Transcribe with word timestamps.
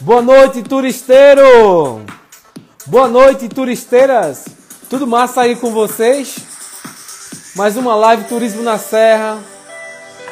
Boa 0.00 0.20
noite, 0.20 0.60
turisteiro! 0.60 2.04
Boa 2.84 3.06
noite, 3.06 3.48
turisteiras! 3.48 4.44
Tudo 4.90 5.06
massa 5.06 5.42
aí 5.42 5.54
com 5.54 5.70
vocês? 5.70 6.36
Mais 7.54 7.76
uma 7.76 7.94
live 7.94 8.24
Turismo 8.24 8.64
na 8.64 8.76
Serra. 8.76 9.38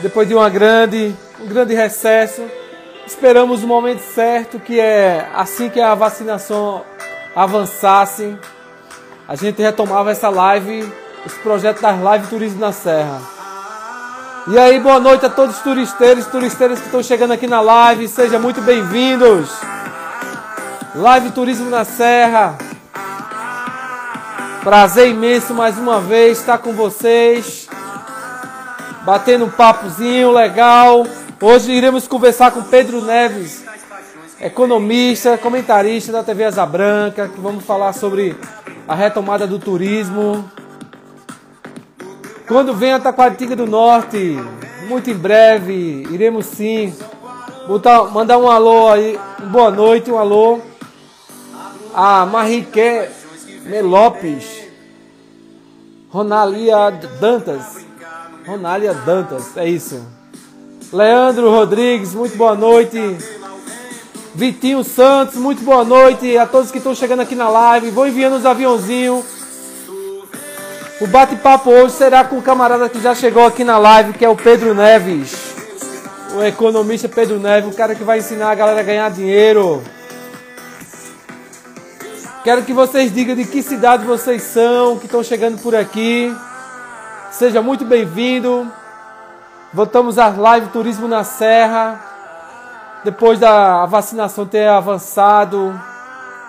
Depois 0.01 0.27
de 0.27 0.35
uma 0.35 0.51
grande, 0.51 1.14
um 1.40 1.46
grande 1.46 1.75
recesso, 1.75 2.43
esperamos 3.06 3.62
o 3.62 3.69
momento 3.69 4.01
certo, 4.01 4.59
que 4.59 4.80
é 4.80 5.30
assim 5.33 5.71
que 5.71 5.81
a 5.81 5.94
vacinação 5.94 6.85
avançasse, 7.33 8.37
a 9.29 9.37
gente 9.37 9.63
retomava 9.63 10.10
essa 10.10 10.29
live, 10.29 10.92
esse 11.24 11.38
projeto 11.38 11.81
das 11.81 11.97
lives 11.97 12.29
Turismo 12.29 12.58
na 12.58 12.72
Serra. 12.72 13.31
E 14.49 14.59
aí, 14.59 14.81
boa 14.81 14.99
noite 14.99 15.24
a 15.24 15.31
todos 15.31 15.56
os 15.56 15.63
turisteiros, 15.63 16.27
turisteiras 16.27 16.80
que 16.80 16.87
estão 16.87 17.01
chegando 17.01 17.30
aqui 17.30 17.47
na 17.47 17.61
live, 17.61 18.09
sejam 18.09 18.41
muito 18.41 18.61
bem-vindos. 18.61 19.48
Live 20.96 21.30
Turismo 21.30 21.70
na 21.70 21.84
Serra. 21.84 22.59
Prazer 24.64 25.10
imenso 25.10 25.55
mais 25.55 25.78
uma 25.78 26.00
vez 26.00 26.41
estar 26.41 26.59
com 26.59 26.73
vocês. 26.73 27.69
Batendo 29.05 29.45
um 29.45 29.50
papozinho 29.50 30.33
legal. 30.33 31.06
Hoje 31.41 31.70
iremos 31.70 32.09
conversar 32.09 32.50
com 32.50 32.64
Pedro 32.64 33.00
Neves, 33.00 33.64
economista, 34.41 35.38
comentarista 35.38 36.11
da 36.11 36.24
TV 36.24 36.45
Asa 36.45 36.66
Branca, 36.66 37.28
que 37.28 37.41
vamos 37.41 37.64
falar 37.64 37.92
sobre 37.92 38.36
a 38.88 38.95
retomada 38.97 39.47
do 39.47 39.61
turismo, 39.61 40.50
quando 42.46 42.74
vem 42.74 42.92
a 42.92 43.01
Taquaritinga 43.01 43.56
do 43.56 43.66
Norte, 43.66 44.37
muito 44.88 45.10
em 45.10 45.14
breve, 45.14 46.06
iremos 46.10 46.46
sim 46.46 46.92
botar, 47.66 48.05
mandar 48.05 48.38
um 48.38 48.48
alô 48.48 48.88
aí, 48.88 49.19
boa 49.50 49.70
noite, 49.70 50.10
um 50.10 50.19
alô 50.19 50.60
a 51.95 52.27
Marique 52.27 53.08
Melopes, 53.64 54.44
Ronalia 56.11 56.91
Dantas, 57.20 57.86
Ronalia 58.47 58.94
Dantas, 58.94 59.56
é 59.56 59.69
isso. 59.69 60.05
Leandro 60.92 61.50
Rodrigues, 61.50 62.14
muito 62.14 62.36
boa 62.36 62.55
noite. 62.55 62.98
Vitinho 64.34 64.83
Santos, 64.83 65.36
muito 65.36 65.62
boa 65.62 65.84
noite 65.84 66.36
a 66.36 66.47
todos 66.47 66.70
que 66.70 66.78
estão 66.78 66.94
chegando 66.94 67.20
aqui 67.20 67.34
na 67.34 67.48
live. 67.48 67.91
Vou 67.91 68.06
enviando 68.06 68.36
os 68.36 68.47
aviãozinhos 68.47 69.41
o 71.00 71.06
bate-papo 71.06 71.70
hoje 71.70 71.94
será 71.94 72.24
com 72.24 72.38
o 72.38 72.42
camarada 72.42 72.88
que 72.88 73.00
já 73.00 73.14
chegou 73.14 73.46
aqui 73.46 73.64
na 73.64 73.78
live, 73.78 74.12
que 74.12 74.24
é 74.24 74.28
o 74.28 74.36
Pedro 74.36 74.74
Neves. 74.74 75.54
O 76.34 76.42
economista 76.42 77.08
Pedro 77.08 77.38
Neves, 77.38 77.72
o 77.72 77.76
cara 77.76 77.94
que 77.94 78.04
vai 78.04 78.18
ensinar 78.18 78.50
a 78.50 78.54
galera 78.54 78.80
a 78.80 78.84
ganhar 78.84 79.10
dinheiro. 79.10 79.82
Quero 82.44 82.62
que 82.62 82.72
vocês 82.72 83.12
digam 83.12 83.36
de 83.36 83.44
que 83.44 83.62
cidade 83.62 84.04
vocês 84.04 84.42
são, 84.42 84.98
que 84.98 85.06
estão 85.06 85.22
chegando 85.22 85.60
por 85.60 85.74
aqui. 85.74 86.34
Seja 87.30 87.62
muito 87.62 87.84
bem-vindo. 87.84 88.70
Voltamos 89.72 90.18
às 90.18 90.36
live 90.36 90.68
Turismo 90.68 91.08
na 91.08 91.24
Serra. 91.24 92.00
Depois 93.04 93.38
da 93.38 93.86
vacinação 93.86 94.46
ter 94.46 94.68
avançado, 94.68 95.78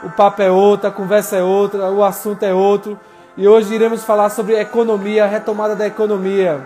o 0.03 0.09
papo 0.09 0.41
é 0.41 0.51
outro, 0.51 0.87
a 0.87 0.91
conversa 0.91 1.37
é 1.37 1.43
outra, 1.43 1.89
o 1.89 2.03
assunto 2.03 2.43
é 2.43 2.53
outro. 2.53 2.99
E 3.35 3.47
hoje 3.47 3.73
iremos 3.73 4.03
falar 4.03 4.29
sobre 4.29 4.59
economia, 4.59 5.25
retomada 5.25 5.75
da 5.75 5.87
economia. 5.87 6.61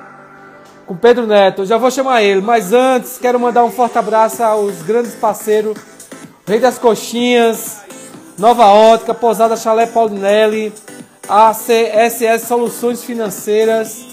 Com 0.85 0.97
Pedro 0.97 1.25
Neto, 1.25 1.65
já 1.65 1.77
vou 1.77 1.89
chamar 1.89 2.21
ele, 2.21 2.41
mas 2.41 2.73
antes 2.73 3.17
quero 3.17 3.39
mandar 3.39 3.63
um 3.63 3.71
forte 3.71 3.97
abraço 3.97 4.43
aos 4.43 4.81
grandes 4.81 5.15
parceiros, 5.15 5.77
Rei 6.45 6.59
das 6.59 6.77
Coxinhas, 6.77 7.77
Nova 8.37 8.65
Ótica, 8.65 9.13
Posada 9.13 9.55
Chalé 9.55 9.85
Paulinelli, 9.85 10.73
ACSS 11.27 12.45
Soluções 12.45 13.01
Financeiras, 13.01 14.05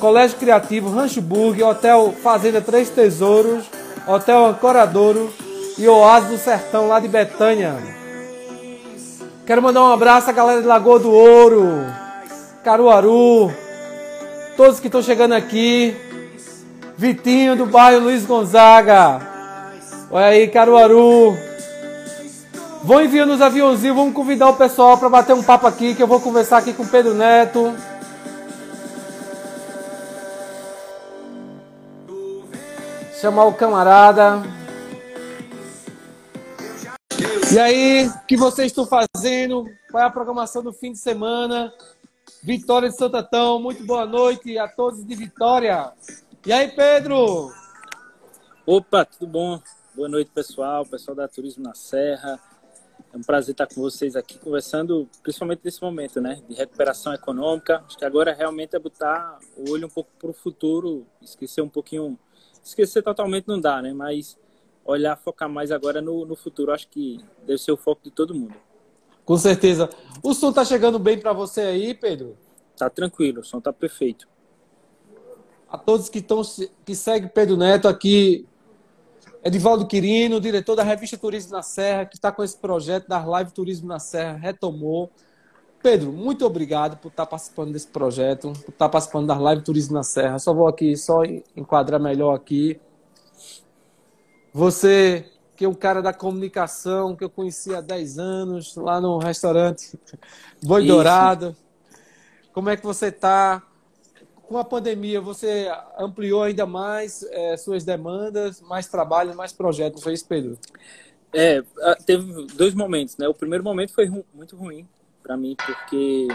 Colégio 0.00 0.38
Criativo, 0.38 0.90
Rancho 0.90 1.20
Burg, 1.20 1.62
Hotel 1.62 2.12
Fazenda 2.20 2.60
Três 2.60 2.90
Tesouros, 2.90 3.64
Hotel 4.06 4.46
Ancoradouro 4.46 5.32
e 5.78 5.86
Oásis 5.86 6.30
do 6.30 6.38
Sertão, 6.38 6.88
lá 6.88 6.98
de 6.98 7.06
Betânia. 7.06 8.01
Quero 9.44 9.60
mandar 9.60 9.82
um 9.82 9.92
abraço 9.92 10.30
à 10.30 10.32
galera 10.32 10.60
de 10.60 10.68
Lagoa 10.68 11.00
do 11.00 11.10
Ouro, 11.10 11.84
Caruaru, 12.62 13.52
todos 14.56 14.78
que 14.78 14.86
estão 14.86 15.02
chegando 15.02 15.32
aqui. 15.32 15.96
Vitinho 16.96 17.56
do 17.56 17.66
bairro 17.66 18.04
Luiz 18.04 18.24
Gonzaga. 18.24 19.20
Olha 20.12 20.26
aí, 20.26 20.46
Caruaru. 20.46 21.36
Vou 22.84 23.02
enviando 23.02 23.32
os 23.32 23.42
aviãozinhos, 23.42 23.96
vamos 23.96 24.14
convidar 24.14 24.48
o 24.48 24.54
pessoal 24.54 24.96
para 24.96 25.08
bater 25.08 25.34
um 25.34 25.42
papo 25.42 25.66
aqui, 25.66 25.96
que 25.96 26.02
eu 26.02 26.06
vou 26.06 26.20
conversar 26.20 26.58
aqui 26.58 26.72
com 26.72 26.84
o 26.84 26.88
Pedro 26.88 27.12
Neto. 27.12 27.74
Chamar 33.20 33.46
o 33.46 33.54
camarada. 33.54 34.40
E 37.52 37.58
aí, 37.58 38.06
o 38.06 38.26
que 38.26 38.34
vocês 38.34 38.68
estão 38.68 38.86
fazendo? 38.86 39.66
Qual 39.90 40.02
é 40.02 40.06
a 40.06 40.10
programação 40.10 40.62
do 40.62 40.72
fim 40.72 40.92
de 40.92 40.98
semana? 40.98 41.70
Vitória 42.42 42.88
de 42.88 42.96
Santo 42.96 43.14
muito 43.60 43.84
boa 43.84 44.06
noite 44.06 44.56
a 44.56 44.66
todos 44.66 45.04
de 45.04 45.14
Vitória. 45.14 45.92
E 46.46 46.50
aí, 46.50 46.68
Pedro? 46.68 47.52
Opa, 48.64 49.04
tudo 49.04 49.26
bom? 49.26 49.60
Boa 49.94 50.08
noite, 50.08 50.30
pessoal, 50.30 50.86
pessoal 50.86 51.14
da 51.14 51.28
Turismo 51.28 51.62
na 51.62 51.74
Serra. 51.74 52.40
É 53.12 53.18
um 53.18 53.22
prazer 53.22 53.52
estar 53.52 53.66
com 53.66 53.82
vocês 53.82 54.16
aqui 54.16 54.38
conversando, 54.38 55.06
principalmente 55.22 55.60
nesse 55.62 55.82
momento, 55.82 56.22
né, 56.22 56.40
de 56.48 56.54
recuperação 56.54 57.12
econômica. 57.12 57.84
Acho 57.86 57.98
que 57.98 58.04
agora 58.06 58.32
realmente 58.32 58.74
é 58.74 58.78
botar 58.78 59.38
o 59.58 59.70
olho 59.70 59.88
um 59.88 59.90
pouco 59.90 60.08
para 60.18 60.30
o 60.30 60.32
futuro, 60.32 61.06
esquecer 61.20 61.60
um 61.60 61.68
pouquinho, 61.68 62.18
esquecer 62.64 63.02
totalmente 63.02 63.46
não 63.46 63.60
dá, 63.60 63.82
né, 63.82 63.92
mas 63.92 64.38
olhar, 64.84 65.16
focar 65.16 65.48
mais 65.48 65.70
agora 65.70 66.00
no, 66.00 66.24
no 66.24 66.36
futuro. 66.36 66.72
Acho 66.72 66.88
que 66.88 67.18
deve 67.46 67.58
ser 67.58 67.72
o 67.72 67.76
foco 67.76 68.02
de 68.04 68.10
todo 68.10 68.34
mundo. 68.34 68.54
Com 69.24 69.36
certeza. 69.36 69.88
O 70.22 70.34
som 70.34 70.52
tá 70.52 70.64
chegando 70.64 70.98
bem 70.98 71.18
para 71.18 71.32
você 71.32 71.62
aí, 71.62 71.94
Pedro? 71.94 72.36
Tá 72.76 72.90
tranquilo, 72.90 73.40
o 73.40 73.44
som 73.44 73.60
tá 73.60 73.72
perfeito. 73.72 74.28
A 75.68 75.78
todos 75.78 76.08
que 76.08 76.18
estão 76.18 76.42
que 76.84 76.94
seguem 76.94 77.28
Pedro 77.28 77.56
Neto 77.56 77.88
aqui, 77.88 78.46
Edivaldo 79.44 79.86
Quirino, 79.86 80.40
diretor 80.40 80.76
da 80.76 80.82
revista 80.82 81.16
Turismo 81.16 81.52
na 81.52 81.62
Serra, 81.62 82.04
que 82.04 82.16
está 82.16 82.30
com 82.30 82.44
esse 82.44 82.56
projeto 82.56 83.08
da 83.08 83.24
Live 83.24 83.52
Turismo 83.52 83.88
na 83.88 83.98
Serra, 83.98 84.36
retomou. 84.36 85.10
Pedro, 85.82 86.12
muito 86.12 86.46
obrigado 86.46 86.96
por 86.96 87.08
estar 87.08 87.24
tá 87.24 87.30
participando 87.30 87.72
desse 87.72 87.88
projeto, 87.88 88.52
por 88.52 88.70
estar 88.70 88.72
tá 88.72 88.88
participando 88.88 89.26
da 89.26 89.36
Live 89.36 89.62
Turismo 89.62 89.94
na 89.94 90.04
Serra. 90.04 90.38
Só 90.38 90.54
vou 90.54 90.68
aqui, 90.68 90.96
só 90.96 91.22
enquadrar 91.56 92.00
melhor 92.00 92.34
aqui. 92.34 92.80
Você, 94.52 95.24
que 95.56 95.64
é 95.64 95.68
um 95.68 95.74
cara 95.74 96.02
da 96.02 96.12
comunicação, 96.12 97.16
que 97.16 97.24
eu 97.24 97.30
conheci 97.30 97.74
há 97.74 97.80
10 97.80 98.18
anos, 98.18 98.76
lá 98.76 99.00
no 99.00 99.18
restaurante 99.18 99.98
Boi 100.62 100.82
Isso. 100.82 100.92
Dourado. 100.92 101.56
Como 102.52 102.68
é 102.68 102.76
que 102.76 102.84
você 102.84 103.06
está? 103.06 103.62
Com 104.42 104.58
a 104.58 104.64
pandemia, 104.64 105.20
você 105.20 105.72
ampliou 105.98 106.42
ainda 106.42 106.66
mais 106.66 107.22
é, 107.22 107.56
suas 107.56 107.84
demandas, 107.84 108.60
mais 108.60 108.86
trabalho, 108.86 109.34
mais 109.34 109.52
projetos, 109.52 110.02
foi 110.02 110.12
isso, 110.12 110.26
Pedro? 110.28 110.58
É, 111.32 111.62
teve 112.04 112.46
dois 112.54 112.74
momentos, 112.74 113.16
né? 113.16 113.26
O 113.26 113.32
primeiro 113.32 113.64
momento 113.64 113.94
foi 113.94 114.04
ru 114.04 114.26
muito 114.34 114.54
ruim 114.54 114.86
para 115.22 115.34
mim, 115.38 115.56
porque 115.56 116.28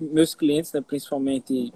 meus 0.00 0.34
clientes, 0.34 0.72
né, 0.72 0.80
principalmente, 0.80 1.74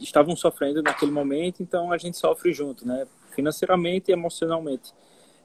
estavam 0.00 0.34
sofrendo 0.34 0.82
naquele 0.82 1.12
momento, 1.12 1.62
então 1.62 1.92
a 1.92 1.98
gente 1.98 2.16
sofre 2.16 2.52
junto, 2.52 2.86
né? 2.86 3.06
Financeiramente 3.38 4.10
e 4.10 4.12
emocionalmente. 4.12 4.92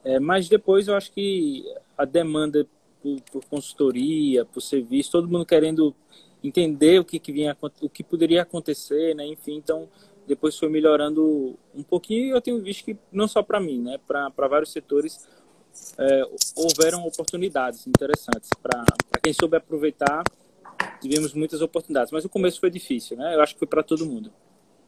É, 0.04 0.18
mas 0.18 0.48
depois 0.48 0.88
eu 0.88 0.96
acho 0.96 1.12
que 1.12 1.64
a 1.96 2.04
demanda 2.04 2.66
por, 3.00 3.20
por, 3.30 3.44
consultoria, 3.44 4.44
por 4.44 4.60
serviço, 4.60 5.12
todo 5.12 5.28
mundo 5.28 5.46
querendo 5.46 5.94
entender 6.42 6.98
o 6.98 7.04
que, 7.04 7.20
que 7.20 7.30
vinha, 7.30 7.56
o 7.80 7.88
que 7.88 8.02
poderia 8.02 8.42
acontecer, 8.42 9.14
né? 9.14 9.24
Enfim, 9.26 9.54
então 9.56 9.88
depois 10.26 10.58
foi 10.58 10.68
melhorando 10.68 11.56
um 11.72 11.84
pouquinho. 11.84 12.34
Eu 12.34 12.40
tenho 12.40 12.60
visto 12.60 12.84
que 12.84 12.96
não 13.12 13.28
só 13.28 13.42
para 13.42 13.60
mim, 13.60 13.80
né? 13.80 13.98
Para 14.06 14.48
vários 14.48 14.72
setores 14.72 15.26
é, 15.96 16.22
houveram 16.56 17.06
oportunidades 17.06 17.86
interessantes 17.86 18.50
para 18.60 18.84
quem 19.22 19.32
soube 19.32 19.56
aproveitar. 19.56 20.24
Tivemos 21.00 21.32
muitas 21.32 21.62
oportunidades, 21.62 22.10
mas 22.10 22.24
o 22.24 22.28
começo 22.28 22.58
foi 22.58 22.70
difícil, 22.70 23.16
né? 23.16 23.36
Eu 23.36 23.40
acho 23.40 23.54
que 23.54 23.60
foi 23.60 23.68
para 23.68 23.82
todo 23.82 24.04
mundo. 24.04 24.32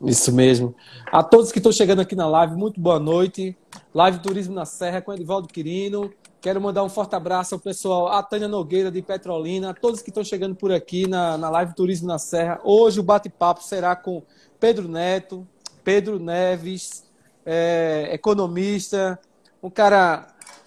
Isso 0.04 0.30
mesmo. 0.30 0.74
A 1.10 1.22
todos 1.22 1.50
que 1.50 1.58
estão 1.58 1.72
chegando 1.72 2.00
aqui 2.00 2.14
na 2.14 2.28
live, 2.28 2.54
muito 2.54 2.78
boa 2.78 3.00
noite. 3.00 3.56
Live 3.94 4.18
Turismo 4.18 4.54
na 4.54 4.66
Serra 4.66 5.00
com 5.00 5.12
Edivaldo 5.12 5.48
Quirino. 5.48 6.12
Quero 6.40 6.60
mandar 6.60 6.84
um 6.84 6.88
forte 6.88 7.16
abraço 7.16 7.54
ao 7.54 7.60
pessoal, 7.60 8.08
a 8.08 8.22
Tânia 8.22 8.46
Nogueira 8.46 8.90
de 8.90 9.00
Petrolina, 9.02 9.70
a 9.70 9.74
todos 9.74 10.02
que 10.02 10.10
estão 10.10 10.22
chegando 10.22 10.54
por 10.54 10.70
aqui 10.70 11.08
na, 11.08 11.36
na 11.38 11.48
live 11.48 11.74
Turismo 11.74 12.06
na 12.06 12.18
Serra. 12.18 12.60
Hoje 12.62 13.00
o 13.00 13.02
bate-papo 13.02 13.64
será 13.64 13.96
com 13.96 14.22
Pedro 14.60 14.86
Neto, 14.86 15.46
Pedro 15.82 16.18
Neves, 16.18 17.04
é, 17.44 18.10
economista, 18.12 19.18
um 19.62 19.70
cara 19.70 20.26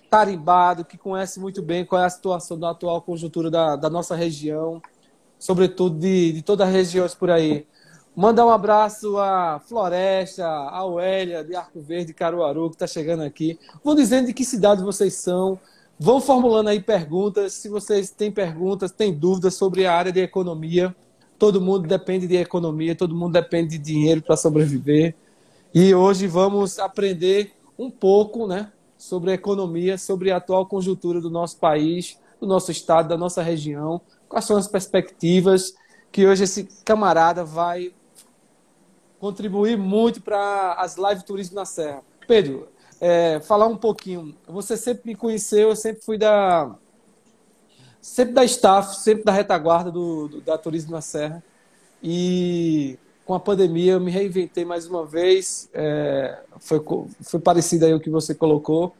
tarimbado, 0.09 0.83
que 0.83 0.97
conhece 0.97 1.39
muito 1.39 1.61
bem 1.61 1.85
qual 1.85 2.01
é 2.01 2.05
a 2.05 2.09
situação 2.09 2.59
da 2.59 2.71
atual 2.71 3.01
conjuntura 3.01 3.51
da, 3.51 3.75
da 3.75 3.89
nossa 3.89 4.15
região, 4.15 4.81
sobretudo 5.37 5.99
de, 5.99 6.33
de 6.33 6.41
todas 6.41 6.67
as 6.67 6.73
regiões 6.73 7.13
por 7.13 7.29
aí. 7.29 7.67
Mandar 8.15 8.45
um 8.45 8.49
abraço 8.49 9.17
à 9.17 9.59
Floresta, 9.59 10.45
à 10.45 10.83
Oélia, 10.83 11.43
de 11.43 11.55
Arco 11.55 11.79
Verde, 11.79 12.13
Caruaru, 12.13 12.69
que 12.69 12.75
está 12.75 12.87
chegando 12.87 13.23
aqui. 13.23 13.57
Vão 13.83 13.95
dizendo 13.95 14.27
de 14.27 14.33
que 14.33 14.43
cidade 14.43 14.83
vocês 14.83 15.13
são. 15.13 15.59
Vão 15.97 16.19
formulando 16.19 16.67
aí 16.67 16.81
perguntas. 16.81 17.53
Se 17.53 17.69
vocês 17.69 18.09
têm 18.09 18.31
perguntas, 18.31 18.91
têm 18.91 19.13
dúvidas 19.13 19.53
sobre 19.53 19.85
a 19.85 19.93
área 19.93 20.11
de 20.11 20.19
economia. 20.19 20.93
Todo 21.37 21.61
mundo 21.61 21.87
depende 21.87 22.27
de 22.27 22.35
economia, 22.35 22.93
todo 22.95 23.15
mundo 23.15 23.33
depende 23.33 23.77
de 23.77 23.77
dinheiro 23.77 24.21
para 24.21 24.35
sobreviver. 24.35 25.15
E 25.73 25.95
hoje 25.95 26.27
vamos 26.27 26.79
aprender 26.79 27.53
um 27.77 27.89
pouco 27.89 28.45
né, 28.45 28.71
sobre 28.97 29.31
a 29.31 29.33
economia, 29.35 29.97
sobre 29.97 30.31
a 30.31 30.37
atual 30.37 30.65
conjuntura 30.65 31.21
do 31.21 31.29
nosso 31.29 31.57
país, 31.57 32.19
do 32.41 32.47
nosso 32.47 32.71
estado, 32.71 33.07
da 33.07 33.17
nossa 33.17 33.41
região, 33.41 34.01
quais 34.27 34.43
são 34.45 34.57
as 34.57 34.67
perspectivas 34.67 35.73
que 36.11 36.25
hoje 36.25 36.43
esse 36.43 36.67
camarada 36.83 37.45
vai 37.45 37.93
contribuir 39.19 39.77
muito 39.77 40.21
para 40.21 40.73
as 40.73 40.95
live 40.95 41.23
turismo 41.23 41.55
na 41.55 41.65
Serra. 41.65 42.01
Pedro, 42.27 42.69
é, 42.99 43.39
falar 43.41 43.67
um 43.67 43.77
pouquinho. 43.77 44.35
Você 44.47 44.77
sempre 44.77 45.03
me 45.05 45.15
conheceu, 45.15 45.69
eu 45.69 45.75
sempre 45.75 46.01
fui 46.03 46.17
da 46.17 46.75
sempre 48.01 48.33
da 48.33 48.43
staff, 48.45 48.95
sempre 48.97 49.23
da 49.23 49.31
retaguarda 49.31 49.91
do, 49.91 50.27
do, 50.27 50.41
da 50.41 50.57
Turismo 50.57 50.91
na 50.91 51.01
Serra. 51.01 51.43
E 52.01 52.97
com 53.25 53.33
a 53.33 53.39
pandemia 53.39 53.93
eu 53.93 53.99
me 53.99 54.11
reinventei 54.11 54.65
mais 54.65 54.87
uma 54.87 55.05
vez. 55.05 55.69
É, 55.73 56.39
foi, 56.59 56.81
foi 57.21 57.39
parecido 57.39 57.85
aí 57.85 57.93
o 57.93 57.99
que 57.99 58.09
você 58.09 58.33
colocou. 58.33 58.95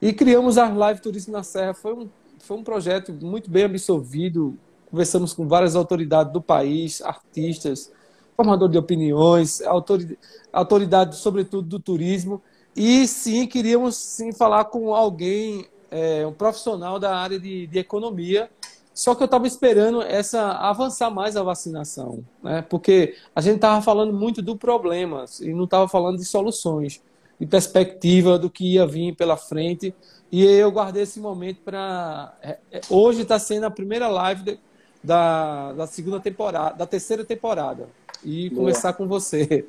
E 0.00 0.12
criamos 0.12 0.58
a 0.58 0.68
Live 0.68 1.00
Turismo 1.00 1.32
na 1.32 1.42
Serra. 1.42 1.74
Foi 1.74 1.94
um, 1.94 2.08
foi 2.38 2.56
um 2.56 2.64
projeto 2.64 3.12
muito 3.12 3.50
bem 3.50 3.64
absorvido. 3.64 4.56
Conversamos 4.90 5.32
com 5.32 5.48
várias 5.48 5.74
autoridades 5.74 6.32
do 6.32 6.42
país, 6.42 7.00
artistas, 7.00 7.90
formador 8.36 8.68
de 8.68 8.78
opiniões, 8.78 9.60
autoridade, 9.62 10.18
autoridade 10.52 11.16
sobretudo 11.16 11.68
do 11.68 11.78
turismo. 11.78 12.42
E 12.74 13.06
sim, 13.06 13.46
queríamos 13.46 13.96
sim 13.96 14.32
falar 14.32 14.64
com 14.66 14.94
alguém, 14.94 15.66
é, 15.90 16.26
um 16.26 16.32
profissional 16.32 16.98
da 16.98 17.14
área 17.16 17.38
de, 17.38 17.66
de 17.66 17.78
economia. 17.78 18.50
Só 18.94 19.14
que 19.14 19.22
eu 19.22 19.26
estava 19.26 19.46
esperando 19.46 20.02
essa 20.02 20.52
avançar 20.52 21.10
mais 21.10 21.36
a 21.36 21.42
vacinação, 21.42 22.22
né? 22.42 22.62
Porque 22.62 23.14
a 23.34 23.40
gente 23.40 23.56
estava 23.56 23.80
falando 23.80 24.12
muito 24.12 24.42
do 24.42 24.54
problema 24.54 25.24
e 25.40 25.52
não 25.54 25.64
estava 25.64 25.88
falando 25.88 26.18
de 26.18 26.26
soluções, 26.26 27.00
de 27.40 27.46
perspectiva 27.46 28.38
do 28.38 28.50
que 28.50 28.74
ia 28.74 28.86
vir 28.86 29.14
pela 29.16 29.36
frente. 29.36 29.94
E 30.30 30.44
eu 30.44 30.70
guardei 30.70 31.04
esse 31.04 31.20
momento 31.20 31.60
para 31.64 32.36
é, 32.42 32.58
é, 32.70 32.80
hoje 32.90 33.22
está 33.22 33.38
sendo 33.38 33.64
a 33.64 33.70
primeira 33.70 34.08
live 34.08 34.58
da, 35.02 35.72
da 35.72 35.86
segunda 35.86 36.20
temporada, 36.20 36.76
da 36.76 36.86
terceira 36.86 37.24
temporada 37.24 37.88
e 38.24 38.48
Boa. 38.50 38.62
começar 38.62 38.92
com 38.92 39.06
você. 39.06 39.66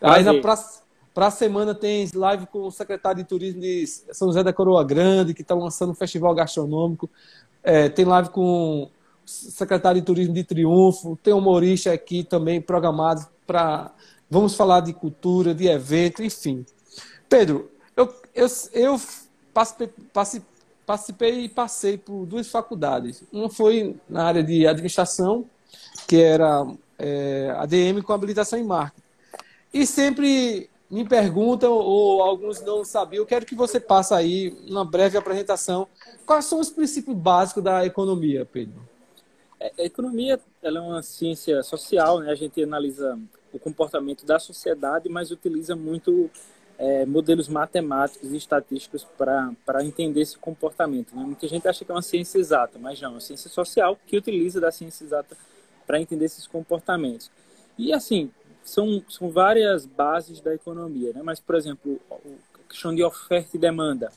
Aí 0.00 0.22
na 0.22 0.34
para 1.12 1.26
a 1.26 1.30
semana 1.30 1.74
tem 1.74 2.08
live 2.14 2.46
com 2.46 2.66
o 2.66 2.70
secretário 2.70 3.22
de 3.22 3.28
turismo 3.28 3.60
de 3.60 3.86
São 3.86 4.28
José 4.28 4.42
da 4.42 4.52
Coroa 4.52 4.84
Grande, 4.84 5.34
que 5.34 5.42
está 5.42 5.54
lançando 5.54 5.90
um 5.90 5.94
festival 5.94 6.34
gastronômico. 6.34 7.10
É, 7.62 7.88
tem 7.88 8.04
live 8.04 8.28
com 8.30 8.84
o 8.84 8.90
secretário 9.26 10.00
de 10.00 10.06
turismo 10.06 10.32
de 10.32 10.44
Triunfo. 10.44 11.18
Tem 11.22 11.34
humorista 11.34 11.92
aqui 11.92 12.22
também 12.22 12.60
programado 12.60 13.26
para. 13.46 13.90
Vamos 14.30 14.54
falar 14.54 14.80
de 14.80 14.92
cultura, 14.92 15.52
de 15.52 15.66
evento, 15.66 16.22
enfim. 16.22 16.64
Pedro, 17.28 17.68
eu, 17.96 18.14
eu, 18.32 18.46
eu 18.72 19.00
participei, 19.52 19.90
participei 20.86 21.44
e 21.44 21.48
passei 21.48 21.98
por 21.98 22.24
duas 22.26 22.48
faculdades. 22.48 23.24
Uma 23.32 23.50
foi 23.50 23.96
na 24.08 24.24
área 24.24 24.42
de 24.42 24.68
administração, 24.68 25.44
que 26.06 26.16
era 26.16 26.64
é, 27.00 27.54
ADM 27.56 28.02
com 28.02 28.12
habilitação 28.12 28.58
em 28.58 28.64
marketing. 28.64 29.02
E 29.72 29.86
sempre 29.86 30.68
me 30.90 31.04
perguntam, 31.04 31.72
ou 31.72 32.20
alguns 32.22 32.60
não 32.60 32.84
sabiam, 32.84 33.22
eu 33.22 33.26
quero 33.26 33.46
que 33.46 33.54
você 33.54 33.78
passe 33.78 34.12
aí 34.12 34.56
uma 34.68 34.84
breve 34.84 35.16
apresentação. 35.16 35.86
Quais 36.26 36.44
são 36.44 36.58
os 36.58 36.68
princípios 36.68 37.16
básicos 37.16 37.62
da 37.62 37.86
economia, 37.86 38.44
Pedro? 38.44 38.80
É, 39.58 39.72
a 39.78 39.84
economia 39.84 40.40
ela 40.62 40.78
é 40.78 40.82
uma 40.82 41.02
ciência 41.02 41.62
social, 41.62 42.20
né? 42.20 42.30
a 42.30 42.34
gente 42.34 42.62
analisa 42.62 43.18
o 43.52 43.58
comportamento 43.58 44.26
da 44.26 44.38
sociedade, 44.38 45.08
mas 45.08 45.30
utiliza 45.30 45.76
muito 45.76 46.28
é, 46.76 47.06
modelos 47.06 47.48
matemáticos 47.48 48.32
e 48.32 48.36
estatísticos 48.36 49.06
para 49.16 49.84
entender 49.84 50.22
esse 50.22 50.38
comportamento. 50.38 51.14
Né? 51.14 51.22
Muita 51.22 51.46
gente 51.46 51.68
acha 51.68 51.84
que 51.84 51.90
é 51.90 51.94
uma 51.94 52.02
ciência 52.02 52.38
exata, 52.38 52.78
mas 52.78 53.00
não, 53.00 53.10
é 53.10 53.12
uma 53.12 53.20
ciência 53.20 53.48
social 53.48 53.98
que 54.06 54.16
utiliza 54.16 54.60
da 54.60 54.72
ciência 54.72 55.04
exata 55.04 55.36
para 55.90 56.00
entender 56.00 56.26
esses 56.26 56.46
comportamentos. 56.46 57.32
E 57.76 57.92
assim, 57.92 58.30
são, 58.62 59.02
são 59.08 59.28
várias 59.28 59.84
bases 59.86 60.40
da 60.40 60.54
economia, 60.54 61.12
né? 61.12 61.20
Mas, 61.20 61.40
por 61.40 61.56
exemplo, 61.56 62.00
a 62.08 62.68
questão 62.68 62.94
de 62.94 63.02
oferta 63.02 63.56
e 63.56 63.58
demanda. 63.58 64.12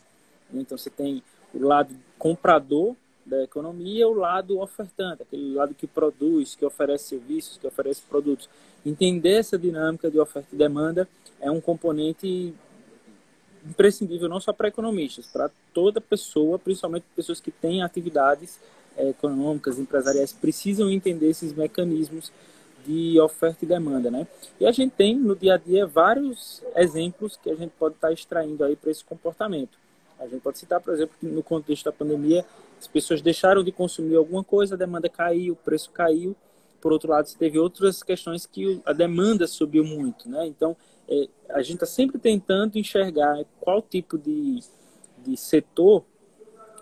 Então, 0.54 0.78
você 0.78 0.92
tem 0.92 1.24
o 1.52 1.66
lado 1.66 1.96
comprador 2.20 2.96
da 3.26 3.44
economia, 3.44 4.08
o 4.08 4.14
lado 4.14 4.60
ofertante, 4.60 5.24
aquele 5.24 5.56
lado 5.56 5.74
que 5.74 5.88
produz, 5.88 6.54
que 6.54 6.64
oferece 6.64 7.06
serviços, 7.06 7.58
que 7.58 7.66
oferece 7.66 8.04
produtos. 8.08 8.48
Entender 8.86 9.40
essa 9.40 9.58
dinâmica 9.58 10.12
de 10.12 10.20
oferta 10.20 10.50
e 10.54 10.56
demanda 10.56 11.10
é 11.42 11.50
um 11.50 11.60
componente 11.60 12.54
imprescindível 13.66 14.30
não 14.30 14.40
só 14.40 14.54
para 14.54 14.68
economistas, 14.68 15.26
para 15.26 15.50
toda 15.74 16.00
pessoa, 16.00 16.60
principalmente 16.60 17.06
pessoas 17.16 17.42
que 17.42 17.50
têm 17.50 17.82
atividades 17.82 18.60
econômicas, 18.98 19.80
empresariais, 19.80 20.32
precisam 20.32 20.90
entender 20.90 21.30
esses 21.30 21.54
mecanismos 21.54 22.32
de 22.86 23.20
oferta 23.20 23.64
e 23.64 23.68
demanda, 23.68 24.12
né? 24.12 24.28
E 24.60 24.66
a 24.66 24.72
gente 24.72 24.92
tem 24.92 25.16
no 25.16 25.36
dia 25.36 25.56
a 25.56 25.58
dia 25.58 25.88
vários 25.88 26.62
exemplos 26.76 27.38
que 27.42 27.50
a 27.50 27.56
gente 27.56 27.72
pode 27.80 27.96
estar 27.96 28.12
extraindo 28.12 28.64
aí 28.64 28.76
para 28.76 28.92
esse 28.92 29.04
comportamento. 29.04 29.78
A 30.20 30.28
gente 30.28 30.42
pode 30.42 30.58
citar, 30.58 30.80
por 30.80 30.94
exemplo, 30.94 31.16
que 31.20 31.26
no 31.26 31.42
contexto 31.42 31.86
da 31.86 31.92
pandemia, 31.92 32.46
as 32.80 32.88
pessoas 32.88 33.22
deixaram 33.22 33.64
de 33.64 33.72
consumir 33.72 34.16
alguma 34.16 34.44
coisa, 34.44 34.76
a 34.76 34.78
demanda 34.78 35.10
caiu, 35.10 35.54
o 35.54 35.58
preço 35.58 35.92
caiu. 35.92 36.36
Por 36.82 36.92
outro 36.92 37.10
lado, 37.10 37.28
teve 37.38 37.58
outras 37.58 38.04
questões 38.04 38.46
que 38.46 38.82
a 38.86 38.92
demanda 38.92 39.48
subiu 39.48 39.86
muito, 39.86 40.30
né? 40.30 40.46
Então, 40.46 40.76
é, 41.08 41.28
a 41.50 41.62
gente 41.62 41.76
está 41.76 41.86
sempre 41.86 42.20
tentando 42.20 42.78
enxergar 42.78 43.44
qual 43.60 43.82
tipo 43.82 44.18
de, 44.18 44.60
de 45.26 45.38
setor 45.38 46.04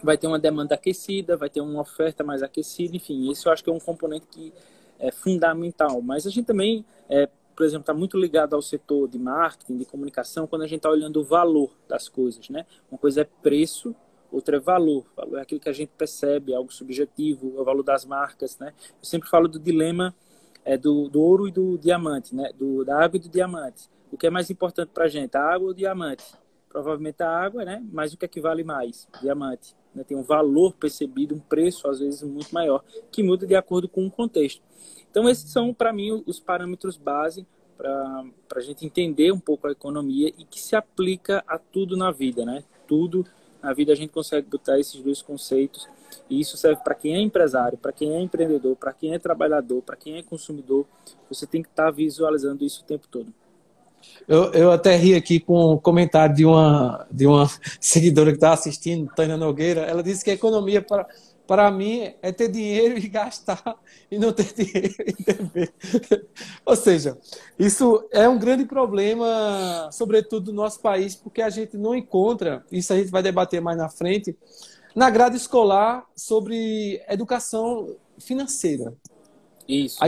vai 0.03 0.17
ter 0.17 0.27
uma 0.27 0.39
demanda 0.39 0.75
aquecida, 0.75 1.37
vai 1.37 1.49
ter 1.49 1.61
uma 1.61 1.81
oferta 1.81 2.23
mais 2.23 2.41
aquecida, 2.43 2.95
enfim, 2.95 3.29
isso 3.31 3.47
eu 3.47 3.53
acho 3.53 3.63
que 3.63 3.69
é 3.69 3.73
um 3.73 3.79
componente 3.79 4.27
que 4.27 4.53
é 4.99 5.11
fundamental. 5.11 6.01
Mas 6.01 6.27
a 6.27 6.29
gente 6.29 6.45
também, 6.45 6.85
é, 7.09 7.27
por 7.55 7.65
exemplo, 7.65 7.81
está 7.81 7.93
muito 7.93 8.17
ligado 8.17 8.55
ao 8.55 8.61
setor 8.61 9.07
de 9.07 9.17
marketing, 9.17 9.77
de 9.77 9.85
comunicação, 9.85 10.47
quando 10.47 10.61
a 10.61 10.67
gente 10.67 10.77
está 10.77 10.89
olhando 10.89 11.19
o 11.19 11.23
valor 11.23 11.71
das 11.87 12.07
coisas, 12.07 12.49
né? 12.49 12.65
Uma 12.89 12.97
coisa 12.97 13.21
é 13.21 13.27
preço, 13.41 13.95
outra 14.31 14.57
é 14.57 14.59
valor. 14.59 15.05
Valor 15.15 15.39
é 15.39 15.41
aquilo 15.41 15.59
que 15.59 15.69
a 15.69 15.73
gente 15.73 15.91
percebe, 15.97 16.53
algo 16.53 16.71
subjetivo, 16.71 17.57
é 17.57 17.61
o 17.61 17.63
valor 17.63 17.83
das 17.83 18.05
marcas, 18.05 18.57
né? 18.59 18.73
Eu 18.99 19.05
sempre 19.05 19.27
falo 19.29 19.47
do 19.47 19.59
dilema 19.59 20.15
é, 20.63 20.77
do, 20.77 21.09
do 21.09 21.21
ouro 21.21 21.47
e 21.47 21.51
do 21.51 21.77
diamante, 21.77 22.35
né? 22.35 22.51
Do, 22.57 22.85
da 22.85 23.03
água 23.03 23.17
e 23.17 23.19
do 23.19 23.29
diamante. 23.29 23.89
O 24.11 24.17
que 24.17 24.27
é 24.27 24.29
mais 24.29 24.49
importante 24.49 24.89
para 24.93 25.05
a 25.05 25.07
gente, 25.07 25.35
a 25.35 25.41
água 25.41 25.67
ou 25.67 25.71
o 25.71 25.75
diamante? 25.75 26.23
Provavelmente 26.69 27.23
a 27.23 27.29
água, 27.29 27.65
né? 27.65 27.83
Mas 27.91 28.13
o 28.13 28.17
que 28.17 28.25
é 28.25 28.27
que 28.27 28.39
vale 28.39 28.63
mais? 28.63 29.07
Diamante 29.21 29.75
né, 29.93 30.03
tem 30.03 30.17
um 30.17 30.23
valor 30.23 30.73
percebido, 30.73 31.35
um 31.35 31.39
preço 31.39 31.87
às 31.87 31.99
vezes 31.99 32.21
muito 32.23 32.53
maior, 32.53 32.83
que 33.11 33.23
muda 33.23 33.45
de 33.45 33.55
acordo 33.55 33.87
com 33.87 34.05
o 34.05 34.11
contexto. 34.11 34.61
Então, 35.09 35.27
esses 35.29 35.51
são, 35.51 35.73
para 35.73 35.91
mim, 35.91 36.23
os 36.25 36.39
parâmetros 36.39 36.97
base 36.97 37.45
para 37.77 38.23
a 38.55 38.61
gente 38.61 38.85
entender 38.85 39.31
um 39.31 39.39
pouco 39.39 39.67
a 39.67 39.71
economia 39.71 40.31
e 40.37 40.45
que 40.45 40.59
se 40.59 40.75
aplica 40.75 41.43
a 41.47 41.57
tudo 41.57 41.97
na 41.97 42.11
vida, 42.11 42.45
né? 42.45 42.63
Tudo 42.87 43.25
na 43.61 43.73
vida 43.73 43.91
a 43.91 43.95
gente 43.95 44.11
consegue 44.11 44.47
botar 44.47 44.79
esses 44.79 45.01
dois 45.01 45.21
conceitos 45.21 45.87
e 46.29 46.39
isso 46.39 46.57
serve 46.57 46.81
para 46.83 46.95
quem 46.95 47.15
é 47.15 47.19
empresário, 47.19 47.77
para 47.77 47.91
quem 47.91 48.13
é 48.13 48.21
empreendedor, 48.21 48.75
para 48.75 48.93
quem 48.93 49.13
é 49.13 49.19
trabalhador, 49.19 49.81
para 49.81 49.95
quem 49.95 50.17
é 50.17 50.23
consumidor. 50.23 50.85
Você 51.29 51.47
tem 51.47 51.61
que 51.61 51.69
estar 51.69 51.85
tá 51.85 51.91
visualizando 51.91 52.63
isso 52.63 52.81
o 52.81 52.85
tempo 52.85 53.07
todo. 53.07 53.33
Eu, 54.27 54.51
eu 54.53 54.71
até 54.71 54.95
ri 54.95 55.15
aqui 55.15 55.39
com 55.39 55.73
o 55.73 55.79
comentário 55.79 56.35
de 56.35 56.45
uma, 56.45 57.07
de 57.11 57.27
uma 57.27 57.49
seguidora 57.79 58.31
que 58.31 58.37
está 58.37 58.53
assistindo, 58.53 59.11
Tânia 59.15 59.37
Nogueira. 59.37 59.81
Ela 59.81 60.03
disse 60.03 60.23
que 60.23 60.31
a 60.31 60.33
economia, 60.33 60.81
para, 60.81 61.07
para 61.47 61.69
mim, 61.69 62.13
é 62.21 62.31
ter 62.31 62.47
dinheiro 62.47 62.97
e 62.97 63.07
gastar 63.07 63.61
e 64.09 64.17
não 64.17 64.31
ter 64.31 64.51
dinheiro 64.55 64.95
e 65.05 65.23
dever. 65.23 65.73
Ou 66.65 66.75
seja, 66.75 67.17
isso 67.57 68.07
é 68.11 68.27
um 68.27 68.39
grande 68.39 68.65
problema, 68.65 69.89
sobretudo 69.91 70.51
no 70.51 70.61
nosso 70.61 70.79
país, 70.79 71.15
porque 71.15 71.41
a 71.41 71.49
gente 71.49 71.77
não 71.77 71.95
encontra, 71.95 72.63
isso 72.71 72.93
a 72.93 72.97
gente 72.97 73.11
vai 73.11 73.21
debater 73.21 73.61
mais 73.61 73.77
na 73.77 73.89
frente, 73.89 74.37
na 74.95 75.09
grade 75.09 75.37
escolar 75.37 76.05
sobre 76.15 77.01
educação 77.09 77.95
financeira. 78.17 78.93
Isso. 79.67 80.03
A, 80.03 80.07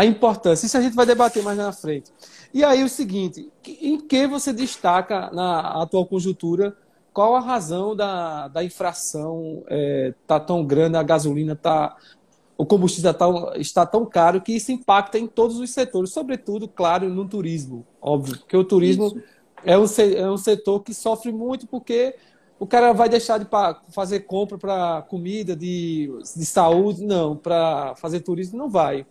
a 0.00 0.04
importância. 0.06 0.64
Isso 0.64 0.78
a 0.78 0.80
gente 0.80 0.96
vai 0.96 1.04
debater 1.04 1.42
mais 1.42 1.58
na 1.58 1.72
frente. 1.72 2.10
E 2.54 2.64
aí 2.64 2.82
o 2.82 2.88
seguinte, 2.88 3.50
em 3.66 4.00
que 4.00 4.26
você 4.26 4.50
destaca 4.50 5.30
na 5.30 5.82
atual 5.82 6.06
conjuntura 6.06 6.74
qual 7.12 7.36
a 7.36 7.40
razão 7.40 7.94
da, 7.94 8.48
da 8.48 8.64
infração 8.64 9.62
é, 9.68 10.14
tá 10.26 10.40
tão 10.40 10.64
grande, 10.64 10.96
a 10.96 11.02
gasolina 11.02 11.54
tá 11.54 11.96
o 12.56 12.64
combustível 12.64 13.10
está 13.10 13.26
tão, 13.26 13.54
está 13.56 13.86
tão 13.86 14.06
caro 14.06 14.40
que 14.40 14.52
isso 14.52 14.70
impacta 14.70 15.18
em 15.18 15.26
todos 15.26 15.58
os 15.58 15.70
setores, 15.70 16.12
sobretudo, 16.12 16.68
claro, 16.68 17.08
no 17.08 17.26
turismo, 17.26 17.86
óbvio, 18.02 18.38
porque 18.38 18.56
o 18.56 18.64
turismo 18.64 19.18
é 19.64 19.78
um, 19.78 19.84
é 20.16 20.30
um 20.30 20.36
setor 20.36 20.80
que 20.80 20.92
sofre 20.92 21.32
muito 21.32 21.66
porque 21.66 22.14
o 22.58 22.66
cara 22.66 22.92
vai 22.92 23.08
deixar 23.08 23.38
de 23.38 23.46
fazer 23.88 24.20
compra 24.20 24.58
para 24.58 25.02
comida, 25.08 25.56
de, 25.56 26.10
de 26.36 26.44
saúde, 26.44 27.02
não, 27.02 27.34
para 27.34 27.94
fazer 27.96 28.20
turismo 28.20 28.58
não 28.58 28.68
vai. 28.68 29.06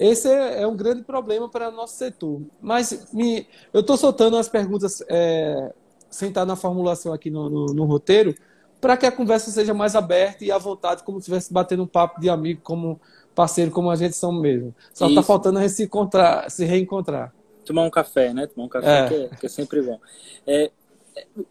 Esse 0.00 0.28
é, 0.28 0.62
é, 0.62 0.66
um 0.66 0.74
grande 0.74 1.02
problema 1.02 1.46
para 1.46 1.68
o 1.68 1.72
nosso 1.72 1.94
setor. 1.94 2.40
Mas 2.58 3.12
me, 3.12 3.46
eu 3.70 3.82
estou 3.82 3.98
soltando 3.98 4.38
as 4.38 4.48
perguntas 4.48 5.04
é, 5.06 5.74
sem 6.08 6.30
estar 6.30 6.46
na 6.46 6.56
formulação 6.56 7.12
aqui 7.12 7.30
no, 7.30 7.50
no, 7.50 7.66
no 7.66 7.84
roteiro, 7.84 8.34
para 8.80 8.96
que 8.96 9.04
a 9.04 9.12
conversa 9.12 9.50
seja 9.50 9.74
mais 9.74 9.94
aberta 9.94 10.42
e 10.42 10.50
à 10.50 10.56
vontade, 10.56 11.02
como 11.02 11.18
se 11.18 11.24
estivesse 11.24 11.52
batendo 11.52 11.82
um 11.82 11.86
papo 11.86 12.18
de 12.18 12.30
amigo, 12.30 12.62
como 12.62 12.98
parceiro, 13.34 13.70
como 13.70 13.90
a 13.90 13.96
gente 13.96 14.16
são 14.16 14.32
mesmo. 14.32 14.74
Só 14.94 15.06
está 15.06 15.22
faltando 15.22 15.58
a 15.58 15.62
gente 15.62 15.74
se, 15.74 15.82
encontrar, 15.82 16.50
se 16.50 16.64
reencontrar. 16.64 17.34
Tomar 17.66 17.82
um 17.82 17.90
café, 17.90 18.32
né? 18.32 18.46
Tomar 18.46 18.64
um 18.64 18.68
café 18.70 19.04
é. 19.04 19.08
Que, 19.08 19.14
é, 19.14 19.28
que, 19.36 19.46
é, 19.46 19.48
sempre 19.50 19.82
bom. 19.82 20.00
É, 20.46 20.70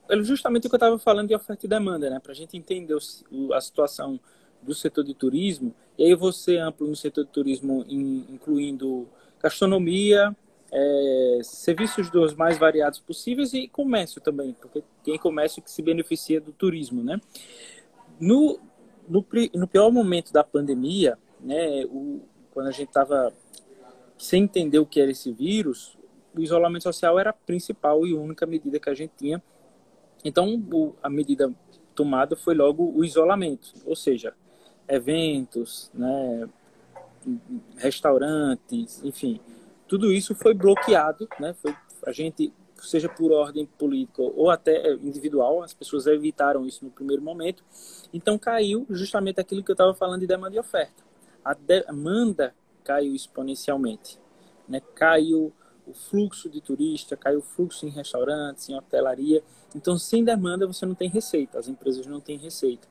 é 0.10 0.18
justamente 0.24 0.66
o 0.66 0.70
que 0.72 0.76
eu 0.76 0.78
estava 0.78 0.98
falando 0.98 1.28
de 1.28 1.36
oferta 1.36 1.68
e 1.68 1.70
demanda, 1.70 2.10
né? 2.10 2.20
Para 2.20 2.32
a 2.32 2.36
gente 2.36 2.58
entender 2.58 2.96
o, 2.96 3.54
a 3.54 3.62
situação 3.62 4.20
do 4.62 4.74
setor 4.74 5.04
de 5.04 5.14
turismo, 5.14 5.74
e 5.98 6.04
aí 6.04 6.16
você 6.16 6.58
amplo 6.58 6.88
no 6.88 6.96
setor 6.96 7.26
de 7.26 7.32
turismo, 7.32 7.86
incluindo 7.88 9.08
gastronomia, 9.42 10.36
é, 10.72 11.40
serviços 11.44 12.10
dos 12.10 12.34
mais 12.34 12.58
variados 12.58 13.00
possíveis 13.00 13.54
e 13.54 13.68
comércio 13.68 14.22
também, 14.22 14.54
porque 14.54 14.84
tem 15.04 15.18
comércio 15.18 15.62
que 15.62 15.72
se 15.72 15.82
beneficia 15.82 16.40
do 16.40 16.52
turismo, 16.52 17.04
né? 17.04 17.20
No, 18.20 18.60
no, 19.08 19.26
no 19.54 19.68
pior 19.68 19.92
momento 19.92 20.32
da 20.32 20.44
pandemia, 20.44 21.18
né, 21.40 21.86
o, 21.86 22.22
quando 22.52 22.68
a 22.68 22.72
gente 22.72 22.90
estava 22.90 23.34
sem 24.18 24.44
entender 24.44 24.80
o 24.80 24.86
que 24.86 25.00
era 25.00 25.10
esse 25.10 25.32
vírus, 25.32 25.98
o 26.36 26.42
isolamento 26.42 26.84
social 26.84 27.18
era 27.18 27.32
a 27.32 27.34
principal 27.34 28.06
e 28.06 28.14
única 28.14 28.46
medida 28.46 28.80
que 28.80 28.90
a 28.90 28.94
gente 28.94 29.14
tinha. 29.18 29.42
Então, 30.24 30.62
o, 30.72 30.94
a 31.02 31.10
medida 31.10 31.54
tomada 31.96 32.36
foi 32.36 32.54
logo 32.54 32.92
o 32.96 33.04
isolamento, 33.04 33.74
ou 33.86 33.96
seja, 33.96 34.34
eventos, 34.90 35.92
né, 35.94 36.50
restaurantes, 37.78 39.04
enfim, 39.04 39.40
tudo 39.88 40.12
isso 40.12 40.36
foi 40.36 40.54
bloqueado, 40.54 41.28
né? 41.40 41.54
Foi, 41.54 41.76
a 42.06 42.12
gente, 42.12 42.54
seja 42.82 43.10
por 43.10 43.32
ordem 43.32 43.66
política 43.66 44.22
ou 44.22 44.50
até 44.50 44.94
individual, 44.94 45.64
as 45.64 45.74
pessoas 45.74 46.08
evitaram 46.08 46.66
isso 46.66 46.86
no 46.86 46.92
primeiro 46.92 47.22
momento. 47.22 47.64
Então 48.14 48.38
caiu 48.38 48.86
justamente 48.90 49.40
aquilo 49.40 49.64
que 49.64 49.72
eu 49.72 49.74
estava 49.74 49.94
falando 49.94 50.22
de 50.22 50.28
demanda 50.28 50.56
e 50.56 50.60
oferta. 50.60 51.04
A 51.44 51.54
demanda 51.54 52.54
caiu 52.84 53.16
exponencialmente, 53.16 54.20
né? 54.68 54.82
Caiu 54.96 55.54
o 55.86 55.94
fluxo 55.94 56.50
de 56.50 56.62
turista, 56.62 57.18
caiu 57.18 57.40
o 57.40 57.42
fluxo 57.42 57.86
em 57.86 57.90
restaurantes, 57.90 58.70
em 58.70 58.76
hotelaria. 58.76 59.44
Então, 59.76 59.98
sem 59.98 60.24
demanda, 60.24 60.68
você 60.68 60.86
não 60.86 60.94
tem 60.94 61.10
receita, 61.10 61.58
as 61.58 61.68
empresas 61.68 62.06
não 62.06 62.22
têm 62.22 62.38
receita. 62.38 62.88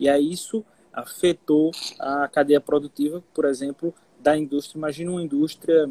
E 0.00 0.08
aí 0.08 0.32
isso 0.32 0.64
afetou 0.92 1.70
a 1.98 2.28
cadeia 2.28 2.60
produtiva, 2.60 3.22
por 3.34 3.44
exemplo, 3.44 3.94
da 4.18 4.36
indústria. 4.36 4.78
Imagina 4.78 5.10
uma 5.10 5.22
indústria 5.22 5.90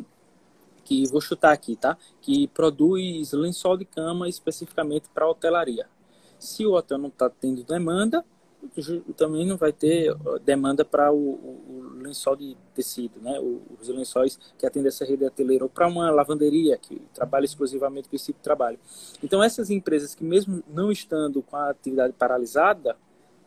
que 0.83 1.07
vou 1.07 1.21
chutar 1.21 1.51
aqui, 1.51 1.75
tá? 1.75 1.97
Que 2.21 2.47
produz 2.47 3.31
lençol 3.31 3.77
de 3.77 3.85
cama 3.85 4.27
especificamente 4.27 5.07
para 5.13 5.29
hotelaria. 5.29 5.87
Se 6.37 6.65
o 6.65 6.73
hotel 6.73 6.97
não 6.97 7.09
está 7.09 7.29
tendo 7.29 7.63
demanda, 7.63 8.25
também 9.15 9.45
não 9.45 9.55
vai 9.55 9.71
ter 9.71 10.13
demanda 10.43 10.83
para 10.83 11.11
o, 11.11 11.17
o, 11.17 11.99
lençol 12.01 12.35
de 12.35 12.57
tecido, 12.73 13.19
né? 13.21 13.39
Os 13.79 13.87
lençóis 13.87 14.39
que 14.57 14.65
atendem 14.65 14.87
essa 14.87 15.05
rede 15.05 15.23
hoteleira 15.23 15.63
ou 15.63 15.69
para 15.69 15.87
uma 15.87 16.09
lavanderia 16.11 16.77
que 16.77 17.01
trabalha 17.13 17.45
exclusivamente 17.45 18.09
com 18.09 18.15
esse 18.15 18.27
tipo 18.27 18.39
de 18.39 18.43
trabalho. 18.43 18.79
Então 19.23 19.43
essas 19.43 19.69
empresas 19.69 20.13
que 20.13 20.23
mesmo 20.23 20.63
não 20.67 20.91
estando 20.91 21.41
com 21.41 21.55
a 21.55 21.69
atividade 21.69 22.13
paralisada, 22.13 22.97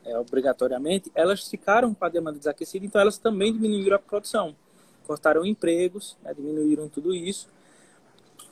é, 0.04 0.18
obrigatoriamente, 0.18 1.10
elas 1.14 1.48
ficaram 1.48 1.94
com 1.94 2.04
a 2.04 2.08
demanda 2.08 2.38
desaquecida, 2.38 2.84
então 2.84 3.00
elas 3.00 3.18
também 3.18 3.52
diminuíram 3.52 3.96
a 3.96 3.98
produção 3.98 4.54
cortaram 5.02 5.44
empregos, 5.44 6.16
né, 6.22 6.32
diminuíram 6.32 6.88
tudo 6.88 7.14
isso. 7.14 7.48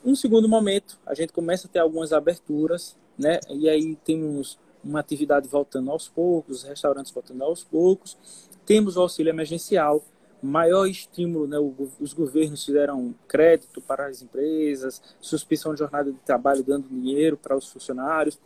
Um 0.03 0.15
segundo 0.15 0.47
momento, 0.47 0.99
a 1.05 1.13
gente 1.13 1.33
começa 1.33 1.67
a 1.67 1.69
ter 1.69 1.79
algumas 1.79 2.13
aberturas, 2.13 2.97
né, 3.17 3.39
e 3.49 3.69
aí 3.69 3.95
temos 4.03 4.59
uma 4.83 4.99
atividade 4.99 5.47
voltando 5.47 5.91
aos 5.91 6.07
poucos, 6.07 6.57
os 6.57 6.63
restaurantes 6.63 7.11
voltando 7.11 7.43
aos 7.43 7.63
poucos. 7.63 8.17
Temos 8.65 8.97
o 8.97 9.01
auxílio 9.01 9.29
emergencial, 9.29 10.03
maior 10.41 10.87
estímulo, 10.87 11.47
né, 11.47 11.57
os 11.99 12.13
governos 12.13 12.65
fizeram 12.65 13.13
crédito 13.27 13.79
para 13.81 14.07
as 14.07 14.21
empresas, 14.21 15.01
suspensão 15.19 15.73
de 15.73 15.79
jornada 15.79 16.11
de 16.11 16.17
trabalho 16.19 16.63
dando 16.63 16.87
dinheiro 16.87 17.37
para 17.37 17.55
os 17.55 17.67
funcionários. 17.67 18.39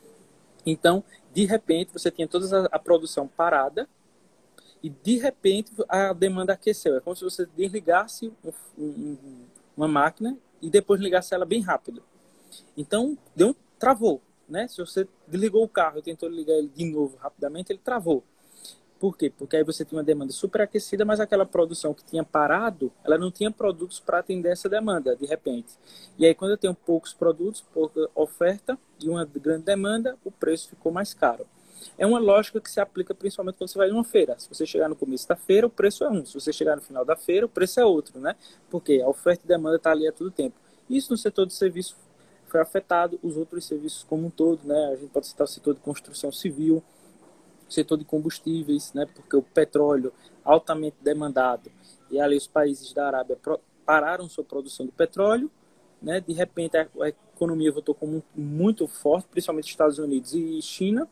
Então, 0.65 1.03
de 1.33 1.45
repente, 1.45 1.91
você 1.93 2.09
tinha 2.09 2.27
toda 2.27 2.67
a 2.71 2.79
produção 2.79 3.27
parada, 3.27 3.87
e 4.85 4.89
de 4.89 5.17
repente 5.17 5.71
a 5.89 6.13
demanda 6.13 6.53
aqueceu. 6.53 6.95
É 6.95 6.99
como 7.01 7.15
se 7.15 7.23
você 7.23 7.47
desligasse 7.57 8.31
um, 8.77 8.83
um, 8.83 9.17
uma 9.75 9.87
máquina 9.87 10.37
e 10.61 10.69
depois 10.69 11.01
ligasse 11.01 11.33
ela 11.33 11.43
bem 11.43 11.59
rápido. 11.59 12.03
Então, 12.77 13.17
deu 13.35 13.49
um, 13.49 13.55
travou, 13.79 14.21
né? 14.47 14.67
Se 14.67 14.77
você 14.77 15.07
desligou 15.27 15.63
o 15.63 15.67
carro 15.67 15.97
e 15.97 16.03
tentou 16.03 16.29
ligar 16.29 16.53
ele 16.53 16.69
de 16.69 16.85
novo 16.85 17.17
rapidamente, 17.17 17.71
ele 17.71 17.81
travou. 17.83 18.23
Por 18.99 19.17
quê? 19.17 19.29
Porque 19.29 19.57
aí 19.57 19.63
você 19.63 19.83
tinha 19.83 19.97
uma 19.97 20.03
demanda 20.03 20.31
superaquecida, 20.31 21.03
mas 21.03 21.19
aquela 21.19 21.45
produção 21.45 21.93
que 21.93 22.03
tinha 22.03 22.23
parado, 22.23 22.91
ela 23.03 23.17
não 23.17 23.29
tinha 23.29 23.51
produtos 23.51 23.99
para 23.99 24.19
atender 24.19 24.49
essa 24.49 24.69
demanda, 24.69 25.15
de 25.15 25.25
repente. 25.25 25.73
E 26.17 26.25
aí, 26.25 26.33
quando 26.33 26.51
eu 26.51 26.57
tenho 26.57 26.73
poucos 26.73 27.13
produtos, 27.13 27.61
pouca 27.73 28.09
oferta 28.15 28.77
e 29.01 29.09
uma 29.09 29.25
grande 29.25 29.65
demanda, 29.65 30.17
o 30.23 30.31
preço 30.31 30.69
ficou 30.69 30.91
mais 30.91 31.13
caro. 31.13 31.45
É 31.97 32.05
uma 32.05 32.19
lógica 32.19 32.59
que 32.59 32.71
se 32.71 32.79
aplica 32.79 33.13
principalmente 33.13 33.57
quando 33.57 33.69
você 33.69 33.77
vai 33.77 33.89
em 33.89 33.91
uma 33.91 34.03
feira. 34.03 34.37
Se 34.39 34.47
você 34.49 34.65
chegar 34.65 34.89
no 34.89 34.95
começo 34.95 35.27
da 35.27 35.35
feira, 35.35 35.67
o 35.67 35.69
preço 35.69 36.03
é 36.03 36.09
um. 36.09 36.25
Se 36.25 36.33
você 36.33 36.51
chegar 36.51 36.75
no 36.75 36.81
final 36.81 37.05
da 37.05 37.15
feira, 37.15 37.45
o 37.45 37.49
preço 37.49 37.79
é 37.79 37.85
outro, 37.85 38.19
né? 38.19 38.35
Porque 38.69 39.01
a 39.01 39.07
oferta 39.07 39.43
e 39.45 39.47
demanda 39.47 39.75
está 39.75 39.91
ali 39.91 40.07
a 40.07 40.11
todo 40.11 40.31
tempo. 40.31 40.55
Isso 40.89 41.11
no 41.11 41.17
setor 41.17 41.45
de 41.45 41.53
serviço 41.53 41.95
foi 42.47 42.61
afetado, 42.61 43.19
os 43.21 43.35
outros 43.35 43.65
serviços 43.65 44.03
como 44.03 44.27
um 44.27 44.29
todo, 44.29 44.61
né? 44.63 44.91
A 44.93 44.95
gente 44.95 45.09
pode 45.09 45.27
citar 45.27 45.45
o 45.45 45.47
setor 45.47 45.73
de 45.73 45.81
construção 45.81 46.31
civil, 46.31 46.83
setor 47.69 47.97
de 47.97 48.05
combustíveis, 48.05 48.93
né? 48.93 49.05
Porque 49.13 49.35
o 49.35 49.41
petróleo 49.41 50.13
altamente 50.43 50.97
demandado 51.01 51.71
e 52.09 52.19
ali 52.19 52.37
os 52.37 52.47
países 52.47 52.93
da 52.93 53.07
Arábia 53.07 53.37
pararam 53.85 54.29
sua 54.29 54.43
produção 54.43 54.85
de 54.85 54.91
petróleo, 54.91 55.49
né? 56.01 56.21
De 56.21 56.33
repente 56.33 56.77
a, 56.77 56.87
economia 57.33 57.71
voltou 57.71 57.93
como 57.93 58.23
muito 58.33 58.87
forte, 58.87 59.27
principalmente 59.29 59.69
Estados 59.69 59.99
Unidos 59.99 60.33
e 60.33 60.61
China, 60.61 61.07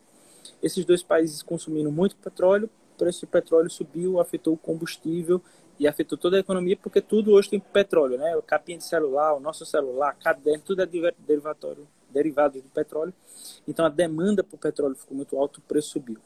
esses 0.62 0.86
dois 0.86 1.04
países 1.04 1.42
consumindo 1.42 1.92
muito 1.92 2.16
petróleo, 2.16 2.70
o 2.94 2.98
preço 2.98 3.26
do 3.26 3.30
petróleo 3.30 3.70
subiu, 3.70 4.20
afetou 4.20 4.54
o 4.54 4.58
combustível 4.58 5.42
e 5.80 5.88
afetou 5.88 6.18
toda 6.18 6.38
a 6.38 6.40
economia, 6.40 6.78
porque 6.78 7.02
tudo 7.02 7.32
hoje 7.32 7.50
tem 7.50 7.60
petróleo, 7.60 8.18
né? 8.18 8.36
O 8.38 8.42
capinha 8.42 8.78
de 8.78 8.84
celular, 8.84 9.34
o 9.34 9.40
nosso 9.40 9.66
celular, 9.66 10.16
caderno, 10.16 10.64
tudo 10.64 10.82
é 10.82 10.86
derivatório, 10.86 11.88
derivado 12.14 12.62
do 12.62 12.70
petróleo. 12.70 13.14
Então 13.68 13.86
a 13.86 13.90
demanda 13.90 14.44
por 14.44 14.58
petróleo 14.58 14.96
ficou 14.96 15.18
muito 15.18 15.38
alta, 15.38 15.60
o 15.60 15.64
preço 15.64 15.90
subiu. 15.90 16.18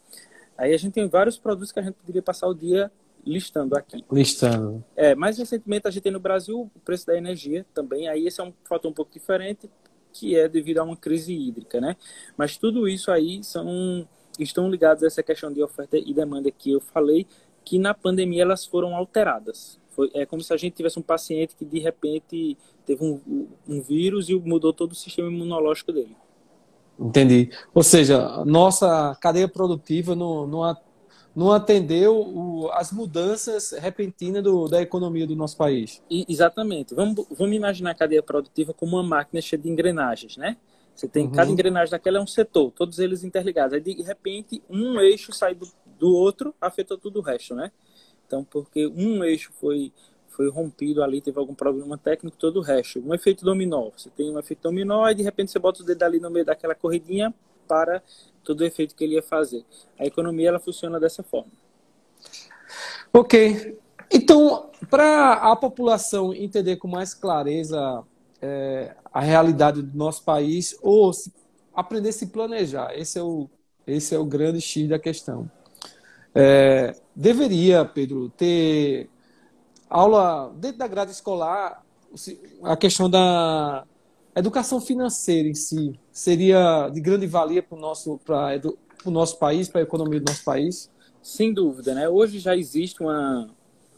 Aí 0.58 0.74
a 0.74 0.78
gente 0.78 0.94
tem 0.94 1.08
vários 1.08 1.38
produtos 1.38 1.72
que 1.72 1.80
a 1.80 1.84
gente 1.84 1.96
poderia 1.96 2.22
passar 2.22 2.48
o 2.48 2.54
dia 2.54 2.92
listando 3.26 3.76
aqui. 3.76 4.04
Listando. 4.12 4.84
É, 4.96 5.14
mais 5.14 5.38
recentemente 5.38 5.88
a 5.88 5.92
gente 5.92 6.04
tem 6.04 6.12
no 6.12 6.20
Brasil 6.20 6.70
o 6.74 6.80
preço 6.80 7.06
da 7.06 7.18
energia 7.18 7.66
também. 7.74 8.08
Aí 8.08 8.26
esse 8.26 8.40
é 8.40 8.44
um 8.44 8.54
fator 8.64 8.90
um 8.90 8.94
pouco 8.94 9.12
diferente, 9.12 9.70
que 10.14 10.36
é 10.36 10.48
devido 10.48 10.80
a 10.80 10.84
uma 10.84 10.98
crise 10.98 11.34
hídrica, 11.34 11.80
né? 11.80 11.96
Mas 12.36 12.58
tudo 12.58 12.88
isso 12.88 13.12
aí 13.12 13.44
são 13.44 14.08
estão 14.40 14.70
ligados 14.70 15.04
a 15.04 15.08
essa 15.08 15.24
questão 15.24 15.52
de 15.52 15.64
oferta 15.64 15.98
e 15.98 16.14
demanda 16.14 16.52
que 16.52 16.72
eu 16.72 16.80
falei, 16.80 17.26
que 17.66 17.80
na 17.80 17.94
pandemia 17.94 18.44
elas 18.44 18.66
foram 18.66 18.96
alteradas. 18.96 19.80
Foi, 19.98 20.12
é 20.14 20.28
como 20.28 20.44
se 20.44 20.54
a 20.54 20.58
gente 20.58 20.76
tivesse 20.76 21.00
um 21.00 21.02
paciente 21.02 21.56
que 21.56 21.66
de 21.66 21.80
repente 21.80 22.56
teve 22.86 23.04
um, 23.04 23.48
um 23.68 23.82
vírus 23.82 24.30
e 24.30 24.36
mudou 24.36 24.72
todo 24.72 24.92
o 24.92 24.96
sistema 24.96 25.28
imunológico 25.28 25.92
dele. 25.92 26.16
Entendi. 27.00 27.50
Ou 27.74 27.82
seja, 27.82 28.46
nossa 28.46 29.18
cadeia 29.20 29.48
produtiva 29.48 30.16
não, 30.16 30.46
não, 30.46 30.78
não 31.36 31.52
atendeu 31.52 32.16
o, 32.16 32.70
as 32.74 32.92
mudanças 32.92 33.72
repentinas 33.72 34.44
do, 34.44 34.68
da 34.68 34.84
economia 34.84 35.26
do 35.26 35.36
nosso 35.36 35.58
país. 35.58 36.00
E, 36.12 36.24
exatamente. 36.30 36.94
Vamos, 36.94 37.26
vamos 37.32 37.56
imaginar 37.56 37.92
a 37.92 37.96
cadeia 37.96 38.22
produtiva 38.22 38.76
como 38.76 38.98
uma 38.98 39.04
máquina 39.04 39.42
cheia 39.42 39.60
de 39.60 39.68
engrenagens, 39.68 40.38
né? 40.38 40.58
Você 40.94 41.08
tem 41.08 41.26
uhum. 41.26 41.32
cada 41.32 41.50
engrenagem 41.50 41.90
daquela 41.90 42.20
é 42.20 42.22
um 42.22 42.28
setor, 42.28 42.72
todos 42.72 43.00
eles 43.00 43.24
interligados. 43.24 43.74
Aí 43.74 43.82
de 43.82 44.00
repente 44.04 44.62
um 44.70 45.00
eixo 45.00 45.34
sai 45.34 45.56
do, 45.56 45.68
do 46.00 46.14
outro, 46.14 46.54
afetou 46.62 47.00
tudo 47.00 47.20
o 47.20 47.24
resto, 47.24 47.56
né? 47.56 47.72
Então, 48.28 48.44
porque 48.44 48.86
um 48.86 49.24
eixo 49.24 49.52
foi 49.60 49.92
foi 50.38 50.52
rompido 50.52 51.02
ali, 51.02 51.20
teve 51.20 51.40
algum 51.40 51.56
problema 51.56 51.98
técnico, 51.98 52.38
todo 52.38 52.58
o 52.58 52.62
resto. 52.62 53.00
Um 53.04 53.12
efeito 53.12 53.44
dominó. 53.44 53.90
Você 53.98 54.08
tem 54.12 54.30
um 54.30 54.38
efeito 54.38 54.62
dominó, 54.62 55.10
e 55.10 55.16
de 55.16 55.24
repente 55.24 55.52
você 55.52 55.58
bota 55.58 55.82
o 55.82 55.86
dedo 55.86 56.04
ali 56.04 56.20
no 56.20 56.30
meio 56.30 56.46
daquela 56.46 56.76
corridinha 56.76 57.34
para 57.68 58.04
todo 58.44 58.62
o 58.62 58.64
efeito 58.64 58.94
que 58.94 59.04
ele 59.04 59.16
ia 59.16 59.24
fazer. 59.24 59.66
A 60.00 60.06
economia 60.06 60.50
ela 60.50 60.60
funciona 60.60 61.00
dessa 61.00 61.24
forma. 61.24 61.52
Ok. 63.12 63.80
Então, 64.14 64.70
para 64.92 65.34
a 65.34 65.56
população 65.56 66.32
entender 66.32 66.76
com 66.76 66.88
mais 66.88 67.16
clareza 67.16 68.04
é, 68.40 68.96
a 69.12 69.22
realidade 69.22 69.82
do 69.82 69.98
nosso 69.98 70.24
país, 70.24 70.78
ou 70.84 71.12
aprender 71.74 72.10
a 72.10 72.14
se 72.14 72.28
planejar, 72.28 72.94
esse 72.96 73.18
é 73.18 73.24
o, 73.24 73.50
esse 73.88 74.14
é 74.14 74.20
o 74.20 74.26
grande 74.26 74.62
X 74.62 74.88
da 74.88 75.00
questão. 75.00 75.50
É, 76.36 76.96
deveria, 77.18 77.84
Pedro, 77.84 78.30
ter 78.30 79.10
aula 79.90 80.54
dentro 80.56 80.78
da 80.78 80.88
grade 80.88 81.12
escolar, 81.12 81.84
a 82.64 82.78
questão 82.78 83.10
da 83.10 83.86
educação 84.36 84.80
financeira 84.80 85.50
em 85.50 85.56
si 85.56 86.00
seria 86.12 86.90
de 86.90 87.02
grande 87.02 87.26
valia 87.26 87.64
para 87.64 87.76
o 87.76 87.82
nosso, 87.82 88.20
nosso 89.06 89.40
país, 89.40 89.68
para 89.68 89.82
a 89.82 89.84
economia 89.84 90.20
do 90.20 90.30
nosso 90.30 90.44
país? 90.44 90.92
Sem 91.22 91.52
dúvida, 91.52 91.96
né? 91.96 92.08
Hoje 92.08 92.38
já 92.38 92.56
existe 92.56 93.02
uma, 93.02 93.50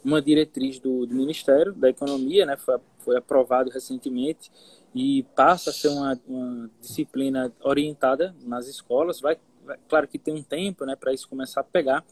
uma 0.04 0.22
diretriz 0.22 0.80
do, 0.80 1.06
do 1.06 1.14
Ministério 1.14 1.74
da 1.74 1.90
Economia, 1.90 2.46
né? 2.46 2.56
Foi, 2.56 2.78
foi 3.00 3.18
aprovado 3.18 3.70
recentemente 3.70 4.50
e 4.96 5.24
passa 5.36 5.72
a 5.72 5.74
ser 5.74 5.90
uma, 5.90 6.20
uma 6.26 6.70
disciplina 6.80 7.54
orientada 7.62 8.34
nas 8.44 8.68
escolas. 8.68 9.20
Vai, 9.20 9.38
vai, 9.66 9.78
claro 9.90 10.08
que 10.08 10.18
tem 10.18 10.34
um 10.34 10.42
tempo, 10.42 10.86
né, 10.86 10.96
para 10.96 11.14
isso 11.14 11.30
começar 11.30 11.62
a 11.62 11.64
pegar, 11.64 12.04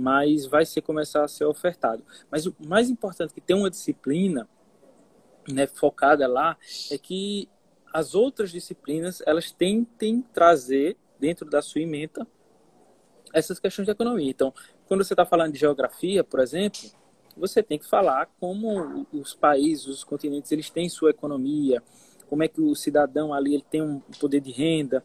mas 0.00 0.46
vai 0.46 0.64
ser 0.64 0.80
começar 0.80 1.22
a 1.22 1.28
ser 1.28 1.44
ofertado. 1.44 2.02
Mas 2.30 2.46
o 2.46 2.56
mais 2.58 2.88
importante 2.88 3.34
que 3.34 3.40
tem 3.40 3.54
uma 3.54 3.68
disciplina, 3.68 4.48
né, 5.46 5.66
focada 5.66 6.26
lá, 6.26 6.56
é 6.90 6.96
que 6.96 7.50
as 7.92 8.14
outras 8.14 8.50
disciplinas 8.50 9.22
elas 9.26 9.50
tentem 9.50 10.22
trazer 10.32 10.96
dentro 11.18 11.48
da 11.48 11.60
sua 11.60 11.82
ementa 11.82 12.26
essas 13.34 13.58
questões 13.58 13.84
de 13.84 13.92
economia. 13.92 14.30
Então, 14.30 14.54
quando 14.86 15.04
você 15.04 15.12
está 15.12 15.26
falando 15.26 15.52
de 15.52 15.58
geografia, 15.58 16.24
por 16.24 16.40
exemplo, 16.40 16.80
você 17.36 17.62
tem 17.62 17.78
que 17.78 17.86
falar 17.86 18.26
como 18.40 19.06
os 19.12 19.34
países, 19.34 19.86
os 19.86 20.02
continentes, 20.02 20.50
eles 20.50 20.70
têm 20.70 20.88
sua 20.88 21.10
economia, 21.10 21.82
como 22.26 22.42
é 22.42 22.48
que 22.48 22.60
o 22.60 22.74
cidadão 22.74 23.34
ali 23.34 23.54
ele 23.54 23.66
tem 23.70 23.82
um 23.82 24.00
poder 24.18 24.40
de 24.40 24.50
renda. 24.50 25.04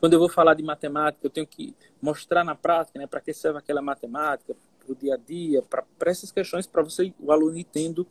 Quando 0.00 0.12
eu 0.12 0.18
vou 0.18 0.28
falar 0.28 0.54
de 0.54 0.62
matemática, 0.62 1.26
eu 1.26 1.30
tenho 1.30 1.46
que 1.46 1.74
mostrar 2.00 2.44
na 2.44 2.54
prática, 2.54 2.98
né, 2.98 3.06
para 3.06 3.20
que 3.20 3.32
serve 3.32 3.58
aquela 3.58 3.80
matemática, 3.80 4.54
para 4.78 4.92
o 4.92 4.94
dia 4.94 5.14
a 5.14 5.16
dia, 5.16 5.62
para 5.62 6.10
essas 6.10 6.30
questões, 6.30 6.66
para 6.66 6.82
você, 6.82 7.12
o 7.18 7.32
aluno, 7.32 7.62
tendo 7.64 8.06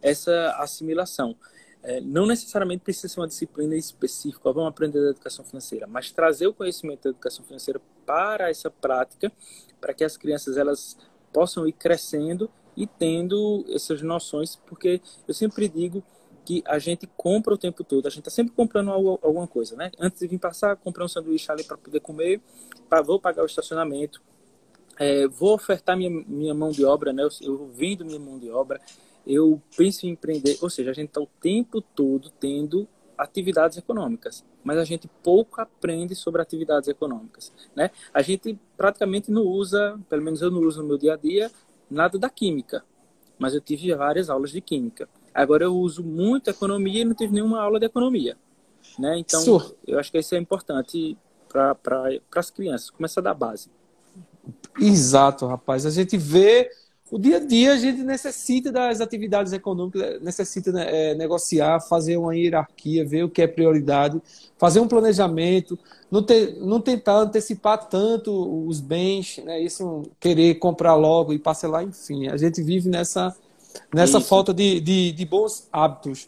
essa 0.00 0.56
assimilação. 0.58 1.36
É, 1.82 2.00
não 2.00 2.24
necessariamente 2.24 2.82
precisa 2.82 3.08
ser 3.12 3.20
uma 3.20 3.28
disciplina 3.28 3.76
específica, 3.76 4.50
vamos 4.50 4.70
aprender 4.70 5.02
da 5.02 5.10
educação 5.10 5.44
financeira, 5.44 5.86
mas 5.86 6.10
trazer 6.10 6.46
o 6.46 6.54
conhecimento 6.54 7.02
da 7.04 7.10
educação 7.10 7.44
financeira 7.44 7.78
para 8.06 8.48
essa 8.48 8.70
prática, 8.70 9.30
para 9.80 9.92
que 9.92 10.02
as 10.02 10.16
crianças 10.16 10.56
elas 10.56 10.96
possam 11.30 11.66
ir 11.66 11.72
crescendo 11.72 12.50
e 12.74 12.86
tendo 12.86 13.66
essas 13.68 14.00
noções, 14.00 14.56
porque 14.56 15.00
eu 15.28 15.34
sempre 15.34 15.68
digo 15.68 16.02
que 16.44 16.62
a 16.66 16.78
gente 16.78 17.08
compra 17.16 17.54
o 17.54 17.58
tempo 17.58 17.82
todo, 17.82 18.06
a 18.06 18.10
gente 18.10 18.20
está 18.20 18.30
sempre 18.30 18.54
comprando 18.54 18.90
algo, 18.90 19.18
alguma 19.22 19.46
coisa, 19.46 19.74
né? 19.76 19.90
Antes 19.98 20.20
de 20.20 20.26
vir 20.26 20.38
passar, 20.38 20.76
comprar 20.76 21.04
um 21.04 21.08
sanduíche 21.08 21.50
ali 21.50 21.64
para 21.64 21.76
poder 21.76 22.00
comer, 22.00 22.40
pra, 22.88 23.00
vou 23.00 23.18
pagar 23.18 23.42
o 23.42 23.46
estacionamento, 23.46 24.22
é, 24.98 25.26
vou 25.26 25.54
ofertar 25.54 25.96
minha, 25.96 26.10
minha 26.10 26.54
mão 26.54 26.70
de 26.70 26.84
obra, 26.84 27.12
né? 27.12 27.22
Eu, 27.22 27.28
eu 27.40 27.66
vendo 27.68 28.04
minha 28.04 28.18
mão 28.18 28.38
de 28.38 28.50
obra, 28.50 28.80
eu 29.26 29.60
penso 29.76 30.06
em 30.06 30.10
empreender, 30.10 30.58
ou 30.60 30.68
seja, 30.68 30.90
a 30.90 30.94
gente 30.94 31.08
está 31.08 31.20
o 31.20 31.28
tempo 31.40 31.80
todo 31.80 32.30
tendo 32.30 32.86
atividades 33.16 33.78
econômicas, 33.78 34.44
mas 34.62 34.76
a 34.76 34.84
gente 34.84 35.08
pouco 35.22 35.60
aprende 35.60 36.14
sobre 36.14 36.42
atividades 36.42 36.88
econômicas, 36.88 37.52
né? 37.74 37.90
A 38.12 38.22
gente 38.22 38.58
praticamente 38.76 39.30
não 39.30 39.42
usa, 39.42 39.98
pelo 40.08 40.22
menos 40.22 40.42
eu 40.42 40.50
não 40.50 40.60
uso 40.60 40.82
no 40.82 40.88
meu 40.88 40.98
dia 40.98 41.14
a 41.14 41.16
dia, 41.16 41.50
nada 41.90 42.18
da 42.18 42.28
química, 42.28 42.84
mas 43.38 43.54
eu 43.54 43.60
tive 43.60 43.94
várias 43.94 44.28
aulas 44.28 44.50
de 44.50 44.60
química. 44.60 45.08
Agora 45.34 45.64
eu 45.64 45.74
uso 45.76 46.04
muito 46.04 46.48
economia 46.48 47.02
e 47.02 47.04
não 47.04 47.14
tive 47.14 47.34
nenhuma 47.34 47.60
aula 47.60 47.80
de 47.80 47.86
economia, 47.86 48.36
né? 48.98 49.18
Então 49.18 49.40
eu 49.86 49.98
acho 49.98 50.12
que 50.12 50.18
isso 50.18 50.34
é 50.34 50.38
importante 50.38 51.18
para 51.48 51.76
as 52.36 52.50
crianças, 52.50 52.90
começar 52.90 53.20
da 53.20 53.34
base. 53.34 53.68
Exato, 54.80 55.46
rapaz. 55.46 55.86
A 55.86 55.90
gente 55.90 56.16
vê 56.16 56.70
o 57.10 57.18
dia 57.18 57.36
a 57.36 57.40
dia 57.40 57.72
a 57.72 57.76
gente 57.76 58.02
necessita 58.02 58.72
das 58.72 59.00
atividades 59.00 59.52
econômicas, 59.52 60.20
necessita 60.22 60.72
né, 60.72 60.86
é, 60.88 61.14
negociar, 61.14 61.78
fazer 61.80 62.16
uma 62.16 62.34
hierarquia, 62.34 63.06
ver 63.06 63.24
o 63.24 63.28
que 63.28 63.42
é 63.42 63.46
prioridade, 63.46 64.20
fazer 64.56 64.80
um 64.80 64.88
planejamento, 64.88 65.78
não, 66.10 66.22
ter, 66.22 66.56
não 66.60 66.80
tentar 66.80 67.18
antecipar 67.18 67.88
tanto 67.88 68.66
os 68.66 68.80
bens, 68.80 69.38
né, 69.44 69.60
isso 69.60 70.02
querer 70.18 70.54
comprar 70.56 70.94
logo 70.94 71.32
e 71.32 71.38
parcelar, 71.38 71.84
enfim. 71.84 72.26
A 72.28 72.36
gente 72.36 72.62
vive 72.62 72.88
nessa, 72.88 73.36
nessa 73.92 74.20
falta 74.20 74.52
de, 74.52 74.80
de, 74.80 75.12
de, 75.12 75.24
bons 75.24 75.68
hábitos. 75.72 76.26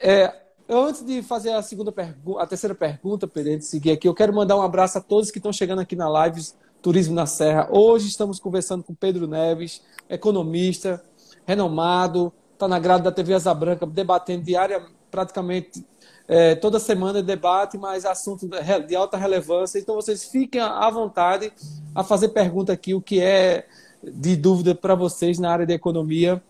É, 0.00 0.34
antes 0.68 1.04
de 1.04 1.22
fazer 1.22 1.52
a 1.52 1.62
segunda 1.62 1.92
pergunta, 1.92 2.42
a 2.42 2.46
terceira 2.46 2.74
pergunta, 2.74 3.26
Pedro, 3.26 3.52
antes 3.52 3.66
de 3.66 3.70
seguir 3.70 3.92
aqui, 3.92 4.08
eu 4.08 4.14
quero 4.14 4.34
mandar 4.34 4.56
um 4.56 4.62
abraço 4.62 4.98
a 4.98 5.00
todos 5.00 5.30
que 5.30 5.38
estão 5.38 5.52
chegando 5.52 5.80
aqui 5.80 5.96
na 5.96 6.08
live 6.08 6.40
Turismo 6.82 7.14
na 7.14 7.26
Serra. 7.26 7.68
Hoje 7.70 8.08
estamos 8.08 8.38
conversando 8.38 8.84
com 8.84 8.94
Pedro 8.94 9.26
Neves, 9.26 9.82
economista, 10.08 11.02
renomado, 11.46 12.32
está 12.52 12.68
na 12.68 12.78
grade 12.78 13.04
da 13.04 13.12
TV 13.12 13.34
Asa 13.34 13.52
Branca, 13.54 13.86
debatendo 13.86 14.44
diária, 14.44 14.84
praticamente 15.10 15.84
é, 16.28 16.54
toda 16.54 16.78
semana 16.78 17.22
debate, 17.22 17.78
mas 17.78 18.04
assunto 18.04 18.48
de 18.86 18.94
alta 18.94 19.16
relevância. 19.16 19.78
Então 19.78 19.94
vocês 19.94 20.24
fiquem 20.24 20.60
à 20.60 20.88
vontade 20.90 21.52
a 21.94 22.04
fazer 22.04 22.28
pergunta 22.28 22.72
aqui, 22.72 22.94
o 22.94 23.00
que 23.00 23.20
é 23.20 23.66
de 24.02 24.36
dúvida 24.36 24.74
para 24.74 24.94
vocês 24.94 25.38
na 25.38 25.50
área 25.50 25.66
de 25.66 25.72
economia. 25.72 26.42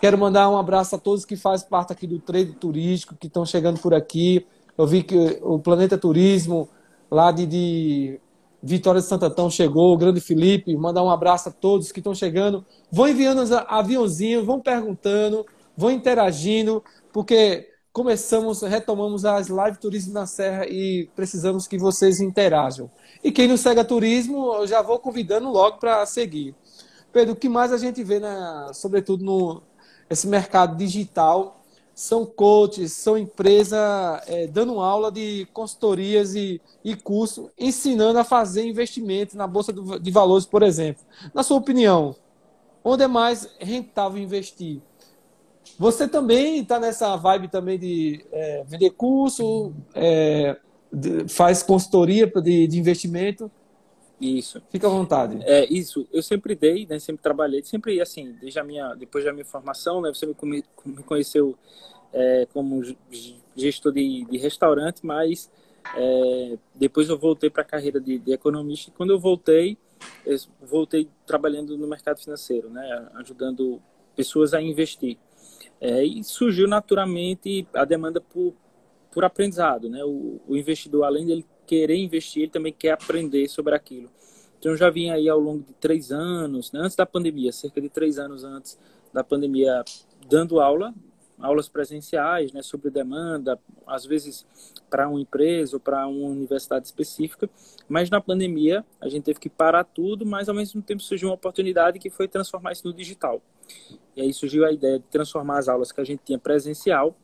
Quero 0.00 0.18
mandar 0.18 0.48
um 0.50 0.56
abraço 0.56 0.96
a 0.96 0.98
todos 0.98 1.24
que 1.24 1.36
fazem 1.36 1.68
parte 1.68 1.92
aqui 1.92 2.06
do 2.06 2.18
trade 2.18 2.52
turístico, 2.52 3.16
que 3.16 3.26
estão 3.26 3.44
chegando 3.44 3.80
por 3.80 3.94
aqui. 3.94 4.46
Eu 4.76 4.86
vi 4.86 5.02
que 5.02 5.38
o 5.42 5.58
Planeta 5.58 5.96
Turismo, 5.96 6.68
lá 7.10 7.30
de, 7.30 7.46
de 7.46 8.20
Vitória 8.62 9.00
de 9.00 9.06
Santo 9.06 9.26
Antão 9.26 9.50
chegou, 9.50 9.92
o 9.92 9.96
grande 9.96 10.20
Felipe, 10.20 10.76
mandar 10.76 11.02
um 11.02 11.10
abraço 11.10 11.48
a 11.48 11.52
todos 11.52 11.92
que 11.92 12.00
estão 12.00 12.14
chegando. 12.14 12.64
Vão 12.90 13.08
enviando 13.08 13.42
os 13.42 13.52
aviãozinhos, 13.52 14.44
vão 14.44 14.60
perguntando, 14.60 15.46
vão 15.76 15.90
interagindo, 15.90 16.82
porque 17.12 17.68
começamos, 17.92 18.62
retomamos 18.62 19.24
as 19.24 19.48
live 19.48 19.78
Turismo 19.78 20.12
na 20.12 20.26
Serra 20.26 20.66
e 20.66 21.08
precisamos 21.14 21.68
que 21.68 21.78
vocês 21.78 22.20
interajam. 22.20 22.90
E 23.22 23.30
quem 23.30 23.46
não 23.46 23.56
segue 23.56 23.80
a 23.80 23.84
turismo, 23.84 24.54
eu 24.54 24.66
já 24.66 24.82
vou 24.82 24.98
convidando 24.98 25.48
logo 25.50 25.78
para 25.78 26.04
seguir. 26.04 26.54
Pedro, 27.14 27.34
o 27.34 27.36
que 27.36 27.48
mais 27.48 27.72
a 27.72 27.78
gente 27.78 28.02
vê, 28.02 28.20
sobretudo 28.72 29.24
no 29.24 29.62
esse 30.10 30.26
mercado 30.26 30.76
digital, 30.76 31.62
são 31.94 32.26
coaches, 32.26 32.92
são 32.92 33.16
empresas 33.16 33.80
é, 34.26 34.48
dando 34.48 34.80
aula 34.80 35.12
de 35.12 35.46
consultorias 35.52 36.34
e, 36.34 36.60
e 36.84 36.96
curso, 36.96 37.50
ensinando 37.56 38.18
a 38.18 38.24
fazer 38.24 38.66
investimentos 38.66 39.36
na 39.36 39.46
Bolsa 39.46 39.72
de 39.72 40.10
Valores, 40.10 40.44
por 40.44 40.64
exemplo. 40.64 41.04
Na 41.32 41.44
sua 41.44 41.56
opinião, 41.56 42.16
onde 42.82 43.04
é 43.04 43.06
mais 43.06 43.48
rentável 43.60 44.20
investir? 44.20 44.82
Você 45.78 46.08
também 46.08 46.60
está 46.60 46.80
nessa 46.80 47.16
vibe 47.16 47.48
também 47.48 47.78
de 47.78 48.26
é, 48.32 48.64
vender 48.66 48.90
curso, 48.90 49.72
é, 49.94 50.56
de, 50.92 51.28
faz 51.28 51.62
consultoria 51.62 52.26
de, 52.26 52.66
de 52.66 52.78
investimento? 52.78 53.50
Isso. 54.24 54.62
Fica 54.70 54.86
à 54.86 54.90
vontade. 54.90 55.38
É, 55.44 55.66
isso. 55.66 56.08
Eu 56.10 56.22
sempre 56.22 56.54
dei, 56.54 56.86
né? 56.86 56.98
Sempre 56.98 57.22
trabalhei, 57.22 57.62
sempre 57.62 58.00
assim, 58.00 58.32
desde 58.40 58.58
a 58.58 58.64
minha, 58.64 58.94
depois 58.94 59.22
da 59.22 59.32
minha 59.32 59.44
formação, 59.44 60.00
né? 60.00 60.08
Você 60.08 60.26
me, 60.26 60.62
conheceu 61.04 61.54
é, 62.12 62.46
como 62.52 62.82
gestor 63.54 63.92
de, 63.92 64.24
de 64.24 64.38
restaurante, 64.38 65.04
mas 65.04 65.50
é, 65.94 66.56
depois 66.74 67.10
eu 67.10 67.18
voltei 67.18 67.50
para 67.50 67.62
a 67.62 67.66
carreira 67.66 68.00
de, 68.00 68.18
de, 68.18 68.32
economista 68.32 68.90
e 68.90 68.94
quando 68.94 69.10
eu 69.10 69.18
voltei, 69.18 69.76
eu 70.24 70.38
voltei 70.62 71.06
trabalhando 71.26 71.76
no 71.76 71.86
mercado 71.86 72.18
financeiro, 72.18 72.70
né? 72.70 73.08
Ajudando 73.16 73.82
pessoas 74.16 74.54
a 74.54 74.62
investir. 74.62 75.18
É, 75.80 76.02
e 76.02 76.24
surgiu 76.24 76.66
naturalmente 76.66 77.68
a 77.74 77.84
demanda 77.84 78.22
por, 78.22 78.54
por 79.12 79.22
aprendizado, 79.22 79.90
né? 79.90 80.02
O, 80.02 80.40
o 80.48 80.56
investidor, 80.56 81.04
além 81.04 81.26
dele 81.26 81.44
querer 81.66 81.96
investir, 81.96 82.42
ele 82.42 82.52
também 82.52 82.72
quer 82.72 82.92
aprender 82.92 83.48
sobre 83.48 83.74
aquilo. 83.74 84.10
Então, 84.58 84.72
eu 84.72 84.76
já 84.76 84.88
vim 84.88 85.10
aí 85.10 85.28
ao 85.28 85.38
longo 85.38 85.62
de 85.62 85.74
três 85.74 86.10
anos, 86.10 86.72
né, 86.72 86.80
antes 86.80 86.96
da 86.96 87.04
pandemia, 87.04 87.52
cerca 87.52 87.80
de 87.80 87.88
três 87.88 88.18
anos 88.18 88.44
antes 88.44 88.78
da 89.12 89.22
pandemia, 89.22 89.84
dando 90.28 90.60
aula, 90.60 90.94
aulas 91.38 91.68
presenciais, 91.68 92.52
né, 92.52 92.62
sobre 92.62 92.90
demanda, 92.90 93.58
às 93.86 94.06
vezes 94.06 94.46
para 94.88 95.08
uma 95.08 95.20
empresa 95.20 95.76
ou 95.76 95.80
para 95.80 96.06
uma 96.06 96.28
universidade 96.28 96.86
específica. 96.86 97.50
Mas 97.88 98.08
na 98.08 98.20
pandemia, 98.20 98.84
a 99.00 99.08
gente 99.08 99.24
teve 99.24 99.38
que 99.38 99.50
parar 99.50 99.84
tudo, 99.84 100.24
mas 100.24 100.48
ao 100.48 100.54
mesmo 100.54 100.80
tempo 100.80 101.02
surgiu 101.02 101.28
uma 101.28 101.34
oportunidade 101.34 101.98
que 101.98 102.08
foi 102.08 102.28
transformar 102.28 102.72
isso 102.72 102.86
no 102.86 102.94
digital. 102.94 103.42
E 104.16 104.22
aí 104.22 104.32
surgiu 104.32 104.64
a 104.64 104.72
ideia 104.72 104.98
de 104.98 105.04
transformar 105.06 105.58
as 105.58 105.68
aulas 105.68 105.90
que 105.92 106.00
a 106.00 106.04
gente 106.04 106.22
tinha 106.24 106.38
presencial 106.38 107.16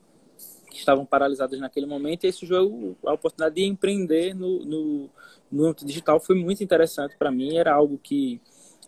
que 0.71 0.79
estavam 0.79 1.05
paralisadas 1.05 1.59
naquele 1.59 1.87
momento, 1.87 2.25
e 2.25 2.29
aí 2.29 2.33
surgiu 2.33 2.97
a 3.05 3.13
oportunidade 3.13 3.57
de 3.57 3.65
empreender 3.65 4.35
no, 4.35 4.65
no, 4.65 5.11
no 5.51 5.75
digital, 5.75 6.21
foi 6.21 6.37
muito 6.37 6.63
interessante 6.63 7.17
para 7.19 7.31
mim, 7.31 7.57
era 7.57 7.75
algo 7.75 7.99
que 7.99 8.41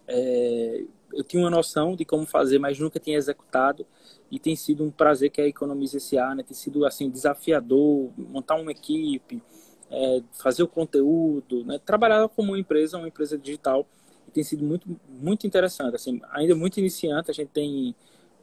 é, 0.07 0.85
eu 1.13 1.25
tinha 1.25 1.43
uma 1.43 1.51
noção 1.51 1.95
de 1.95 2.05
como 2.05 2.25
fazer, 2.25 2.59
mas 2.59 2.79
nunca 2.79 2.99
tinha 2.99 3.19
executado, 3.19 3.85
e 4.31 4.39
tem 4.39 4.57
sido 4.57 4.85
um 4.85 4.91
prazer 4.91 5.31
que 5.31 5.41
a 5.41 5.47
Economize 5.47 6.01
SA, 6.01 6.35
né, 6.35 6.43
tem 6.43 6.55
sido 6.55 6.87
assim 6.87 7.11
desafiador, 7.11 8.11
montar 8.17 8.55
uma 8.55 8.71
equipe, 8.71 9.43
é, 9.91 10.23
fazer 10.33 10.63
o 10.63 10.69
conteúdo, 10.69 11.65
né, 11.65 11.79
trabalhar 11.85 12.27
como 12.29 12.53
uma 12.53 12.59
empresa, 12.59 12.97
uma 12.97 13.09
empresa 13.09 13.37
digital, 13.37 13.87
tem 14.33 14.43
sido 14.43 14.65
muito, 14.65 14.89
muito 15.09 15.47
interessante, 15.47 15.95
assim, 15.95 16.21
ainda 16.31 16.55
muito 16.55 16.79
iniciante, 16.79 17.31
a 17.31 17.35
gente 17.35 17.51
tem 17.51 17.95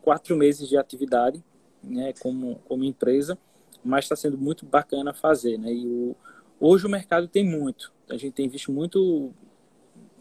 quatro 0.02 0.36
meses 0.38 0.70
de 0.70 0.78
atividade, 0.78 1.44
né, 1.84 2.14
como, 2.20 2.56
como 2.68 2.84
empresa, 2.84 3.38
mas 3.84 4.06
está 4.06 4.16
sendo 4.16 4.38
muito 4.38 4.66
bacana 4.66 5.14
fazer, 5.14 5.58
né? 5.58 5.72
E 5.74 5.88
o, 5.88 6.16
hoje 6.60 6.86
o 6.86 6.90
mercado 6.90 7.28
tem 7.28 7.44
muito, 7.44 7.94
a 8.10 8.18
gente 8.18 8.34
tem 8.34 8.50
visto 8.50 8.72
muito, 8.72 9.34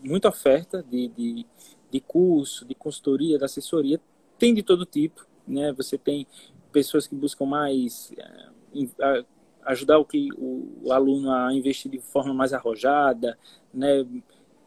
muita 0.03 0.29
oferta 0.29 0.83
de, 0.83 1.09
de, 1.09 1.47
de 1.91 2.01
curso, 2.01 2.65
de 2.65 2.75
consultoria, 2.75 3.39
de 3.39 3.45
assessoria, 3.45 4.01
tem 4.39 4.55
de 4.55 4.63
todo 4.63 4.87
tipo, 4.87 5.27
né? 5.47 5.73
Você 5.73 5.99
tem 5.99 6.27
pessoas 6.71 7.07
que 7.07 7.15
buscam 7.15 7.47
mais 7.47 8.13
é, 8.17 9.25
ajudar 9.65 9.99
o, 9.99 10.05
que, 10.05 10.29
o, 10.37 10.85
o, 10.85 10.93
aluno 10.93 11.31
a 11.31 11.53
investir 11.53 11.91
de 11.91 11.99
forma 11.99 12.33
mais 12.33 12.53
arrojada, 12.53 13.39
né? 13.73 14.07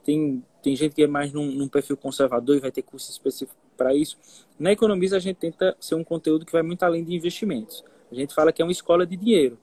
Tem, 0.03 0.43
tem 0.61 0.75
gente 0.75 0.95
que 0.95 1.03
é 1.03 1.07
mais 1.07 1.31
num, 1.31 1.51
num 1.51 1.67
perfil 1.67 1.95
conservador 1.95 2.57
e 2.57 2.59
vai 2.59 2.71
ter 2.71 2.81
curso 2.81 3.11
específico 3.11 3.55
para 3.81 3.95
isso. 3.95 4.15
Na 4.59 4.71
Economiza, 4.71 5.17
a 5.17 5.19
gente 5.19 5.37
tenta 5.37 5.75
ser 5.79 5.95
um 5.95 6.03
conteúdo 6.03 6.45
que 6.45 6.51
vai 6.51 6.61
muito 6.61 6.83
além 6.83 7.03
de 7.03 7.15
investimentos. 7.15 7.83
A 8.11 8.15
gente 8.15 8.31
fala 8.31 8.53
que 8.53 8.61
é 8.61 8.65
uma 8.65 8.71
escola 8.71 9.07
de 9.07 9.17
dinheiro. 9.17 9.57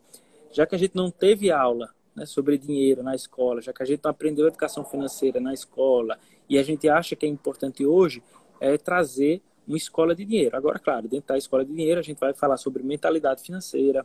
Já 0.50 0.66
que 0.66 0.74
a 0.74 0.78
gente 0.78 0.96
não 0.96 1.08
teve 1.08 1.52
aula 1.52 1.88
né, 2.16 2.26
sobre 2.26 2.58
dinheiro 2.58 3.00
na 3.00 3.14
escola, 3.14 3.60
já 3.60 3.72
que 3.72 3.80
a 3.80 3.86
gente 3.86 4.00
não 4.02 4.10
aprendeu 4.10 4.48
educação 4.48 4.84
financeira 4.84 5.38
na 5.38 5.54
escola, 5.54 6.18
e 6.48 6.58
a 6.58 6.62
gente 6.64 6.88
acha 6.88 7.14
que 7.14 7.24
é 7.24 7.28
importante 7.28 7.86
hoje 7.86 8.20
é 8.60 8.76
trazer 8.76 9.40
uma 9.68 9.76
escola 9.76 10.16
de 10.16 10.24
dinheiro. 10.24 10.56
Agora, 10.56 10.80
claro, 10.80 11.06
dentro 11.06 11.28
da 11.28 11.38
escola 11.38 11.64
de 11.64 11.72
dinheiro, 11.72 12.00
a 12.00 12.02
gente 12.02 12.18
vai 12.18 12.34
falar 12.34 12.56
sobre 12.56 12.82
mentalidade 12.82 13.42
financeira, 13.42 14.04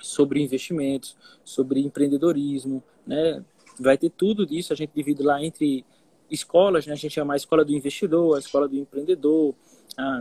sobre 0.00 0.40
investimentos, 0.42 1.14
sobre 1.44 1.80
empreendedorismo, 1.80 2.82
né? 3.06 3.44
Vai 3.78 3.98
ter 3.98 4.08
tudo 4.08 4.46
disso, 4.46 4.72
a 4.72 4.76
gente 4.76 4.92
divide 4.94 5.22
lá 5.22 5.44
entre 5.44 5.84
escolas, 6.30 6.86
né? 6.86 6.92
A 6.92 6.96
gente 6.96 7.12
chama 7.12 7.34
a 7.34 7.36
escola 7.36 7.64
do 7.64 7.72
investidor, 7.72 8.36
a 8.36 8.38
escola 8.38 8.68
do 8.68 8.76
empreendedor, 8.76 9.54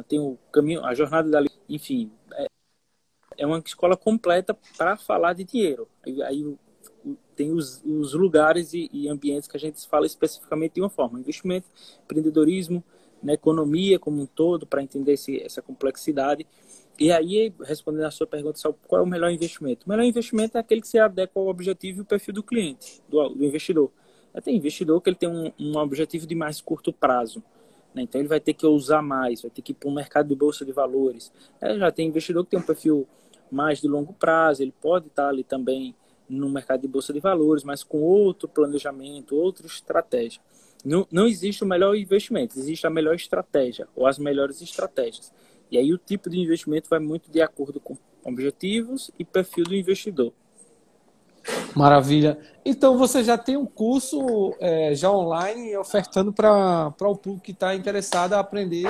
tem 0.08 0.20
o 0.20 0.38
caminho, 0.52 0.84
a 0.86 0.94
jornada 0.94 1.30
da, 1.30 1.44
enfim, 1.68 2.12
é, 2.34 2.46
é 3.38 3.46
uma 3.46 3.60
escola 3.60 3.98
completa 3.98 4.58
para 4.78 4.96
falar 4.96 5.34
de 5.34 5.44
dinheiro. 5.44 5.88
Aí, 6.06 6.22
aí 6.24 6.58
tem 7.36 7.52
os, 7.52 7.84
os 7.84 8.14
lugares 8.14 8.74
e, 8.74 8.90
e, 8.92 9.10
ambientes 9.10 9.48
que 9.48 9.58
a 9.58 9.60
gente 9.60 9.86
fala 9.88 10.06
especificamente 10.06 10.76
de 10.76 10.82
uma 10.82 10.90
forma: 10.90 11.20
investimento, 11.20 11.68
empreendedorismo, 12.04 12.84
né, 13.22 13.34
economia 13.34 14.00
como 14.00 14.22
um 14.22 14.26
todo, 14.26 14.66
para 14.66 14.82
entender 14.82 15.14
esse, 15.14 15.42
essa 15.42 15.62
complexidade. 15.62 16.48
E 16.98 17.12
aí, 17.12 17.54
respondendo 17.62 18.06
a 18.06 18.12
sua 18.12 18.26
pergunta, 18.26 18.58
qual 18.88 19.02
é 19.02 19.04
o 19.04 19.08
melhor 19.08 19.30
investimento? 19.30 19.86
O 19.86 19.90
melhor 19.90 20.04
investimento 20.04 20.58
é 20.58 20.62
aquele 20.62 20.80
que 20.80 20.88
se 20.88 20.98
adequa 20.98 21.38
ao 21.40 21.48
objetivo 21.48 22.00
e 22.00 22.02
o 22.04 22.06
perfil 22.06 22.34
do 22.34 22.42
cliente, 22.42 23.02
do, 23.10 23.28
do 23.30 23.44
investidor. 23.44 23.92
Tem 24.42 24.56
investidor 24.56 25.02
que 25.02 25.10
ele 25.10 25.16
tem 25.16 25.30
um, 25.30 25.52
um 25.60 25.78
objetivo 25.78 26.28
de 26.28 26.36
mais 26.36 26.62
curto 26.62 26.92
prazo. 26.92 27.44
Né? 27.94 28.04
Então 28.04 28.20
ele 28.20 28.28
vai 28.28 28.40
ter 28.40 28.54
que 28.54 28.66
usar 28.66 29.02
mais, 29.02 29.42
vai 29.42 29.52
ter 29.52 29.62
que 29.62 29.72
ir 29.72 29.76
para 29.76 29.90
o 29.90 29.94
mercado 29.94 30.28
de 30.28 30.36
bolsa 30.36 30.66
de 30.66 30.72
valores. 30.72 31.32
É, 31.62 31.78
já 31.78 31.92
tem 31.92 32.08
investidor 32.08 32.44
que 32.44 32.52
tem 32.52 32.60
um 32.60 32.64
perfil 32.64 33.08
mais 33.50 33.80
de 33.80 33.88
longo 33.88 34.14
prazo, 34.14 34.62
ele 34.62 34.74
pode 34.82 35.08
estar 35.08 35.30
ali 35.30 35.44
também 35.44 35.96
no 36.28 36.50
mercado 36.50 36.82
de 36.82 36.88
bolsa 36.88 37.14
de 37.14 37.20
valores, 37.20 37.64
mas 37.64 37.84
com 37.84 38.02
outro 38.02 38.48
planejamento, 38.48 39.36
outra 39.36 39.66
estratégia. 39.68 40.42
Não, 40.84 41.08
não 41.12 41.28
existe 41.28 41.64
o 41.64 41.68
melhor 41.68 41.96
investimento, 41.96 42.60
existe 42.60 42.86
a 42.86 42.90
melhor 42.90 43.16
estratégia 43.16 43.88
ou 43.96 44.06
as 44.06 44.20
melhores 44.20 44.62
estratégias. 44.62 45.32
E 45.72 45.78
aí 45.78 45.94
o 45.94 45.98
tipo 45.98 46.30
de 46.30 46.40
investimento 46.40 46.90
vai 46.90 47.00
muito 47.00 47.32
de 47.32 47.42
acordo 47.42 47.80
com 47.80 47.98
objetivos 48.24 49.12
e 49.18 49.26
perfil 49.26 49.64
do 49.66 49.76
investidor. 49.76 50.34
Maravilha. 51.76 52.38
Então 52.64 52.98
você 52.98 53.24
já 53.24 53.38
tem 53.38 53.58
um 53.58 53.66
curso 53.66 54.56
é, 54.60 54.96
já 54.96 55.12
online 55.12 55.76
ofertando 55.78 56.32
para 56.32 56.94
o 57.02 57.16
público 57.16 57.44
que 57.44 57.52
está 57.52 57.76
interessado 57.76 58.34
a 58.34 58.40
aprender 58.40 58.88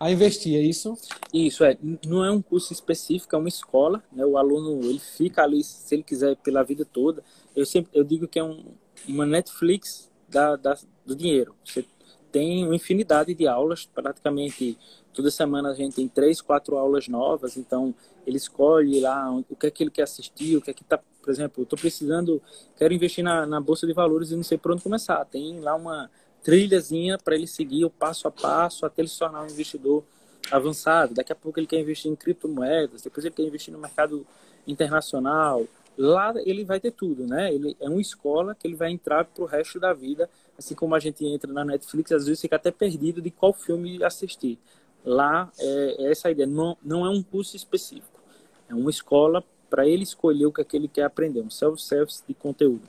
a 0.00 0.12
investir, 0.12 0.56
é 0.56 0.60
isso? 0.60 0.96
Isso, 1.34 1.64
é. 1.64 1.76
Não 2.06 2.24
é 2.24 2.30
um 2.30 2.40
curso 2.40 2.72
específico, 2.72 3.34
é 3.34 3.38
uma 3.38 3.48
escola. 3.48 4.02
Né? 4.12 4.24
O 4.24 4.38
aluno 4.38 4.80
ele 4.84 5.00
fica 5.00 5.42
ali, 5.42 5.64
se 5.64 5.92
ele 5.94 6.04
quiser, 6.04 6.36
pela 6.36 6.62
vida 6.62 6.84
toda. 6.84 7.24
Eu 7.56 7.66
sempre 7.66 7.90
eu 7.92 8.04
digo 8.04 8.28
que 8.28 8.38
é 8.38 8.44
um, 8.44 8.64
uma 9.08 9.26
Netflix 9.26 10.08
da, 10.28 10.54
da, 10.54 10.78
do 11.04 11.16
dinheiro. 11.16 11.54
Você 11.64 11.84
tem 12.30 12.64
uma 12.64 12.76
infinidade 12.76 13.34
de 13.34 13.48
aulas, 13.48 13.86
praticamente 13.86 14.78
toda 15.18 15.32
semana 15.32 15.70
a 15.70 15.74
gente 15.74 15.96
tem 15.96 16.06
três, 16.06 16.40
quatro 16.40 16.78
aulas 16.78 17.08
novas, 17.08 17.56
então 17.56 17.92
ele 18.24 18.36
escolhe 18.36 19.00
lá 19.00 19.28
o 19.32 19.56
que 19.56 19.66
é 19.66 19.70
que 19.70 19.82
ele 19.82 19.90
quer 19.90 20.02
assistir, 20.02 20.56
o 20.56 20.60
que 20.60 20.70
é 20.70 20.74
que 20.74 20.82
está 20.82 20.96
por 21.20 21.32
exemplo, 21.32 21.62
estou 21.62 21.78
precisando, 21.78 22.40
quero 22.78 22.94
investir 22.94 23.22
na, 23.22 23.44
na 23.44 23.60
bolsa 23.60 23.86
de 23.86 23.92
valores 23.92 24.30
e 24.30 24.36
não 24.36 24.42
sei 24.42 24.56
por 24.56 24.72
onde 24.72 24.82
começar. 24.82 25.22
Tem 25.26 25.60
lá 25.60 25.74
uma 25.74 26.10
trilhazinha 26.42 27.18
para 27.18 27.34
ele 27.34 27.46
seguir 27.46 27.84
o 27.84 27.90
passo 27.90 28.26
a 28.26 28.30
passo 28.30 28.86
até 28.86 29.02
ele 29.02 29.08
se 29.08 29.18
tornar 29.18 29.42
um 29.42 29.46
investidor 29.46 30.02
avançado. 30.50 31.12
Daqui 31.12 31.30
a 31.30 31.36
pouco 31.36 31.58
ele 31.58 31.66
quer 31.66 31.80
investir 31.80 32.10
em 32.10 32.16
criptomoedas, 32.16 33.02
depois 33.02 33.26
ele 33.26 33.34
quer 33.34 33.42
investir 33.42 33.74
no 33.74 33.78
mercado 33.78 34.26
internacional. 34.66 35.66
Lá 35.98 36.32
ele 36.46 36.64
vai 36.64 36.80
ter 36.80 36.92
tudo, 36.92 37.26
né? 37.26 37.52
Ele 37.52 37.76
é 37.78 37.88
uma 37.90 38.00
escola 38.00 38.54
que 38.54 38.66
ele 38.66 38.76
vai 38.76 38.90
entrar 38.90 39.26
para 39.26 39.42
o 39.42 39.46
resto 39.46 39.78
da 39.78 39.92
vida, 39.92 40.30
assim 40.56 40.74
como 40.74 40.94
a 40.94 40.98
gente 40.98 41.26
entra 41.26 41.52
na 41.52 41.62
Netflix, 41.62 42.10
às 42.10 42.24
vezes 42.24 42.40
fica 42.40 42.56
até 42.56 42.70
perdido 42.70 43.20
de 43.20 43.30
qual 43.30 43.52
filme 43.52 44.02
assistir. 44.02 44.58
Lá 45.04 45.50
é, 45.58 45.96
é 45.98 46.10
essa 46.10 46.28
a 46.28 46.30
ideia, 46.30 46.46
não, 46.46 46.76
não 46.82 47.06
é 47.06 47.10
um 47.10 47.22
curso 47.22 47.56
específico, 47.56 48.20
é 48.68 48.74
uma 48.74 48.90
escola 48.90 49.42
para 49.70 49.86
ele 49.86 50.02
escolher 50.02 50.46
o 50.46 50.52
que, 50.52 50.60
é 50.60 50.64
que 50.64 50.76
ele 50.76 50.88
quer 50.88 51.04
aprender, 51.04 51.40
um 51.40 51.50
self-service 51.50 52.22
de 52.26 52.34
conteúdo. 52.34 52.88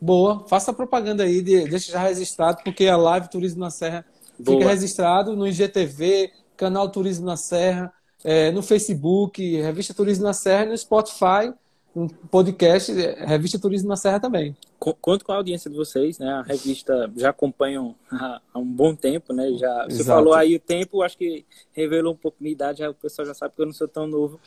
Boa, 0.00 0.46
faça 0.48 0.72
propaganda 0.72 1.22
aí, 1.22 1.40
deixa 1.40 1.92
já 1.92 2.00
registrado, 2.00 2.62
porque 2.64 2.86
a 2.86 2.96
live 2.96 3.30
Turismo 3.30 3.60
na 3.60 3.70
Serra 3.70 4.04
Boa. 4.38 4.58
fica 4.58 4.70
registrado 4.70 5.36
no 5.36 5.46
IGTV, 5.46 6.32
canal 6.56 6.90
Turismo 6.90 7.26
na 7.26 7.36
Serra, 7.36 7.92
é, 8.24 8.50
no 8.50 8.62
Facebook, 8.62 9.60
Revista 9.60 9.94
Turismo 9.94 10.24
na 10.24 10.32
Serra, 10.32 10.66
no 10.66 10.76
Spotify 10.76 11.52
um 11.94 12.08
podcast, 12.08 12.90
é, 12.92 13.24
Revista 13.24 13.58
Turismo 13.58 13.88
na 13.88 13.96
Serra 13.96 14.18
também. 14.18 14.56
Conto 14.78 15.24
com 15.24 15.32
a 15.32 15.36
audiência 15.36 15.70
de 15.70 15.76
vocês, 15.76 16.18
né? 16.18 16.28
A 16.28 16.42
revista 16.42 17.10
já 17.16 17.30
acompanham 17.30 17.94
há, 18.10 18.40
um 18.56 18.64
bom 18.64 18.94
tempo, 18.94 19.32
né? 19.32 19.52
Já, 19.52 19.84
você 19.84 20.02
falou 20.02 20.34
aí 20.34 20.56
o 20.56 20.60
tempo, 20.60 21.02
acho 21.02 21.16
que 21.16 21.44
revelou 21.72 22.14
um 22.14 22.16
pouco 22.16 22.38
minha 22.40 22.52
idade, 22.52 22.84
o 22.84 22.94
pessoal 22.94 23.26
já 23.26 23.34
sabe 23.34 23.54
que 23.54 23.62
eu 23.62 23.66
não 23.66 23.72
sou 23.72 23.86
tão 23.86 24.06
novo, 24.06 24.40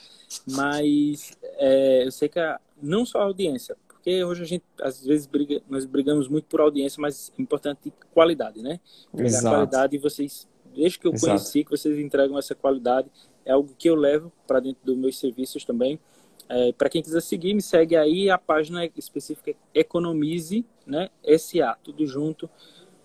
mas 0.48 1.38
é, 1.58 2.06
eu 2.06 2.12
sei 2.12 2.28
que 2.28 2.40
a, 2.40 2.60
não 2.82 3.06
só 3.06 3.20
a 3.20 3.24
audiência, 3.24 3.78
porque 3.88 4.24
hoje 4.24 4.42
a 4.42 4.46
gente 4.46 4.66
às 4.82 5.06
vezes 5.06 5.26
briga, 5.26 5.62
nós 5.70 5.86
brigamos 5.86 6.28
muito 6.28 6.46
por 6.46 6.60
audiência, 6.62 7.00
mas 7.00 7.32
é 7.38 7.42
importante 7.42 7.94
qualidade, 8.14 8.62
né? 8.62 8.80
Pegar 9.16 9.42
qualidade 9.42 9.96
e 9.96 10.00
vocês, 10.00 10.48
desde 10.76 11.00
que 11.00 11.08
eu 11.08 11.14
Exato. 11.14 11.28
conheci, 11.28 11.64
que 11.64 11.72
vocês 11.72 11.98
entregam 12.00 12.38
essa 12.38 12.56
qualidade, 12.56 13.08
é 13.46 13.52
algo 13.52 13.74
que 13.78 13.90
eu 13.90 13.96
levo 13.96 14.32
para 14.48 14.60
dentro 14.60 14.84
dos 14.84 14.98
meus 14.98 15.18
serviços 15.20 15.64
também. 15.64 16.00
É, 16.48 16.72
para 16.74 16.90
quem 16.90 17.02
quiser 17.02 17.22
seguir, 17.22 17.54
me 17.54 17.62
segue 17.62 17.96
aí, 17.96 18.30
a 18.30 18.38
página 18.38 18.86
específica 18.96 19.52
é 19.52 19.80
Economize, 19.80 20.66
né? 20.86 21.10
SA, 21.38 21.76
tudo 21.84 22.06
junto. 22.06 22.50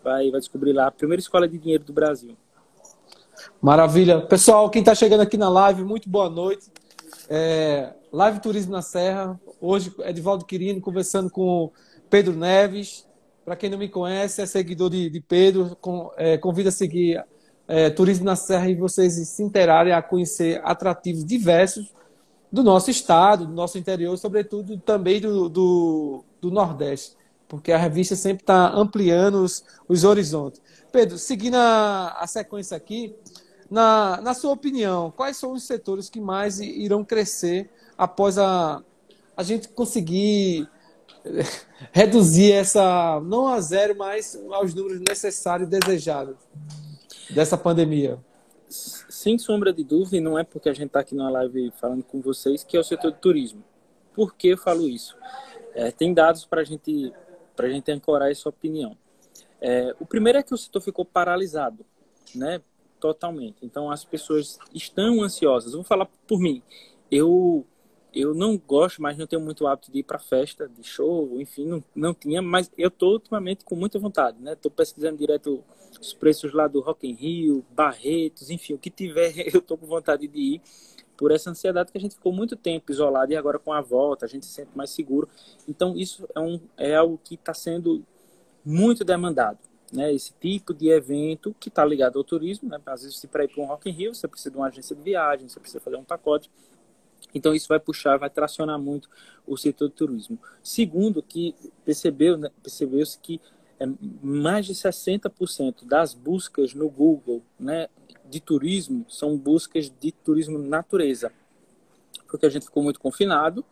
Vai, 0.05 0.31
vai 0.31 0.41
descobrir 0.41 0.73
lá 0.73 0.87
a 0.87 0.91
primeira 0.91 1.21
escola 1.21 1.49
de 1.49 1.59
dinheiro 1.59 1.85
do 1.85 1.93
Brasil. 1.93 2.37
Maravilha. 3.61 4.21
Pessoal, 4.21 4.69
quem 4.71 4.81
está 4.81 4.95
chegando 4.95 5.21
aqui 5.21 5.37
na 5.37 5.49
live, 5.49 5.83
muito 5.83 6.09
boa 6.09 6.29
noite. 6.29 6.71
É, 7.29 7.95
live 8.13 8.41
Turismo 8.41 8.73
na 8.73 8.83
Serra. 8.83 9.41
Hoje, 9.61 9.93
Edvaldo 10.01 10.45
Quirino 10.45 10.81
conversando 10.81 11.31
com 11.31 11.71
Pedro 12.11 12.35
Neves. 12.35 13.09
Para 13.45 13.57
quem 13.57 13.71
não 13.71 13.79
me 13.79 13.89
conhece, 13.89 14.43
é 14.43 14.47
seguidor 14.47 14.91
de, 14.91 15.09
de 15.09 15.21
Pedro, 15.21 15.77
com, 15.81 16.11
é, 16.17 16.37
convida 16.37 16.69
a 16.69 16.73
seguir 16.73 17.25
é, 17.67 17.89
Turismo 17.89 18.25
na 18.25 18.37
Serra 18.37 18.69
e 18.69 18.75
vocês 18.75 19.15
se 19.15 19.43
interarem 19.43 19.93
a 19.93 20.03
conhecer 20.03 20.61
atrativos 20.63 21.25
diversos 21.25 21.93
do 22.53 22.63
nosso 22.65 22.91
estado, 22.91 23.47
do 23.47 23.53
nosso 23.53 23.79
interior, 23.79 24.17
sobretudo 24.17 24.77
também 24.79 25.21
do, 25.21 25.49
do, 25.49 26.25
do 26.41 26.51
Nordeste, 26.51 27.17
porque 27.49 27.73
a 27.73 27.79
revista 27.79 28.17
sempre 28.17 28.43
está 28.43 28.71
ampliando 28.71 29.43
os, 29.45 29.65
os 29.89 30.05
horizontes. 30.05 30.61
Pedro, 30.91 31.19
seguindo 31.19 31.55
a, 31.57 32.17
a 32.19 32.27
sequência 32.27 32.77
aqui, 32.77 33.15
na, 33.71 34.21
na 34.21 34.35
sua 34.35 34.53
opinião, 34.53 35.13
quais 35.17 35.37
são 35.37 35.53
os 35.53 35.63
setores 35.63 36.11
que 36.11 36.21
mais 36.21 36.59
irão 36.59 37.05
crescer 37.05 37.71
após 37.97 38.37
a, 38.37 38.83
a 39.37 39.43
gente 39.45 39.69
conseguir 39.69 40.69
reduzir 41.93 42.53
essa, 42.53 43.21
não 43.21 43.47
a 43.47 43.61
zero, 43.61 43.97
mas 43.97 44.37
aos 44.51 44.75
números 44.75 45.01
necessários 45.09 45.69
e 45.69 45.79
desejados 45.79 46.37
dessa 47.31 47.57
pandemia? 47.57 48.19
Sem 49.21 49.37
sombra 49.39 49.71
de 49.71 49.85
dúvida, 49.85 50.17
e 50.17 50.21
não 50.21 50.39
é 50.39 50.43
porque 50.43 50.71
a 50.71 50.73
gente 50.73 50.87
está 50.87 51.01
aqui 51.01 51.15
na 51.15 51.29
live 51.29 51.71
falando 51.79 52.03
com 52.03 52.23
vocês, 52.23 52.65
que 52.65 52.75
é 52.75 52.81
o 52.81 52.85
setor 52.85 53.13
de 53.13 53.19
turismo. 53.19 53.63
Por 54.15 54.35
que 54.35 54.49
eu 54.49 54.57
falo 54.57 54.89
isso? 54.89 55.15
É, 55.75 55.91
tem 55.91 56.15
dados 56.15 56.47
para 56.47 56.65
gente, 56.65 57.13
a 57.59 57.69
gente 57.69 57.93
ancorar 57.93 58.31
essa 58.31 58.49
opinião. 58.49 58.97
É, 59.61 59.95
o 60.01 60.07
primeiro 60.07 60.39
é 60.39 60.43
que 60.43 60.55
o 60.55 60.57
setor 60.57 60.81
ficou 60.81 61.05
paralisado, 61.05 61.85
né? 62.35 62.63
Totalmente. 62.99 63.59
Então 63.63 63.91
as 63.91 64.07
pessoas 64.07 64.59
estão 64.75 65.23
ansiosas. 65.23 65.75
Vou 65.75 65.85
falar 65.85 66.09
por 66.27 66.41
mim. 66.41 66.63
Eu 67.11 67.67
eu 68.15 68.35
não 68.35 68.57
gosto, 68.59 69.01
mas 69.01 69.17
não 69.17 69.27
tenho 69.27 69.43
muito 69.43 69.67
hábito 69.67 69.93
de 69.93 70.01
ir 70.01 70.03
para 70.03 70.19
festa, 70.19 70.69
de 70.69 70.83
show, 70.83 71.41
enfim, 71.41 71.67
não, 71.67 71.85
não 71.95 72.15
tinha, 72.15 72.43
mas 72.43 72.71
eu 72.77 72.89
estou 72.89 73.13
ultimamente 73.13 73.65
com 73.65 73.77
muita 73.77 73.99
vontade, 73.99 74.39
né? 74.41 74.53
Estou 74.53 74.71
pesquisando 74.71 75.17
direto 75.17 75.63
os 76.01 76.13
preços 76.13 76.53
lá 76.53 76.67
do 76.67 76.81
Rock 76.81 77.07
in 77.09 77.15
Rio, 77.15 77.65
Barretos, 77.71 78.51
enfim, 78.51 78.75
o 78.75 78.79
que 78.79 78.91
tiver, 78.91 79.33
eu 79.53 79.61
estou 79.61 79.77
com 79.77 79.87
vontade 79.87 80.27
de 80.27 80.39
ir 80.39 80.63
por 81.17 81.31
essa 81.31 81.51
ansiedade 81.51 81.93
que 81.93 81.99
a 81.99 82.01
gente 82.01 82.15
ficou 82.15 82.33
muito 82.33 82.57
tempo 82.57 82.91
isolado 82.91 83.31
e 83.31 83.37
agora 83.37 83.59
com 83.59 83.75
a 83.75 83.83
volta 83.83 84.25
a 84.25 84.29
gente 84.29 84.47
se 84.47 84.53
sente 84.53 84.71
mais 84.75 84.89
seguro. 84.89 85.29
Então 85.69 85.95
isso 85.95 86.27
é, 86.35 86.41
um, 86.41 86.59
é 86.79 86.95
algo 86.95 87.21
que 87.23 87.35
está 87.35 87.53
sendo 87.53 88.03
muito 88.65 89.05
demandado. 89.05 89.59
Né, 89.93 90.15
esse 90.15 90.33
tipo 90.41 90.73
de 90.73 90.89
evento 90.89 91.53
que 91.59 91.69
está 91.69 91.85
ligado 91.85 92.17
ao 92.17 92.23
turismo, 92.23 92.69
né, 92.69 92.81
às 92.87 93.03
vezes 93.03 93.25
para 93.25 93.43
ir 93.43 93.49
para 93.49 93.61
um 93.61 93.67
Rock 93.67 93.91
in 93.91 93.93
Rio 93.93 94.15
você 94.15 94.29
precisa 94.29 94.49
de 94.49 94.57
uma 94.57 94.69
agência 94.69 94.95
de 94.95 95.03
viagem, 95.03 95.49
você 95.49 95.59
precisa 95.59 95.81
fazer 95.81 95.97
um 95.97 96.05
pacote, 96.05 96.49
então 97.35 97.55
isso 97.55 97.69
vai 97.69 97.79
puxar, 97.79 98.19
vai 98.19 98.31
tracionar 98.31 98.79
muito 98.79 99.09
o 99.47 99.57
setor 99.57 99.89
do 99.89 99.95
turismo. 99.95 100.39
Segundo, 100.63 101.23
que 101.23 101.55
percebeu, 101.85 102.37
né, 102.37 102.51
percebeu-se 102.63 103.19
que 103.19 103.41
é, 103.79 103.87
mais 104.23 104.67
de 104.67 104.75
60% 104.75 105.85
das 105.85 106.15
buscas 106.15 106.75
no 106.75 106.89
Google 106.89 107.43
né, 107.59 107.89
de 108.29 108.41
turismo 108.41 109.05
são 109.09 109.37
buscas 109.37 109.91
de 109.91 110.13
turismo 110.13 110.59
natureza, 110.59 111.33
porque 112.29 112.47
a 112.47 112.51
gente 112.51 112.67
ficou 112.67 112.83
muito 112.83 113.01
confinado, 113.01 113.65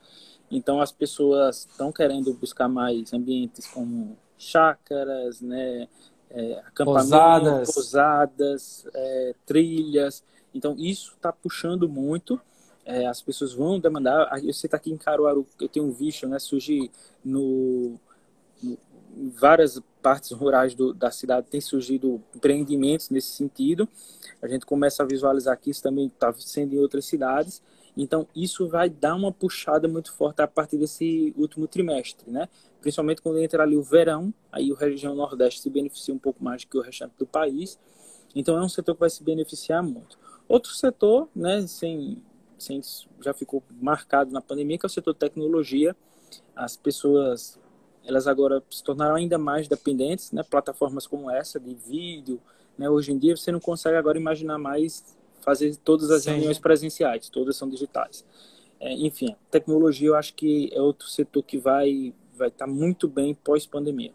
então 0.50 0.80
as 0.80 0.90
pessoas 0.90 1.66
estão 1.70 1.92
querendo 1.92 2.32
buscar 2.34 2.68
mais 2.68 3.12
ambientes 3.12 3.66
como 3.66 4.16
chácaras, 4.38 5.40
né, 5.40 5.88
é, 6.30 6.62
pousadas, 6.76 7.72
pousadas 7.72 8.86
é, 8.94 9.34
trilhas. 9.44 10.22
Então 10.54 10.74
isso 10.78 11.14
está 11.14 11.32
puxando 11.32 11.88
muito. 11.88 12.40
É, 12.88 13.06
as 13.06 13.20
pessoas 13.20 13.52
vão 13.52 13.78
demandar. 13.78 14.30
Você 14.40 14.66
está 14.66 14.78
aqui 14.78 14.90
em 14.90 14.96
Caruaru, 14.96 15.46
eu 15.60 15.68
tenho 15.68 15.92
visto, 15.92 16.26
né, 16.26 16.38
surgir 16.38 16.90
no, 17.22 18.00
no 18.62 18.78
várias 19.34 19.78
partes 20.00 20.30
rurais 20.30 20.74
do, 20.74 20.94
da 20.94 21.10
cidade 21.10 21.48
tem 21.50 21.60
surgido 21.60 22.22
empreendimentos 22.34 23.10
nesse 23.10 23.28
sentido. 23.28 23.86
A 24.40 24.48
gente 24.48 24.64
começa 24.64 25.02
a 25.02 25.06
visualizar 25.06 25.58
que 25.58 25.68
isso 25.68 25.82
também 25.82 26.06
está 26.06 26.32
sendo 26.32 26.74
em 26.74 26.78
outras 26.78 27.04
cidades. 27.04 27.62
Então, 27.94 28.26
isso 28.34 28.66
vai 28.66 28.88
dar 28.88 29.16
uma 29.16 29.30
puxada 29.30 29.86
muito 29.86 30.10
forte 30.10 30.40
a 30.40 30.46
partir 30.46 30.78
desse 30.78 31.34
último 31.36 31.68
trimestre, 31.68 32.30
né? 32.30 32.48
Principalmente 32.80 33.20
quando 33.20 33.38
entra 33.38 33.64
ali 33.64 33.76
o 33.76 33.82
verão, 33.82 34.32
aí 34.50 34.72
o 34.72 34.74
região 34.74 35.14
Nordeste 35.14 35.60
se 35.60 35.68
beneficia 35.68 36.14
um 36.14 36.18
pouco 36.18 36.42
mais 36.42 36.62
do 36.64 36.68
que 36.68 36.78
o 36.78 36.80
restante 36.80 37.12
do 37.18 37.26
país. 37.26 37.78
Então, 38.34 38.56
é 38.56 38.62
um 38.62 38.68
setor 38.68 38.94
que 38.94 39.00
vai 39.00 39.10
se 39.10 39.22
beneficiar 39.22 39.82
muito. 39.82 40.18
Outro 40.48 40.72
setor, 40.72 41.28
né, 41.36 41.66
sem, 41.66 42.22
já 43.20 43.32
ficou 43.32 43.62
marcado 43.80 44.32
na 44.32 44.40
pandemia, 44.40 44.78
que 44.78 44.86
é 44.86 44.88
o 44.88 44.90
setor 44.90 45.12
de 45.12 45.20
tecnologia. 45.20 45.96
As 46.54 46.76
pessoas 46.76 47.58
elas 48.04 48.26
agora 48.26 48.62
se 48.70 48.82
tornaram 48.82 49.16
ainda 49.16 49.36
mais 49.36 49.68
dependentes, 49.68 50.32
né? 50.32 50.42
Plataformas 50.42 51.06
como 51.06 51.30
essa 51.30 51.60
de 51.60 51.74
vídeo, 51.74 52.40
né? 52.76 52.88
Hoje 52.88 53.12
em 53.12 53.18
dia 53.18 53.36
você 53.36 53.52
não 53.52 53.60
consegue 53.60 53.96
agora 53.96 54.18
imaginar 54.18 54.56
mais 54.58 55.04
fazer 55.42 55.76
todas 55.76 56.10
as 56.10 56.22
Sim. 56.22 56.30
reuniões 56.30 56.58
presenciais, 56.58 57.28
todas 57.28 57.56
são 57.56 57.68
digitais. 57.68 58.24
É, 58.80 58.92
enfim, 58.92 59.36
tecnologia 59.50 60.08
eu 60.08 60.16
acho 60.16 60.34
que 60.34 60.70
é 60.72 60.80
outro 60.80 61.08
setor 61.08 61.42
que 61.42 61.58
vai 61.58 62.14
vai 62.34 62.48
estar 62.48 62.66
tá 62.66 62.72
muito 62.72 63.08
bem 63.08 63.34
pós 63.34 63.66
pandemia. 63.66 64.12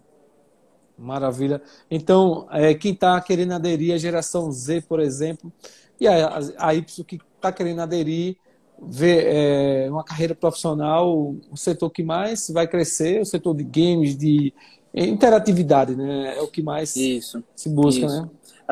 Maravilha. 0.97 1.61
Então, 1.89 2.47
é, 2.51 2.73
quem 2.73 2.93
está 2.93 3.19
querendo 3.19 3.53
aderir 3.53 3.93
à 3.93 3.97
geração 3.97 4.51
Z, 4.51 4.81
por 4.81 4.99
exemplo, 4.99 5.51
e 5.99 6.07
a, 6.07 6.39
a 6.57 6.73
Y 6.73 7.03
que 7.03 7.19
está 7.43 7.51
querendo 7.51 7.81
aderir, 7.81 8.37
ver 8.81 9.25
é, 9.27 9.89
uma 9.89 10.03
carreira 10.03 10.33
profissional, 10.33 11.35
o 11.51 11.57
setor 11.57 11.89
que 11.89 12.03
mais 12.03 12.49
vai 12.49 12.67
crescer, 12.67 13.21
o 13.21 13.25
setor 13.25 13.55
de 13.55 13.63
games, 13.63 14.17
de 14.17 14.53
interatividade, 14.93 15.95
né? 15.95 16.37
É 16.37 16.41
o 16.41 16.47
que 16.47 16.61
mais 16.61 16.95
isso, 16.95 17.43
se 17.55 17.69
busca, 17.69 18.05
isso. 18.05 18.21
né? 18.21 18.29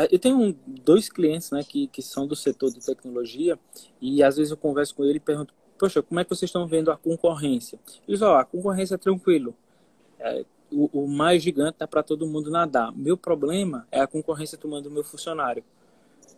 Eu 0.09 0.17
tenho 0.19 0.55
dois 0.65 1.09
clientes, 1.09 1.51
né, 1.51 1.63
que, 1.67 1.87
que 1.87 2.01
são 2.01 2.25
do 2.25 2.35
setor 2.35 2.71
de 2.71 2.79
tecnologia 2.79 3.59
e 4.01 4.23
às 4.23 4.37
vezes 4.37 4.49
eu 4.49 4.55
converso 4.55 4.95
com 4.95 5.03
ele 5.03 5.17
e 5.17 5.19
pergunto, 5.19 5.53
poxa, 5.77 6.01
como 6.01 6.17
é 6.17 6.23
que 6.23 6.29
vocês 6.29 6.47
estão 6.47 6.65
vendo 6.65 6.89
a 6.91 6.97
concorrência? 6.97 7.77
Eles, 8.07 8.21
ó, 8.21 8.37
a 8.37 8.45
concorrência 8.45 8.95
é 8.95 8.97
tranquilo. 8.97 9.53
É, 10.17 10.45
o, 10.71 11.03
o 11.03 11.07
mais 11.07 11.43
gigante 11.43 11.77
é 11.81 11.85
para 11.85 12.01
todo 12.01 12.25
mundo 12.25 12.49
nadar. 12.49 12.95
Meu 12.95 13.17
problema 13.17 13.85
é 13.91 13.99
a 13.99 14.07
concorrência 14.07 14.57
tomando 14.57 14.87
o 14.87 14.91
meu 14.91 15.03
funcionário 15.03 15.61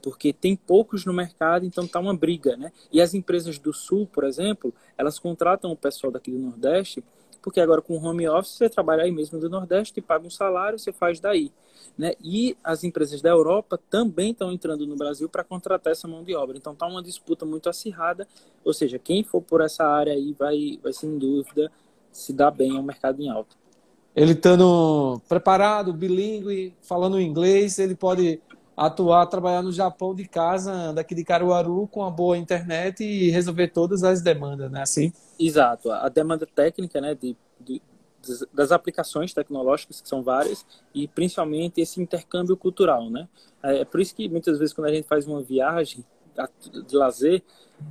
porque 0.04 0.34
tem 0.34 0.54
poucos 0.54 1.06
no 1.06 1.14
mercado, 1.14 1.66
então 1.66 1.88
tá 1.88 1.98
uma 1.98 2.14
briga, 2.14 2.58
né? 2.58 2.74
E 2.92 3.02
as 3.02 3.14
empresas 3.14 3.58
do 3.58 3.74
Sul, 3.74 4.06
por 4.06 4.26
exemplo, 4.26 4.74
elas 4.98 5.18
contratam 5.18 5.72
o 5.72 5.78
pessoal 5.78 6.12
daqui 6.12 6.30
do 6.30 6.38
Nordeste, 6.38 7.02
porque 7.42 7.62
agora 7.62 7.82
com 7.82 7.96
home 7.96 8.28
office 8.28 8.58
você 8.58 8.70
trabalha 8.70 9.04
aí 9.04 9.12
mesmo 9.12 9.40
do 9.40 9.50
Nordeste, 9.50 10.02
paga 10.02 10.28
um 10.28 10.30
salário, 10.30 10.78
você 10.78 10.92
faz 10.92 11.22
daí, 11.22 11.54
né? 11.98 12.16
E 12.22 12.58
as 12.62 12.84
empresas 12.84 13.22
da 13.22 13.30
Europa 13.30 13.80
também 13.90 14.32
estão 14.32 14.52
entrando 14.52 14.86
no 14.86 14.98
Brasil 14.98 15.30
para 15.30 15.44
contratar 15.44 15.94
essa 15.94 16.08
mão 16.08 16.22
de 16.22 16.36
obra. 16.36 16.58
Então 16.58 16.76
tá 16.76 16.86
uma 16.86 17.02
disputa 17.02 17.46
muito 17.46 17.70
acirrada, 17.70 18.28
ou 18.64 18.74
seja, 18.74 19.00
quem 19.00 19.24
for 19.24 19.42
por 19.42 19.62
essa 19.62 19.86
área 19.86 20.12
aí 20.12 20.34
vai, 20.38 20.80
vai 20.84 20.92
sem 20.92 21.18
dúvida 21.18 21.72
se 22.12 22.34
dar 22.34 22.52
bem 22.52 22.76
ao 22.76 22.84
mercado 22.84 23.22
em 23.22 23.30
alta. 23.30 23.56
Ele 24.14 24.34
estando 24.34 25.20
preparado, 25.30 25.94
bilíngue, 25.94 26.76
falando 26.82 27.20
inglês, 27.20 27.80
ele 27.80 27.96
pode 27.96 28.42
atuar, 28.76 29.26
trabalhar 29.28 29.62
no 29.62 29.72
Japão 29.72 30.14
de 30.16 30.28
casa, 30.28 30.94
daqui 30.94 31.14
de 31.14 31.24
Caruaru, 31.24 31.88
com 31.88 32.00
uma 32.02 32.12
boa 32.12 32.38
internet 32.38 33.04
e 33.04 33.30
resolver 33.30 33.70
todas 33.70 34.04
as 34.04 34.22
demandas, 34.22 34.72
né? 34.72 34.82
Assim? 34.82 35.14
Exato. 35.40 35.92
A 35.92 36.10
demanda 36.10 36.46
técnica, 36.46 37.00
né, 37.00 37.16
de, 37.16 37.36
de 37.60 37.82
das 38.54 38.72
aplicações 38.72 39.34
tecnológicas, 39.34 40.00
que 40.00 40.08
são 40.08 40.24
várias, 40.24 40.66
e 40.94 41.08
principalmente 41.10 41.82
esse 41.82 42.02
intercâmbio 42.02 42.56
cultural, 42.56 43.10
né? 43.10 43.28
É, 43.62 43.80
é 43.80 43.86
por 43.86 44.00
isso 44.00 44.16
que 44.16 44.30
muitas 44.30 44.58
vezes 44.58 44.74
quando 44.74 44.88
a 44.88 44.94
gente 44.94 45.08
faz 45.08 45.28
uma 45.28 45.42
viagem 45.42 46.06
de 46.88 46.96
lazer, 46.96 47.44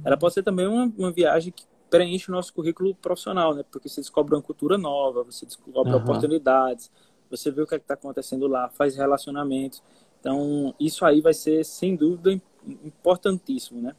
ela 0.05 0.17
pode 0.17 0.35
ser 0.35 0.43
também 0.43 0.67
uma, 0.67 0.91
uma 0.97 1.13
viagem 1.13 1.53
que 1.53 1.65
preenche 1.91 2.31
o 2.31 2.33
nosso 2.33 2.53
currículo 2.55 2.95
profissional, 2.95 3.55
né? 3.55 3.63
Porque 3.71 3.89
você 3.89 4.01
descobre 4.01 4.35
uma 4.35 4.43
cultura 4.43 4.79
nova, 4.79 5.23
você 5.23 5.45
descobre 5.45 5.93
uhum. 5.93 5.99
oportunidades, 5.99 6.91
você 7.31 7.51
vê 7.51 7.63
o 7.63 7.67
que 7.67 7.75
é 7.75 7.79
está 7.79 7.95
acontecendo 7.95 8.47
lá, 8.47 8.69
faz 8.71 8.97
relacionamentos. 8.97 9.83
Então, 10.23 10.73
isso 10.79 11.05
aí 11.05 11.21
vai 11.21 11.35
ser, 11.35 11.65
sem 11.65 11.97
dúvida, 11.97 12.33
importantíssimo, 12.65 13.83
né? 13.83 13.93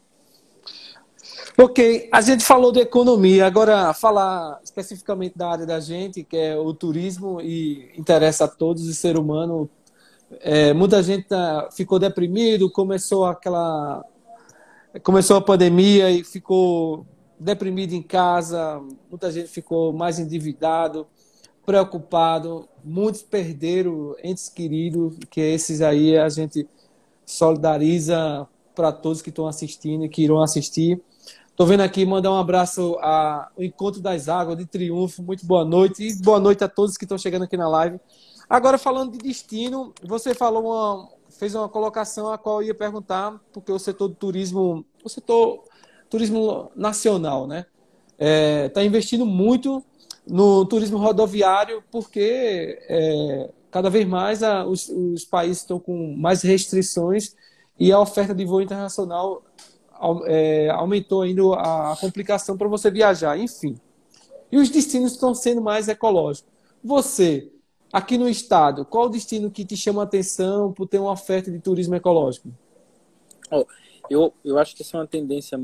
Ok, 1.58 2.08
a 2.10 2.22
gente 2.22 2.42
falou 2.42 2.72
de 2.72 2.80
economia, 2.80 3.44
agora 3.46 3.92
falar 3.92 4.58
especificamente 4.64 5.36
da 5.36 5.50
área 5.50 5.66
da 5.66 5.78
gente, 5.80 6.24
que 6.24 6.34
é 6.34 6.56
o 6.56 6.72
turismo 6.72 7.42
e 7.42 7.92
interessa 7.98 8.46
a 8.46 8.48
todos, 8.48 8.88
o 8.88 8.94
ser 8.94 9.18
humano. 9.18 9.68
É, 10.40 10.72
muita 10.72 11.02
gente 11.02 11.28
tá, 11.28 11.68
ficou 11.70 11.98
deprimido, 11.98 12.70
começou 12.70 13.26
aquela. 13.26 14.02
Começou 15.02 15.36
a 15.36 15.42
pandemia 15.42 16.10
e 16.10 16.24
ficou 16.24 17.06
deprimido 17.38 17.92
em 17.92 18.02
casa, 18.02 18.80
muita 19.10 19.30
gente 19.30 19.48
ficou 19.48 19.92
mais 19.92 20.18
endividado 20.18 21.06
preocupado, 21.64 22.68
muitos 22.84 23.22
perderam 23.22 24.14
entes 24.22 24.48
queridos, 24.48 25.16
que 25.30 25.40
esses 25.40 25.80
aí 25.80 26.16
a 26.16 26.28
gente 26.28 26.68
solidariza 27.24 28.46
para 28.74 28.92
todos 28.92 29.22
que 29.22 29.30
estão 29.30 29.46
assistindo 29.46 30.04
e 30.04 30.08
que 30.08 30.22
irão 30.22 30.42
assistir. 30.42 31.00
Estou 31.48 31.66
vendo 31.66 31.82
aqui, 31.82 32.04
mandar 32.04 32.32
um 32.32 32.36
abraço 32.36 32.98
ao 33.00 33.48
Encontro 33.58 34.00
das 34.00 34.28
Águas 34.28 34.58
de 34.58 34.66
Triunfo. 34.66 35.22
Muito 35.22 35.46
boa 35.46 35.64
noite 35.64 36.02
e 36.02 36.14
boa 36.20 36.40
noite 36.40 36.64
a 36.64 36.68
todos 36.68 36.96
que 36.96 37.04
estão 37.04 37.16
chegando 37.16 37.44
aqui 37.44 37.56
na 37.56 37.68
live. 37.68 38.00
Agora, 38.50 38.76
falando 38.76 39.12
de 39.12 39.18
destino, 39.18 39.94
você 40.02 40.34
falou 40.34 40.64
uma, 40.64 41.08
fez 41.30 41.54
uma 41.54 41.68
colocação 41.68 42.32
a 42.32 42.36
qual 42.36 42.60
eu 42.60 42.68
ia 42.68 42.74
perguntar, 42.74 43.40
porque 43.52 43.70
o 43.70 43.78
setor 43.78 44.08
do 44.08 44.14
turismo, 44.14 44.84
o 45.02 45.08
setor 45.08 45.62
turismo 46.10 46.70
nacional, 46.74 47.46
né? 47.46 47.66
Está 48.12 48.24
é, 48.24 48.68
tá 48.68 48.84
investindo 48.84 49.24
muito 49.24 49.84
no 50.26 50.64
turismo 50.64 50.98
rodoviário, 50.98 51.82
porque 51.90 52.78
é, 52.88 53.50
cada 53.70 53.90
vez 53.90 54.06
mais 54.06 54.42
a, 54.42 54.64
os, 54.64 54.88
os, 54.88 55.24
países 55.24 55.58
estão 55.58 55.78
com 55.78 56.16
mais 56.16 56.42
restrições 56.42 57.34
e 57.78 57.92
a 57.92 58.00
oferta 58.00 58.34
de 58.34 58.44
voo 58.44 58.62
internacional 58.62 59.42
é, 60.26 60.70
aumentou 60.70 61.22
ainda 61.22 61.42
a, 61.54 61.96
complicação 62.00 62.56
para 62.56 62.68
você 62.68 62.90
viajar, 62.90 63.38
enfim. 63.38 63.76
E 64.50 64.56
os 64.56 64.70
destinos 64.70 65.12
estão 65.12 65.34
sendo 65.34 65.60
mais 65.60 65.88
ecológicos. 65.88 66.52
Você, 66.82 67.50
aqui 67.92 68.16
no 68.16 68.28
estado, 68.28 68.84
qual 68.84 69.06
o 69.06 69.10
destino 69.10 69.50
que 69.50 69.64
te 69.64 69.76
chama 69.76 70.02
a 70.02 70.04
atenção 70.04 70.72
por 70.72 70.86
ter 70.86 70.98
uma 70.98 71.12
oferta 71.12 71.50
de 71.50 71.58
turismo 71.58 71.94
ecológico? 71.94 72.48
Oh, 73.50 73.64
Eu, 74.08 74.32
eu 74.44 74.58
acho 74.58 74.74
que 74.76 74.82
essa 74.82 74.96
é 74.96 75.00
uma 75.00 75.06
tendência 75.06 75.60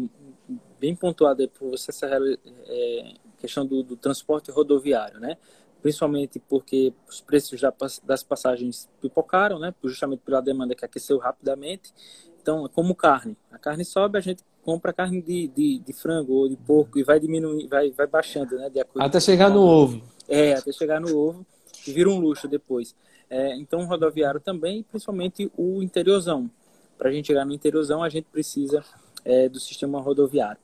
bem 0.80 0.96
pontuada 0.96 1.46
por 1.48 1.70
você, 1.70 1.90
essa 1.90 2.06
é, 2.06 3.14
questão 3.40 3.66
do, 3.66 3.82
do, 3.82 3.96
transporte 3.96 4.50
rodoviário, 4.50 5.18
né? 5.18 5.36
Principalmente 5.82 6.38
porque 6.38 6.92
os 7.08 7.20
preços 7.20 7.60
das 8.04 8.22
passagens 8.22 8.88
pipocaram, 9.00 9.58
né? 9.58 9.74
Justamente 9.82 10.20
pela 10.20 10.40
demanda 10.40 10.74
que 10.74 10.84
aqueceu 10.84 11.18
rapidamente. 11.18 11.92
Então, 12.42 12.68
como 12.68 12.94
carne. 12.94 13.36
A 13.50 13.58
carne 13.58 13.84
sobe, 13.84 14.18
a 14.18 14.20
gente 14.20 14.44
compra 14.62 14.92
carne 14.92 15.22
de, 15.22 15.48
de, 15.48 15.78
de 15.78 15.92
frango 15.92 16.34
ou 16.34 16.48
de 16.48 16.56
porco 16.56 16.98
e 16.98 17.02
vai 17.02 17.18
diminuindo, 17.18 17.68
vai, 17.68 17.90
vai 17.90 18.06
baixando, 18.06 18.56
né? 18.56 18.70
até 18.96 19.18
chegar 19.18 19.50
no 19.50 19.62
ovo. 19.62 20.02
É, 20.28 20.54
até 20.54 20.70
chegar 20.72 21.00
no 21.00 21.16
ovo 21.16 21.46
e 21.86 21.92
vira 21.92 22.08
um 22.08 22.20
luxo 22.20 22.46
depois. 22.46 22.94
É, 23.28 23.54
então, 23.56 23.84
rodoviário 23.86 24.40
também, 24.40 24.82
principalmente 24.82 25.50
o 25.56 25.82
interiorzão. 25.82 26.50
Para 26.98 27.08
a 27.08 27.12
gente 27.12 27.28
chegar 27.28 27.44
no 27.44 27.54
interiorzão, 27.54 28.02
a 28.02 28.08
gente 28.08 28.26
precisa 28.30 28.84
é, 29.24 29.48
do 29.48 29.60
sistema 29.60 30.00
rodoviário. 30.00 30.60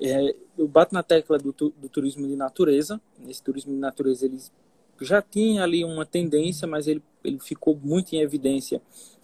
É, 0.00 0.34
eu 0.56 0.66
bato 0.66 0.94
na 0.94 1.02
tecla 1.02 1.38
do, 1.38 1.52
do 1.52 1.88
turismo 1.88 2.26
de 2.26 2.36
natureza. 2.36 3.00
Esse 3.28 3.42
turismo 3.42 3.72
de 3.72 3.78
natureza 3.78 4.24
ele 4.26 4.38
já 5.00 5.22
tinha 5.22 5.62
ali 5.62 5.84
uma 5.84 6.04
tendência, 6.04 6.66
mas 6.66 6.86
ele, 6.86 7.02
ele 7.24 7.38
ficou 7.38 7.78
muito 7.82 8.14
em 8.14 8.20
evidência 8.20 8.80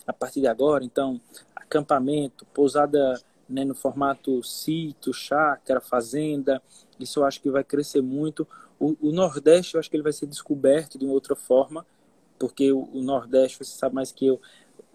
a 0.06 0.12
partir 0.12 0.40
de 0.40 0.46
agora. 0.46 0.84
Então, 0.84 1.20
acampamento, 1.54 2.46
pousada 2.46 3.20
né, 3.48 3.64
no 3.64 3.74
formato 3.74 4.42
sítio, 4.42 5.12
chácara, 5.12 5.80
fazenda, 5.80 6.62
isso 6.98 7.20
eu 7.20 7.24
acho 7.24 7.40
que 7.40 7.50
vai 7.50 7.64
crescer 7.64 8.00
muito. 8.00 8.46
O, 8.78 8.96
o, 9.00 9.12
Nordeste, 9.12 9.74
eu 9.74 9.80
acho 9.80 9.90
que 9.90 9.96
ele 9.96 10.02
vai 10.02 10.12
ser 10.12 10.26
descoberto 10.26 10.98
de 10.98 11.04
uma 11.04 11.14
outra 11.14 11.34
forma, 11.34 11.86
porque 12.38 12.72
o, 12.72 12.88
o 12.92 13.02
Nordeste, 13.02 13.58
você 13.58 13.76
sabe 13.76 13.94
mais 13.94 14.12
que 14.12 14.26
eu, 14.26 14.40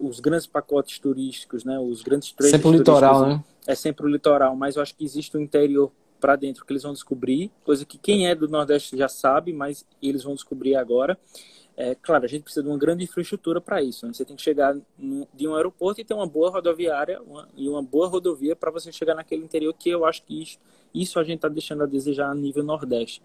os 0.02 0.20
grandes 0.20 0.46
pacotes 0.46 0.98
turísticos, 0.98 1.64
né, 1.64 1.78
os 1.78 2.02
grandes 2.02 2.32
trades 2.32 2.50
Sempre 2.50 2.68
o 2.68 2.72
litoral, 2.72 3.26
né? 3.26 3.44
É 3.66 3.74
sempre 3.74 4.04
o 4.04 4.08
litoral, 4.08 4.56
mas 4.56 4.76
eu 4.76 4.82
acho 4.82 4.94
que 4.96 5.04
existe 5.04 5.36
um 5.36 5.40
interior 5.40 5.92
para 6.20 6.36
dentro 6.36 6.64
que 6.64 6.72
eles 6.72 6.82
vão 6.82 6.92
descobrir, 6.92 7.50
coisa 7.64 7.84
que 7.84 7.98
quem 7.98 8.28
é 8.28 8.34
do 8.34 8.48
Nordeste 8.48 8.96
já 8.96 9.08
sabe, 9.08 9.52
mas 9.52 9.86
eles 10.00 10.24
vão 10.24 10.34
descobrir 10.34 10.76
agora. 10.76 11.18
É, 11.76 11.94
claro, 11.94 12.24
a 12.24 12.28
gente 12.28 12.42
precisa 12.42 12.62
de 12.62 12.68
uma 12.68 12.78
grande 12.78 13.04
infraestrutura 13.04 13.60
para 13.60 13.82
isso. 13.82 14.06
Né? 14.06 14.12
Você 14.12 14.24
tem 14.24 14.36
que 14.36 14.42
chegar 14.42 14.76
de 15.34 15.48
um 15.48 15.54
aeroporto 15.54 16.00
e 16.00 16.04
ter 16.04 16.14
uma 16.14 16.26
boa 16.26 16.50
rodoviária 16.50 17.20
uma, 17.22 17.48
e 17.56 17.68
uma 17.68 17.82
boa 17.82 18.08
rodovia 18.08 18.54
para 18.54 18.70
você 18.70 18.92
chegar 18.92 19.14
naquele 19.14 19.42
interior, 19.42 19.72
que 19.72 19.88
eu 19.88 20.04
acho 20.04 20.22
que 20.22 20.42
isso, 20.42 20.58
isso 20.94 21.18
a 21.18 21.24
gente 21.24 21.36
está 21.36 21.48
deixando 21.48 21.82
a 21.82 21.86
desejar 21.86 22.30
a 22.30 22.34
nível 22.34 22.62
Nordeste. 22.62 23.22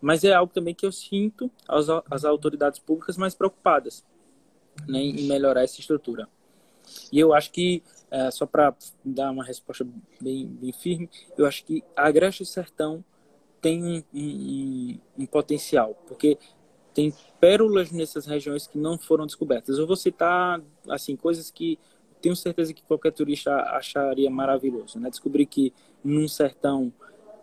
Mas 0.00 0.24
é 0.24 0.32
algo 0.32 0.52
também 0.52 0.74
que 0.74 0.84
eu 0.84 0.92
sinto 0.92 1.50
as, 1.66 1.86
as 2.10 2.24
autoridades 2.24 2.78
públicas 2.78 3.16
mais 3.16 3.34
preocupadas 3.34 4.04
né, 4.86 5.00
em 5.00 5.26
melhorar 5.26 5.62
essa 5.62 5.80
estrutura. 5.80 6.28
E 7.12 7.18
eu 7.18 7.34
acho 7.34 7.50
que, 7.50 7.82
é, 8.10 8.30
só 8.30 8.46
para 8.46 8.74
dar 9.04 9.30
uma 9.30 9.44
resposta 9.44 9.86
bem, 10.20 10.46
bem 10.46 10.72
firme, 10.72 11.10
eu 11.36 11.46
acho 11.46 11.64
que 11.64 11.82
Agreste 11.96 12.44
Sertão 12.44 13.04
tem 13.60 13.82
um, 13.82 14.02
um, 14.14 14.98
um 15.18 15.26
potencial, 15.26 15.96
porque 16.06 16.38
tem 16.94 17.12
pérolas 17.40 17.90
nessas 17.90 18.26
regiões 18.26 18.66
que 18.66 18.78
não 18.78 18.96
foram 18.98 19.26
descobertas. 19.26 19.78
Eu 19.78 19.86
vou 19.86 19.96
citar 19.96 20.62
assim 20.88 21.16
coisas 21.16 21.50
que 21.50 21.78
tenho 22.22 22.34
certeza 22.34 22.72
que 22.72 22.82
qualquer 22.82 23.12
turista 23.12 23.54
acharia 23.54 24.30
maravilhoso, 24.30 24.98
né? 24.98 25.10
Descobrir 25.10 25.46
que 25.46 25.72
num 26.02 26.26
sertão 26.26 26.92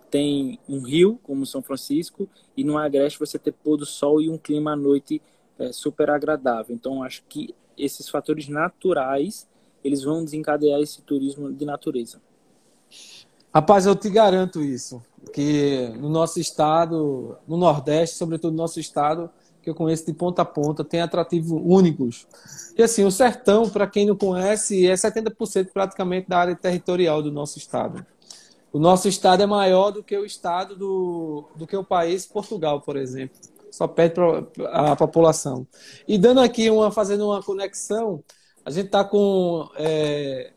tem 0.10 0.60
um 0.68 0.82
rio, 0.82 1.20
como 1.24 1.46
São 1.46 1.62
Francisco, 1.62 2.30
e 2.56 2.64
no 2.64 2.78
Agreste 2.78 3.20
você 3.20 3.38
ter 3.38 3.52
pôr 3.52 3.78
do 3.78 3.86
sol 3.86 4.22
e 4.22 4.30
um 4.30 4.38
clima 4.38 4.74
à 4.74 4.76
noite 4.76 5.22
é, 5.60 5.72
super 5.72 6.10
agradável. 6.10 6.76
Então, 6.76 7.04
acho 7.04 7.24
que 7.28 7.54
esses 7.78 8.08
fatores 8.10 8.48
naturais, 8.48 9.48
eles 9.84 10.04
vão 10.04 10.24
desencadear 10.24 10.80
esse 10.80 11.02
turismo 11.02 11.52
de 11.52 11.66
natureza. 11.66 12.22
Rapaz, 13.54 13.86
eu 13.86 13.96
te 13.96 14.10
garanto 14.10 14.64
isso, 14.64 15.02
que 15.32 15.94
no 16.00 16.10
nosso 16.10 16.40
estado, 16.40 17.38
no 17.48 17.56
Nordeste, 17.56 18.16
sobretudo 18.16 18.52
no 18.52 18.58
nosso 18.58 18.80
estado, 18.80 19.30
que 19.62 19.70
eu 19.70 19.76
conheço 19.76 20.06
de 20.06 20.14
ponta 20.14 20.42
a 20.42 20.46
ponta, 20.46 20.84
tem 20.84 21.02
atrativos 21.02 21.52
únicos. 21.64 22.28
E 22.78 22.84
assim, 22.84 23.06
o 23.06 23.12
sertão, 23.12 23.70
para 23.70 23.88
quem 23.88 24.06
não 24.06 24.16
conhece, 24.16 24.88
é 24.88 24.94
70% 24.94 25.70
praticamente 25.72 26.28
da 26.28 26.40
área 26.40 26.56
territorial 26.56 27.22
do 27.22 27.32
nosso 27.32 27.58
estado. 27.58 28.06
O 28.74 28.80
nosso 28.80 29.08
estado 29.08 29.44
é 29.44 29.46
maior 29.46 29.92
do 29.92 30.04
que 30.04 30.18
o 30.18 30.26
estado 30.26 30.76
do, 30.76 31.46
do 31.56 31.68
que 31.68 31.78
o 31.78 31.84
país 31.84 32.26
Portugal, 32.26 32.82
por 32.82 32.98
exemplo. 32.98 33.40
Só 33.74 33.88
perde 33.88 34.22
a 34.72 34.96
população. 34.96 35.66
E 36.08 36.16
dando 36.16 36.42
aqui 36.42 36.70
uma, 36.70 36.92
fazendo 36.92 37.26
uma 37.26 37.42
conexão, 37.42 38.24
a 38.64 38.70
gente 38.70 38.86
está 38.86 39.04
com 39.04 39.68
é, 39.76 40.52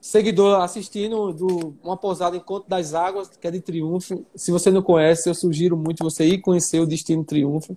seguidor 0.00 0.60
assistindo 0.60 1.32
do, 1.32 1.76
uma 1.80 1.96
pousada 1.96 2.36
Encontro 2.36 2.68
das 2.68 2.92
Águas, 2.92 3.28
que 3.28 3.46
é 3.46 3.52
de 3.52 3.60
Triunfo. 3.60 4.26
Se 4.34 4.50
você 4.50 4.72
não 4.72 4.82
conhece, 4.82 5.28
eu 5.28 5.34
sugiro 5.34 5.76
muito 5.76 6.02
você 6.02 6.26
ir 6.26 6.38
conhecer 6.38 6.80
o 6.80 6.86
Destino 6.86 7.22
Triunfo. 7.22 7.76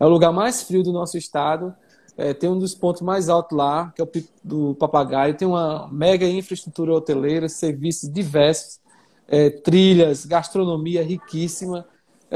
É 0.00 0.06
o 0.06 0.08
lugar 0.08 0.32
mais 0.32 0.62
frio 0.62 0.82
do 0.82 0.90
nosso 0.90 1.18
estado. 1.18 1.74
É, 2.16 2.32
tem 2.32 2.48
um 2.48 2.58
dos 2.58 2.74
pontos 2.74 3.02
mais 3.02 3.28
altos 3.28 3.54
lá, 3.54 3.92
que 3.94 4.00
é 4.00 4.04
o 4.04 4.06
Pico 4.06 4.32
do 4.42 4.74
Papagaio. 4.76 5.36
Tem 5.36 5.46
uma 5.46 5.86
mega 5.92 6.26
infraestrutura 6.26 6.94
hoteleira, 6.94 7.46
serviços 7.46 8.10
diversos, 8.10 8.80
é, 9.28 9.50
trilhas, 9.50 10.24
gastronomia 10.24 11.04
riquíssima. 11.04 11.86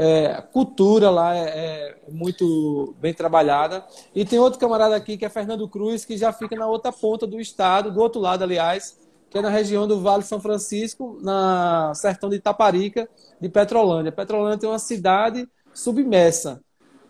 É, 0.01 0.41
cultura 0.53 1.09
lá 1.09 1.35
é, 1.35 1.41
é, 1.41 1.97
muito 2.09 2.95
bem 3.01 3.13
trabalhada. 3.13 3.85
E 4.15 4.23
tem 4.23 4.39
outro 4.39 4.57
camarada 4.57 4.95
aqui, 4.95 5.17
que 5.17 5.25
é 5.25 5.29
Fernando 5.29 5.67
Cruz, 5.67 6.05
que 6.05 6.15
já 6.15 6.31
fica 6.31 6.55
na 6.55 6.67
outra 6.67 6.89
ponta 6.89 7.27
do 7.27 7.37
estado, 7.37 7.91
do 7.91 7.99
outro 7.99 8.21
lado, 8.21 8.41
aliás, 8.41 8.97
que 9.29 9.37
é 9.37 9.41
na 9.41 9.49
região 9.49 9.85
do 9.85 9.99
Vale 9.99 10.23
São 10.23 10.39
Francisco, 10.39 11.19
na 11.21 11.91
sertão 11.93 12.29
de 12.29 12.37
Itaparica, 12.37 13.09
de 13.41 13.49
Petrolândia. 13.49 14.09
Petrolândia 14.09 14.59
tem 14.59 14.69
uma 14.69 14.79
cidade 14.79 15.45
submersa 15.73 16.61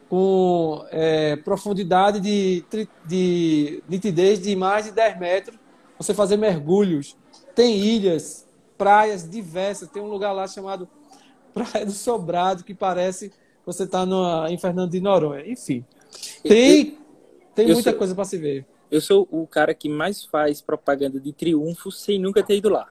com 0.09 0.83
é, 0.89 1.35
profundidade 1.35 2.19
de, 2.19 2.65
de 3.05 3.83
nitidez 3.87 4.41
de 4.41 4.55
mais 4.55 4.85
de 4.85 4.91
10 4.93 5.19
metros, 5.19 5.59
você 5.95 6.11
fazer 6.11 6.37
mergulhos. 6.37 7.15
Tem 7.53 7.77
ilhas, 7.77 8.47
praias 8.79 9.29
diversas. 9.29 9.89
Tem 9.89 10.01
um 10.01 10.09
lugar 10.09 10.31
lá 10.31 10.47
chamado 10.47 10.89
Praia 11.53 11.85
do 11.85 11.91
Sobrado, 11.91 12.63
que 12.63 12.73
parece 12.73 13.29
que 13.29 13.35
você 13.65 13.83
está 13.83 14.05
em 14.49 14.57
Fernando 14.57 14.91
de 14.91 14.99
Noronha. 14.99 15.45
Enfim, 15.45 15.85
tem, 16.43 16.97
tem 17.55 17.67
muita 17.67 17.91
sou, 17.91 17.99
coisa 17.99 18.15
para 18.15 18.25
se 18.25 18.37
ver. 18.37 18.65
Eu 18.89 19.01
sou 19.01 19.27
o 19.31 19.45
cara 19.45 19.73
que 19.73 19.87
mais 19.87 20.25
faz 20.25 20.61
propaganda 20.61 21.19
de 21.19 21.31
triunfo 21.31 21.91
sem 21.91 22.19
nunca 22.19 22.43
ter 22.43 22.57
ido 22.57 22.69
lá. 22.69 22.89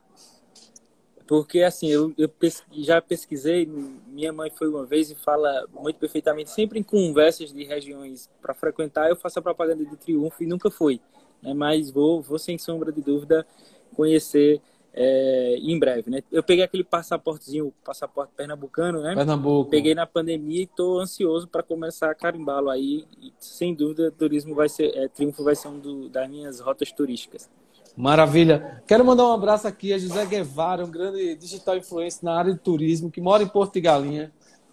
Porque, 1.28 1.60
assim, 1.60 1.88
eu, 1.88 2.14
eu 2.16 2.30
já 2.72 3.02
pesquisei, 3.02 3.66
minha 4.06 4.32
mãe 4.32 4.50
foi 4.50 4.66
uma 4.66 4.86
vez 4.86 5.10
e 5.10 5.14
fala 5.14 5.66
muito 5.70 5.98
perfeitamente, 5.98 6.50
sempre 6.50 6.78
em 6.78 6.82
conversas 6.82 7.52
de 7.52 7.64
regiões 7.64 8.30
para 8.40 8.54
frequentar, 8.54 9.10
eu 9.10 9.16
faço 9.16 9.38
a 9.38 9.42
propaganda 9.42 9.84
de 9.84 9.94
Triunfo 9.94 10.42
e 10.42 10.46
nunca 10.46 10.70
fui. 10.70 11.02
Né? 11.42 11.52
Mas 11.52 11.90
vou, 11.90 12.22
vou, 12.22 12.38
sem 12.38 12.56
sombra 12.56 12.90
de 12.90 13.02
dúvida, 13.02 13.46
conhecer 13.94 14.62
é, 15.00 15.56
em 15.60 15.78
breve, 15.78 16.10
né? 16.10 16.24
Eu 16.32 16.42
peguei 16.42 16.64
aquele 16.64 16.82
passaportezinho, 16.82 17.72
passaporte 17.84 18.32
pernambucano, 18.36 19.00
né? 19.00 19.14
Pernambuco. 19.14 19.70
Peguei 19.70 19.94
na 19.94 20.04
pandemia 20.04 20.62
e 20.62 20.64
estou 20.64 20.98
ansioso 20.98 21.46
para 21.46 21.62
começar 21.62 22.10
a 22.10 22.14
carimbá-lo 22.16 22.68
aí. 22.68 23.04
E, 23.22 23.32
sem 23.38 23.72
dúvida, 23.72 24.10
turismo 24.10 24.56
vai 24.56 24.68
ser, 24.68 24.92
é, 24.96 25.06
Triunfo 25.06 25.44
vai 25.44 25.54
ser 25.54 25.68
um 25.68 25.78
do, 25.78 26.08
das 26.08 26.28
minhas 26.28 26.58
rotas 26.58 26.90
turísticas. 26.90 27.48
Maravilha. 27.96 28.82
Quero 28.88 29.04
mandar 29.04 29.28
um 29.28 29.32
abraço 29.32 29.68
aqui 29.68 29.92
a 29.92 29.98
José 29.98 30.26
Guevara, 30.26 30.84
um 30.84 30.90
grande 30.90 31.36
digital 31.36 31.76
influencer 31.76 32.24
na 32.24 32.36
área 32.36 32.52
de 32.52 32.58
turismo, 32.58 33.08
que 33.08 33.20
mora 33.20 33.44
em 33.44 33.48
Porto 33.48 33.74
de 33.74 33.80
Galinha, 33.80 34.32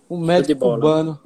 um 0.09 0.17
médico 0.17 0.59
cubano. 0.59 1.19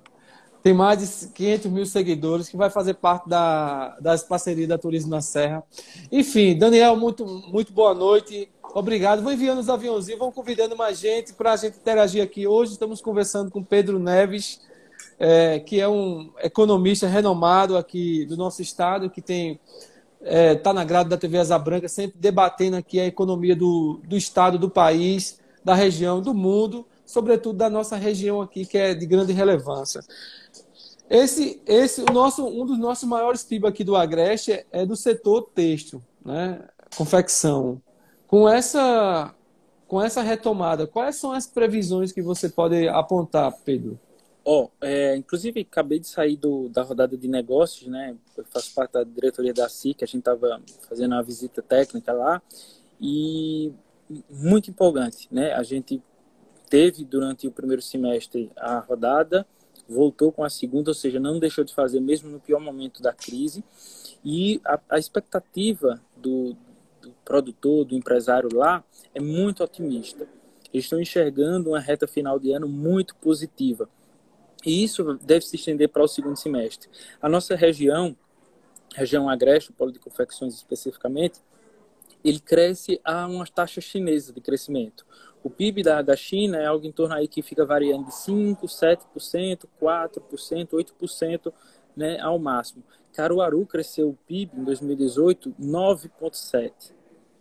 Tem 0.61 0.73
mais 0.73 0.99
de 0.99 1.27
500 1.29 1.71
mil 1.71 1.85
seguidores, 1.85 2.49
que 2.49 2.57
vai 2.57 2.69
fazer 2.69 2.95
parte 2.95 3.29
da, 3.29 3.97
das 3.99 4.23
parcerias 4.23 4.67
da 4.67 4.77
Turismo 4.77 5.11
na 5.11 5.21
Serra. 5.21 5.63
Enfim, 6.11 6.57
Daniel, 6.57 6.95
muito, 6.95 7.25
muito 7.25 7.71
boa 7.71 7.93
noite. 7.93 8.49
Obrigado. 8.73 9.23
Vou 9.23 9.31
enviando 9.31 9.59
os 9.59 9.69
aviãozinhos, 9.69 10.19
vão 10.19 10.31
convidando 10.31 10.75
mais 10.75 10.99
gente 10.99 11.33
para 11.33 11.53
a 11.53 11.55
gente 11.55 11.77
interagir 11.77 12.21
aqui. 12.21 12.45
Hoje 12.45 12.73
estamos 12.73 13.01
conversando 13.01 13.49
com 13.49 13.63
Pedro 13.63 13.97
Neves, 13.97 14.61
é, 15.17 15.59
que 15.59 15.79
é 15.79 15.87
um 15.87 16.29
economista 16.39 17.07
renomado 17.07 17.77
aqui 17.77 18.25
do 18.25 18.35
nosso 18.35 18.61
estado, 18.61 19.09
que 19.09 19.21
tem 19.21 19.59
está 20.21 20.35
é, 20.35 20.55
tá 20.55 20.73
na 20.73 20.83
grade 20.83 21.09
da 21.09 21.17
TV 21.17 21.37
Asa 21.37 21.57
Branca, 21.57 21.87
sempre 21.87 22.19
debatendo 22.19 22.75
aqui 22.75 22.99
a 22.99 23.05
economia 23.05 23.55
do, 23.55 24.01
do 24.03 24.17
Estado, 24.17 24.59
do 24.59 24.69
país, 24.69 25.39
da 25.63 25.73
região, 25.73 26.21
do 26.21 26.33
mundo, 26.33 26.85
sobretudo 27.05 27.57
da 27.57 27.69
nossa 27.69 27.95
região 27.95 28.41
aqui, 28.41 28.65
que 28.65 28.77
é 28.77 28.93
de 28.93 29.05
grande 29.05 29.33
relevância. 29.33 30.01
Esse, 31.09 31.61
esse 31.65 32.01
o 32.01 32.13
nosso, 32.13 32.45
um 32.45 32.65
dos 32.65 32.77
nossos 32.77 33.07
maiores 33.07 33.43
PIB 33.43 33.67
aqui 33.67 33.83
do 33.83 33.95
Agreste 33.95 34.65
é, 34.71 34.85
do 34.85 34.95
setor 34.95 35.49
têxtil, 35.53 36.03
né? 36.23 36.67
confecção. 36.95 37.81
Com 38.27 38.47
essa, 38.47 39.33
com 39.87 40.01
essa 40.01 40.21
retomada, 40.21 40.85
quais 40.85 41.15
são 41.15 41.31
as 41.31 41.47
previsões 41.47 42.11
que 42.11 42.21
você 42.21 42.47
pode 42.47 42.87
apontar, 42.87 43.51
Pedro? 43.65 43.99
Oh, 44.45 44.69
é, 44.81 45.15
inclusive 45.15 45.61
acabei 45.61 45.99
de 45.99 46.07
sair 46.07 46.35
do, 46.35 46.69
da 46.69 46.81
rodada 46.81 47.17
de 47.17 47.27
negócios, 47.27 47.87
né? 47.87 48.15
Eu 48.37 48.45
faço 48.45 48.73
parte 48.73 48.93
da 48.93 49.03
diretoria 49.03 49.53
da 49.53 49.67
CIC, 49.67 50.03
a 50.03 50.07
gente 50.07 50.19
estava 50.19 50.61
fazendo 50.87 51.11
uma 51.11 51.23
visita 51.23 51.61
técnica 51.61 52.13
lá 52.13 52.41
e 52.99 53.71
muito 54.29 54.69
empolgante, 54.69 55.27
né? 55.31 55.53
A 55.53 55.63
gente 55.63 56.01
teve 56.69 57.03
durante 57.03 57.47
o 57.47 57.51
primeiro 57.51 57.81
semestre 57.81 58.51
a 58.55 58.79
rodada, 58.79 59.45
voltou 59.89 60.31
com 60.31 60.43
a 60.43 60.49
segunda, 60.49 60.91
ou 60.91 60.95
seja, 60.95 61.19
não 61.19 61.39
deixou 61.39 61.63
de 61.63 61.73
fazer 61.73 61.99
mesmo 61.99 62.29
no 62.29 62.39
pior 62.39 62.59
momento 62.59 63.01
da 63.01 63.11
crise. 63.11 63.63
E 64.23 64.61
a, 64.63 64.79
a 64.89 64.99
expectativa 64.99 66.01
do, 66.15 66.55
do 67.01 67.11
produtor, 67.25 67.85
do 67.85 67.95
empresário 67.95 68.49
lá, 68.53 68.83
é 69.13 69.19
muito 69.19 69.63
otimista. 69.63 70.27
Eles 70.71 70.85
estão 70.85 71.01
enxergando 71.01 71.71
uma 71.71 71.79
reta 71.79 72.07
final 72.07 72.39
de 72.39 72.51
ano 72.51 72.67
muito 72.67 73.15
positiva. 73.15 73.89
E 74.65 74.83
isso 74.83 75.17
deve 75.23 75.45
se 75.45 75.55
estender 75.55 75.89
para 75.89 76.03
o 76.03 76.07
segundo 76.07 76.35
semestre. 76.35 76.89
A 77.21 77.27
nossa 77.27 77.55
região, 77.55 78.15
região 78.93 79.29
agreste, 79.29 79.71
o 79.71 79.73
polo 79.73 79.91
de 79.91 79.99
confecções 79.99 80.53
especificamente, 80.53 81.39
ele 82.23 82.39
cresce 82.39 82.99
a 83.03 83.27
uma 83.27 83.45
taxa 83.45 83.81
chinesa 83.81 84.33
de 84.33 84.41
crescimento. 84.41 85.05
O 85.43 85.49
PIB 85.49 85.83
da, 85.83 86.01
da 86.01 86.15
China 86.15 86.57
é 86.57 86.65
algo 86.65 86.85
em 86.85 86.91
torno 86.91 87.15
aí 87.15 87.27
que 87.27 87.41
fica 87.41 87.65
variando 87.65 88.05
de 88.05 88.11
5%, 88.11 88.61
7%, 88.63 89.65
4%, 89.81 90.69
8% 90.69 91.53
né, 91.95 92.19
ao 92.19 92.37
máximo. 92.37 92.83
Caruaru 93.13 93.65
cresceu 93.65 94.09
o 94.09 94.17
PIB 94.27 94.57
em 94.57 94.63
2018 94.63 95.55
9,7%. 95.59 96.91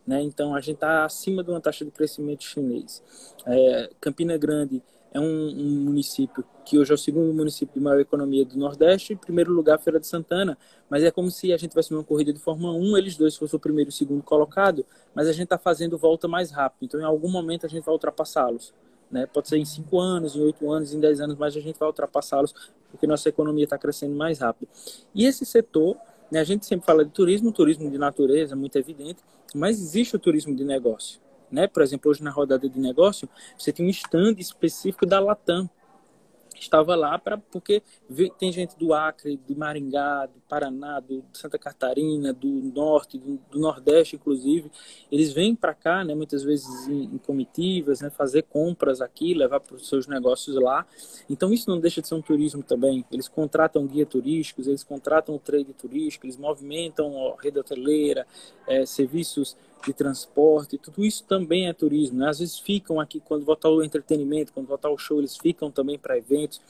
Né? 0.07 0.23
Então 0.23 0.55
a 0.55 0.61
gente 0.61 0.77
está 0.77 1.05
acima 1.05 1.45
de 1.45 1.51
uma 1.51 1.61
taxa 1.61 1.85
de 1.85 1.91
crescimento 1.91 2.43
chinês. 2.43 3.03
É, 3.47 3.91
Campina 4.01 4.39
Grande 4.39 4.83
é 5.13 5.21
um, 5.21 5.25
um, 5.25 5.85
município 5.85 6.45
que 6.69 6.79
hoje 6.79 6.93
é 6.93 6.95
o 6.95 6.99
segundo 6.99 7.33
município 7.33 7.73
de 7.73 7.81
maior 7.81 7.99
economia 7.99 8.45
do 8.45 8.59
Nordeste, 8.59 9.15
em 9.15 9.17
primeiro 9.17 9.51
lugar 9.53 9.79
Feira 9.79 9.99
de 9.99 10.07
Santana, 10.07 10.59
mas 10.91 11.03
é 11.03 11.11
como 11.11 11.31
se 11.31 11.51
a 11.51 11.57
gente 11.57 11.71
tivesse 11.71 11.95
uma 11.95 12.05
corrida 12.05 12.31
de 12.31 12.39
Fórmula 12.39 12.75
1, 12.75 12.99
eles 12.99 13.17
dois 13.17 13.35
fossem 13.37 13.57
o 13.57 13.61
primeiro 13.61 13.89
e 13.89 13.93
o 13.93 13.95
segundo 13.95 14.23
colocado, 14.23 14.85
mas 15.15 15.27
a 15.27 15.33
gente 15.33 15.45
está 15.45 15.57
fazendo 15.57 15.97
volta 15.97 16.29
mais 16.29 16.51
rápido, 16.51 16.85
então 16.85 17.01
em 17.01 17.05
algum 17.05 17.31
momento 17.31 17.65
a 17.65 17.69
gente 17.71 17.85
vai 17.85 17.95
ultrapassá-los. 17.95 18.75
Né? 19.11 19.25
Pode 19.25 19.49
ser 19.49 19.57
em 19.57 19.65
5 19.65 19.99
anos, 19.99 20.37
em 20.37 20.43
8 20.43 20.71
anos, 20.71 20.93
em 20.93 21.01
10 21.01 21.21
anos, 21.23 21.39
mas 21.39 21.57
a 21.57 21.61
gente 21.61 21.79
vai 21.79 21.89
ultrapassá-los 21.89 22.55
porque 22.91 23.07
nossa 23.07 23.31
economia 23.31 23.65
está 23.65 23.79
crescendo 23.79 24.15
mais 24.15 24.41
rápido. 24.41 24.69
E 25.15 25.25
esse 25.25 25.47
setor, 25.47 25.97
né, 26.31 26.41
a 26.41 26.45
gente 26.45 26.67
sempre 26.67 26.85
fala 26.85 27.03
de 27.03 27.11
turismo, 27.11 27.51
turismo 27.51 27.91
de 27.91 27.97
natureza, 27.97 28.55
muito 28.55 28.77
evidente, 28.77 29.23
mas 29.55 29.81
existe 29.81 30.17
o 30.17 30.19
turismo 30.19 30.55
de 30.55 30.65
negócio. 30.65 31.19
Né? 31.51 31.67
Por 31.67 31.83
exemplo, 31.83 32.11
hoje 32.11 32.23
na 32.23 32.31
rodada 32.31 32.69
de 32.69 32.79
negócio, 32.79 33.27
você 33.57 33.73
tem 33.73 33.87
um 33.87 33.89
stand 33.89 34.35
específico 34.39 35.07
da 35.07 35.19
Latam, 35.19 35.71
estava 36.61 36.95
lá 36.95 37.19
para 37.19 37.39
porque 37.39 37.83
tem 38.39 38.53
gente 38.53 38.77
do 38.79 38.93
Acre, 38.93 39.39
de 39.47 39.55
Maringá, 39.55 40.27
do 40.27 40.41
Paraná, 40.49 41.01
do 41.01 41.25
Santa 41.33 41.59
Catarina, 41.59 42.33
do 42.33 42.49
Norte, 42.49 43.19
do, 43.19 43.39
do 43.51 43.59
Nordeste, 43.59 44.17
inclusive, 44.17 44.71
eles 45.11 45.33
vêm 45.33 45.55
para 45.55 45.75
cá, 45.75 46.05
né, 46.05 46.15
muitas 46.15 46.43
vezes 46.43 46.89
em, 46.89 47.05
em 47.05 47.19
comitivas, 47.19 48.01
né, 48.01 48.11
fazer 48.11 48.43
compras 48.43 49.01
aqui, 49.01 49.35
levar 49.35 49.61
para 49.61 49.77
os 49.77 49.89
seus 49.89 50.07
negócios 50.07 50.57
lá. 50.57 50.87
Então 51.29 51.53
isso 51.53 51.69
não 51.71 51.79
deixa 51.79 52.01
de 52.01 52.09
ser 52.09 52.15
um 52.15 52.23
turismo 52.23 52.63
também. 52.63 53.05
Eles 53.11 53.29
contratam 53.29 53.87
guia 53.87 54.07
turísticos, 54.07 54.67
eles 54.67 54.85
contratam 54.85 55.35
o 55.35 55.39
trade 55.39 55.73
turístico, 55.73 56.27
eles 56.27 56.37
movimentam 56.37 57.35
a 57.35 57.43
rede 57.43 57.59
hoteleira, 57.59 58.27
é, 58.67 58.85
serviços 58.85 59.57
de 59.85 59.93
transporte, 59.93 60.79
tudo 60.79 61.05
isso 61.05 61.25
também 61.25 61.69
é 61.69 61.73
turismo. 61.73 62.19
Né? 62.19 62.29
Às 62.29 62.39
vezes 62.39 62.59
ficam 62.59 63.01
aqui, 63.01 63.21
quando 63.21 63.45
voltar 63.45 63.69
o 63.69 63.83
entretenimento, 63.83 64.53
quando 64.53 64.67
voltar 64.67 64.91
o 64.91 64.99
show, 64.99 65.19
eles 65.19 65.37
ficam 65.37 65.71
também 65.71 65.99
para 65.99 66.17
eventos. 66.19 66.61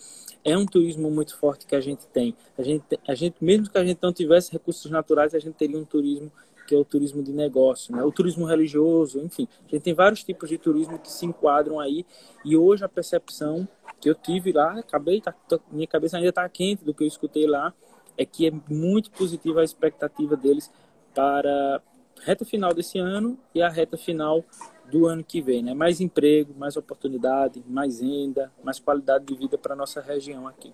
É 0.44 0.56
um 0.56 0.66
turismo 0.66 1.10
muito 1.10 1.36
forte 1.36 1.66
que 1.66 1.74
a 1.74 1.80
gente 1.80 2.06
tem. 2.08 2.36
A 2.56 2.62
gente, 2.62 2.98
a 3.06 3.14
gente, 3.14 3.36
mesmo 3.42 3.68
que 3.68 3.78
a 3.78 3.84
gente 3.84 3.98
não 4.02 4.12
tivesse 4.12 4.52
recursos 4.52 4.90
naturais, 4.90 5.34
a 5.34 5.38
gente 5.38 5.54
teria 5.54 5.78
um 5.78 5.84
turismo 5.84 6.30
que 6.66 6.74
é 6.74 6.78
o 6.78 6.84
turismo 6.84 7.22
de 7.22 7.32
negócio, 7.32 7.96
né? 7.96 8.04
o 8.04 8.12
turismo 8.12 8.44
religioso, 8.44 9.18
enfim. 9.20 9.48
A 9.66 9.70
gente 9.70 9.82
tem 9.82 9.94
vários 9.94 10.22
tipos 10.22 10.50
de 10.50 10.58
turismo 10.58 10.98
que 10.98 11.10
se 11.10 11.24
enquadram 11.24 11.80
aí. 11.80 12.04
E 12.44 12.58
hoje 12.58 12.84
a 12.84 12.88
percepção 12.88 13.66
que 13.98 14.10
eu 14.10 14.14
tive 14.14 14.52
lá, 14.52 14.78
acabei, 14.78 15.18
tá, 15.22 15.34
minha 15.72 15.86
cabeça 15.86 16.18
ainda 16.18 16.28
está 16.28 16.46
quente 16.46 16.84
do 16.84 16.92
que 16.92 17.02
eu 17.02 17.08
escutei 17.08 17.46
lá, 17.46 17.72
é 18.18 18.26
que 18.26 18.46
é 18.46 18.52
muito 18.68 19.10
positiva 19.12 19.62
a 19.62 19.64
expectativa 19.64 20.36
deles 20.36 20.70
para 21.14 21.80
reta 22.24 22.44
final 22.44 22.74
desse 22.74 22.98
ano 22.98 23.38
e 23.54 23.62
a 23.62 23.68
reta 23.68 23.96
final 23.96 24.44
do 24.90 25.06
ano 25.06 25.22
que 25.22 25.40
vem, 25.40 25.62
né? 25.62 25.74
Mais 25.74 26.00
emprego, 26.00 26.54
mais 26.56 26.76
oportunidade, 26.76 27.62
mais 27.68 28.00
renda, 28.00 28.50
mais 28.62 28.78
qualidade 28.78 29.26
de 29.26 29.34
vida 29.34 29.58
para 29.58 29.76
nossa 29.76 30.00
região 30.00 30.46
aqui. 30.46 30.72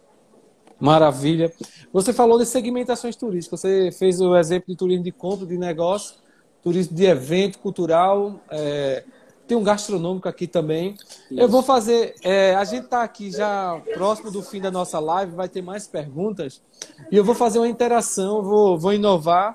Maravilha. 0.78 1.53
Você 1.92 2.12
falou 2.12 2.38
de 2.38 2.47
segmentações 2.47 3.16
turísticas. 3.16 3.61
Você 3.61 3.90
fez 3.92 4.20
o 4.20 4.36
exemplo 4.36 4.66
de 4.68 4.76
turismo 4.76 5.05
de 5.05 5.12
compra, 5.12 5.47
de 5.47 5.57
negócio, 5.57 6.16
turismo 6.62 6.97
de 6.97 7.05
evento 7.05 7.59
cultural. 7.59 8.40
É, 8.51 9.05
tem 9.47 9.57
um 9.57 9.62
gastronômico 9.62 10.28
aqui 10.28 10.47
também. 10.47 10.95
Isso. 10.95 11.40
Eu 11.40 11.49
vou 11.49 11.62
fazer. 11.62 12.14
É, 12.22 12.55
a 12.55 12.64
gente 12.64 12.84
está 12.84 13.03
aqui 13.03 13.30
já 13.30 13.80
próximo 13.95 14.30
do 14.30 14.42
fim 14.42 14.61
da 14.61 14.70
nossa 14.70 14.99
live, 14.99 15.32
vai 15.32 15.49
ter 15.49 15.62
mais 15.62 15.86
perguntas. 15.86 16.62
E 17.11 17.16
eu 17.16 17.24
vou 17.24 17.34
fazer 17.34 17.59
uma 17.59 17.68
interação, 17.68 18.42
vou, 18.42 18.78
vou 18.78 18.92
inovar 18.92 19.55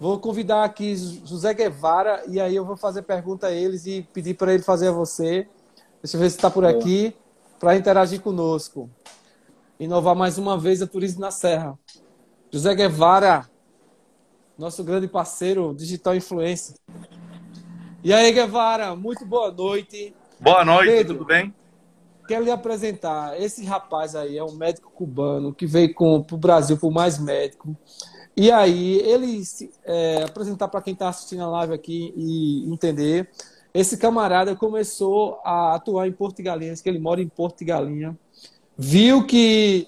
Vou 0.00 0.18
convidar 0.18 0.64
aqui 0.64 0.96
José 0.96 1.52
Guevara 1.52 2.22
e 2.26 2.40
aí 2.40 2.56
eu 2.56 2.64
vou 2.64 2.74
fazer 2.74 3.02
pergunta 3.02 3.48
a 3.48 3.52
eles 3.52 3.84
e 3.84 4.00
pedir 4.14 4.32
para 4.32 4.54
ele 4.54 4.62
fazer 4.62 4.88
a 4.88 4.92
você. 4.92 5.46
Deixa 6.02 6.16
eu 6.16 6.20
ver 6.22 6.30
se 6.30 6.36
está 6.36 6.50
por 6.50 6.64
aqui 6.64 7.14
para 7.58 7.76
interagir 7.76 8.18
conosco. 8.22 8.88
Inovar 9.78 10.16
mais 10.16 10.38
uma 10.38 10.56
vez 10.56 10.80
a 10.80 10.86
Turismo 10.86 11.20
na 11.20 11.30
Serra. 11.30 11.78
José 12.50 12.74
Guevara, 12.74 13.46
nosso 14.56 14.82
grande 14.82 15.06
parceiro 15.06 15.74
digital 15.74 16.16
influencer. 16.16 16.76
E 18.02 18.14
aí, 18.14 18.32
Guevara, 18.32 18.96
muito 18.96 19.26
boa 19.26 19.52
noite. 19.52 20.16
Boa 20.40 20.64
noite, 20.64 20.86
Pedro, 20.86 21.18
tudo 21.18 21.26
bem? 21.26 21.54
Quero 22.26 22.44
lhe 22.44 22.50
apresentar. 22.50 23.38
Esse 23.38 23.66
rapaz 23.66 24.16
aí 24.16 24.38
é 24.38 24.42
um 24.42 24.52
médico 24.52 24.90
cubano 24.90 25.52
que 25.52 25.66
veio 25.66 25.94
para 25.94 26.06
o 26.06 26.38
Brasil 26.38 26.78
por 26.78 26.90
mais 26.90 27.18
médico. 27.18 27.76
E 28.36 28.50
aí, 28.50 28.98
ele 29.00 29.42
é, 29.84 30.22
apresentar 30.22 30.68
para 30.68 30.80
quem 30.80 30.92
está 30.92 31.08
assistindo 31.08 31.42
a 31.42 31.48
live 31.48 31.74
aqui 31.74 32.14
e 32.16 32.72
entender, 32.72 33.28
esse 33.74 33.96
camarada 33.96 34.56
começou 34.56 35.40
a 35.44 35.74
atuar 35.74 36.08
em 36.08 36.12
Porto 36.12 36.38
de 36.38 36.42
Galinhas, 36.42 36.80
que 36.80 36.88
ele 36.88 36.98
mora 36.98 37.20
em 37.20 37.28
Porto 37.28 37.58
de 37.58 37.64
Galinha, 37.64 38.18
viu 38.76 39.26
que, 39.26 39.86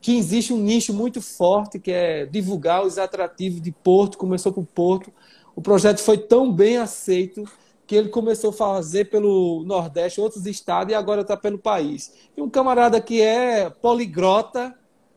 que 0.00 0.16
existe 0.16 0.52
um 0.52 0.58
nicho 0.58 0.92
muito 0.92 1.22
forte, 1.22 1.78
que 1.78 1.90
é 1.90 2.26
divulgar 2.26 2.84
os 2.84 2.98
atrativos 2.98 3.60
de 3.60 3.70
Porto, 3.70 4.18
começou 4.18 4.52
por 4.52 4.66
Porto. 4.66 5.12
O 5.54 5.62
projeto 5.62 6.00
foi 6.00 6.18
tão 6.18 6.52
bem 6.52 6.78
aceito 6.78 7.44
que 7.86 7.96
ele 7.96 8.10
começou 8.10 8.50
a 8.50 8.52
fazer 8.52 9.06
pelo 9.06 9.64
Nordeste, 9.64 10.20
outros 10.20 10.44
estados, 10.44 10.92
e 10.92 10.94
agora 10.94 11.22
está 11.22 11.36
pelo 11.36 11.58
país. 11.58 12.12
E 12.36 12.42
um 12.42 12.50
camarada 12.50 13.00
que 13.00 13.22
é 13.22 13.70
poligrota, 13.70 14.74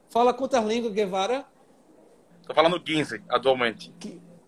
fala 0.10 0.34
quantas 0.34 0.64
línguas, 0.66 0.94
Guevara? 0.94 1.46
Tô 2.52 2.56
falando 2.56 2.82
15 2.82 3.24
atualmente. 3.30 3.94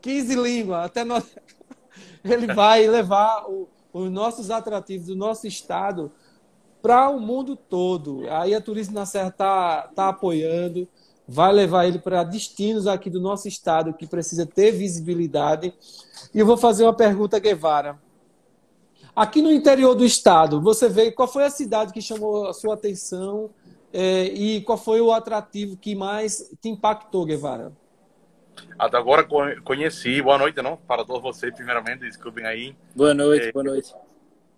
15 0.01 0.35
línguas. 0.35 0.85
Até 0.85 1.05
nós... 1.05 1.23
Ele 2.21 2.53
vai 2.53 2.85
levar 2.85 3.45
o, 3.49 3.69
os 3.93 4.11
nossos 4.11 4.51
atrativos 4.51 5.07
do 5.07 5.15
nosso 5.15 5.47
estado 5.47 6.11
para 6.81 7.09
o 7.09 7.17
mundo 7.17 7.55
todo. 7.55 8.29
Aí 8.29 8.53
a 8.53 8.59
Turismo 8.59 8.95
na 8.95 9.05
Serra 9.05 9.29
está 9.29 9.83
tá 9.95 10.09
apoiando, 10.09 10.85
vai 11.25 11.53
levar 11.53 11.85
ele 11.85 11.97
para 11.97 12.25
destinos 12.25 12.87
aqui 12.87 13.09
do 13.09 13.21
nosso 13.21 13.47
estado 13.47 13.93
que 13.93 14.05
precisa 14.05 14.45
ter 14.45 14.71
visibilidade. 14.71 15.73
E 16.33 16.39
eu 16.39 16.45
vou 16.45 16.57
fazer 16.57 16.83
uma 16.83 16.93
pergunta, 16.93 17.39
Guevara. 17.39 17.97
Aqui 19.15 19.41
no 19.41 19.51
interior 19.51 19.95
do 19.95 20.03
estado, 20.03 20.61
você 20.61 20.89
vê 20.89 21.09
qual 21.09 21.27
foi 21.27 21.45
a 21.45 21.49
cidade 21.49 21.93
que 21.93 22.01
chamou 22.01 22.47
a 22.47 22.53
sua 22.53 22.73
atenção 22.73 23.49
é, 23.93 24.25
e 24.25 24.61
qual 24.61 24.77
foi 24.77 24.99
o 24.99 25.13
atrativo 25.13 25.77
que 25.77 25.95
mais 25.95 26.49
te 26.61 26.67
impactou, 26.67 27.25
Guevara? 27.25 27.71
Até 28.77 28.97
agora 28.97 29.25
conheci. 29.63 30.21
Boa 30.21 30.37
noite, 30.37 30.61
não? 30.61 30.77
Para 30.77 31.05
todos 31.05 31.21
vocês, 31.21 31.53
primeiramente, 31.53 31.99
desculpem 31.99 32.45
aí. 32.45 32.75
Boa 32.95 33.13
noite, 33.13 33.47
é, 33.47 33.51
boa 33.51 33.63
noite. 33.63 33.93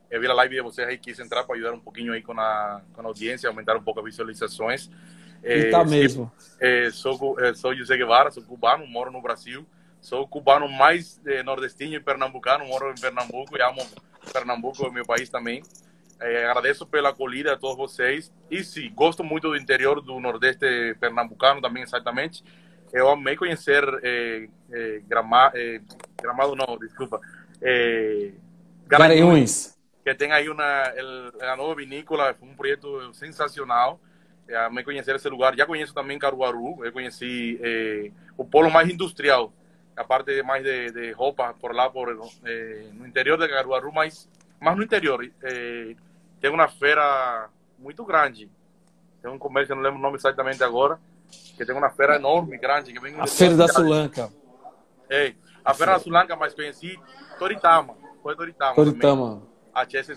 Eu 0.09 0.21
vi 0.21 0.27
a 0.27 0.33
live 0.33 0.55
de 0.55 0.61
vocês 0.61 0.87
aí, 0.87 0.97
quis 0.97 1.19
entrar 1.19 1.43
para 1.43 1.55
ajudar 1.55 1.73
um 1.73 1.79
pouquinho 1.79 2.13
aí 2.13 2.21
com 2.21 2.31
a, 2.39 2.81
com 2.93 3.01
a 3.01 3.05
audiência, 3.05 3.49
aumentar 3.49 3.75
um 3.75 3.83
pouco 3.83 3.99
as 3.99 4.05
visualizações. 4.05 4.89
É, 5.43 5.69
tá 5.69 5.83
mesmo. 5.83 6.31
É, 6.59 6.89
sou, 6.91 7.39
é, 7.39 7.53
sou 7.53 7.75
José 7.75 7.97
Guevara, 7.97 8.31
sou 8.31 8.41
cubano, 8.43 8.87
moro 8.87 9.11
no 9.11 9.21
Brasil. 9.21 9.65
Sou 10.01 10.27
cubano 10.27 10.69
mais 10.69 11.19
é, 11.25 11.43
nordestino 11.43 11.95
e 11.95 11.99
pernambucano, 11.99 12.65
moro 12.65 12.91
em 12.91 13.01
Pernambuco 13.01 13.57
e 13.57 13.61
amo 13.61 13.85
Pernambuco, 14.31 14.91
meu 14.91 15.05
país 15.05 15.29
também. 15.29 15.61
É, 16.19 16.45
agradeço 16.45 16.85
pela 16.85 17.09
acolhida 17.09 17.53
a 17.53 17.57
todos 17.57 17.75
vocês. 17.75 18.31
E 18.49 18.63
sim, 18.63 18.91
gosto 18.93 19.23
muito 19.23 19.49
do 19.49 19.57
interior 19.57 20.01
do 20.01 20.19
Nordeste 20.19 20.95
pernambucano 20.99 21.61
também, 21.61 21.83
exatamente 21.83 22.43
eu 22.95 23.09
amei 23.09 23.35
conhecer 23.35 23.83
eh, 24.01 24.47
eh, 24.71 25.01
Grama, 25.05 25.51
eh, 25.53 25.81
Gramado, 26.21 26.55
não, 26.55 26.77
desculpa, 26.79 27.19
eh, 27.61 28.31
Garanhuns, 28.87 29.77
que 30.03 30.15
tem 30.15 30.31
aí 30.31 30.47
uma, 30.47 30.63
a 31.41 31.55
nova 31.57 31.75
vinícola, 31.75 32.33
foi 32.33 32.47
um 32.47 32.55
projeto 32.55 33.13
sensacional. 33.13 33.99
Eu 34.47 34.59
amei 34.61 34.83
conhecer 34.83 35.15
esse 35.15 35.27
lugar. 35.27 35.57
Já 35.57 35.65
conheço 35.65 35.93
também 35.93 36.19
Caruaru, 36.19 36.85
eu 36.85 36.91
conheci 36.91 37.59
o 38.37 38.45
polo 38.45 38.69
mais 38.69 38.87
industrial 38.87 39.51
a 39.97 40.03
parte 40.03 40.43
mais 40.43 40.63
de, 40.63 40.91
de 40.91 41.11
roupa 41.13 41.55
por 41.59 41.73
lá, 41.73 41.89
por 41.89 42.13
no 42.93 43.07
interior 43.07 43.39
de 43.39 43.47
Caruaru, 43.47 43.91
mas, 43.91 44.29
mas 44.59 44.77
no 44.77 44.83
interior. 44.83 45.27
Tem 46.39 46.51
uma 46.51 46.67
feira 46.67 47.49
muito 47.79 48.05
grande. 48.05 48.47
Tem 49.19 49.31
um 49.31 49.39
comércio, 49.39 49.75
não 49.75 49.81
lembro 49.81 49.97
o 49.97 50.01
nome 50.01 50.17
exatamente 50.17 50.63
agora, 50.63 50.99
que 51.57 51.65
tem 51.65 51.75
uma 51.75 51.89
feira 51.89 52.15
enorme, 52.15 52.57
grande. 52.57 52.93
Que 52.93 52.99
vem 52.99 53.19
a 53.19 53.27
Feira 53.27 53.55
da 53.55 53.67
Sulanca. 53.67 54.31
É, 55.09 55.33
a 55.63 55.73
Feira 55.73 55.93
da 55.93 55.99
Sulanca, 55.99 56.35
mais 56.35 56.53
conheci, 56.53 56.99
Toritama. 57.39 57.95
Foi 58.21 58.35
Toritama. 58.35 58.75
Toritama. 58.75 59.43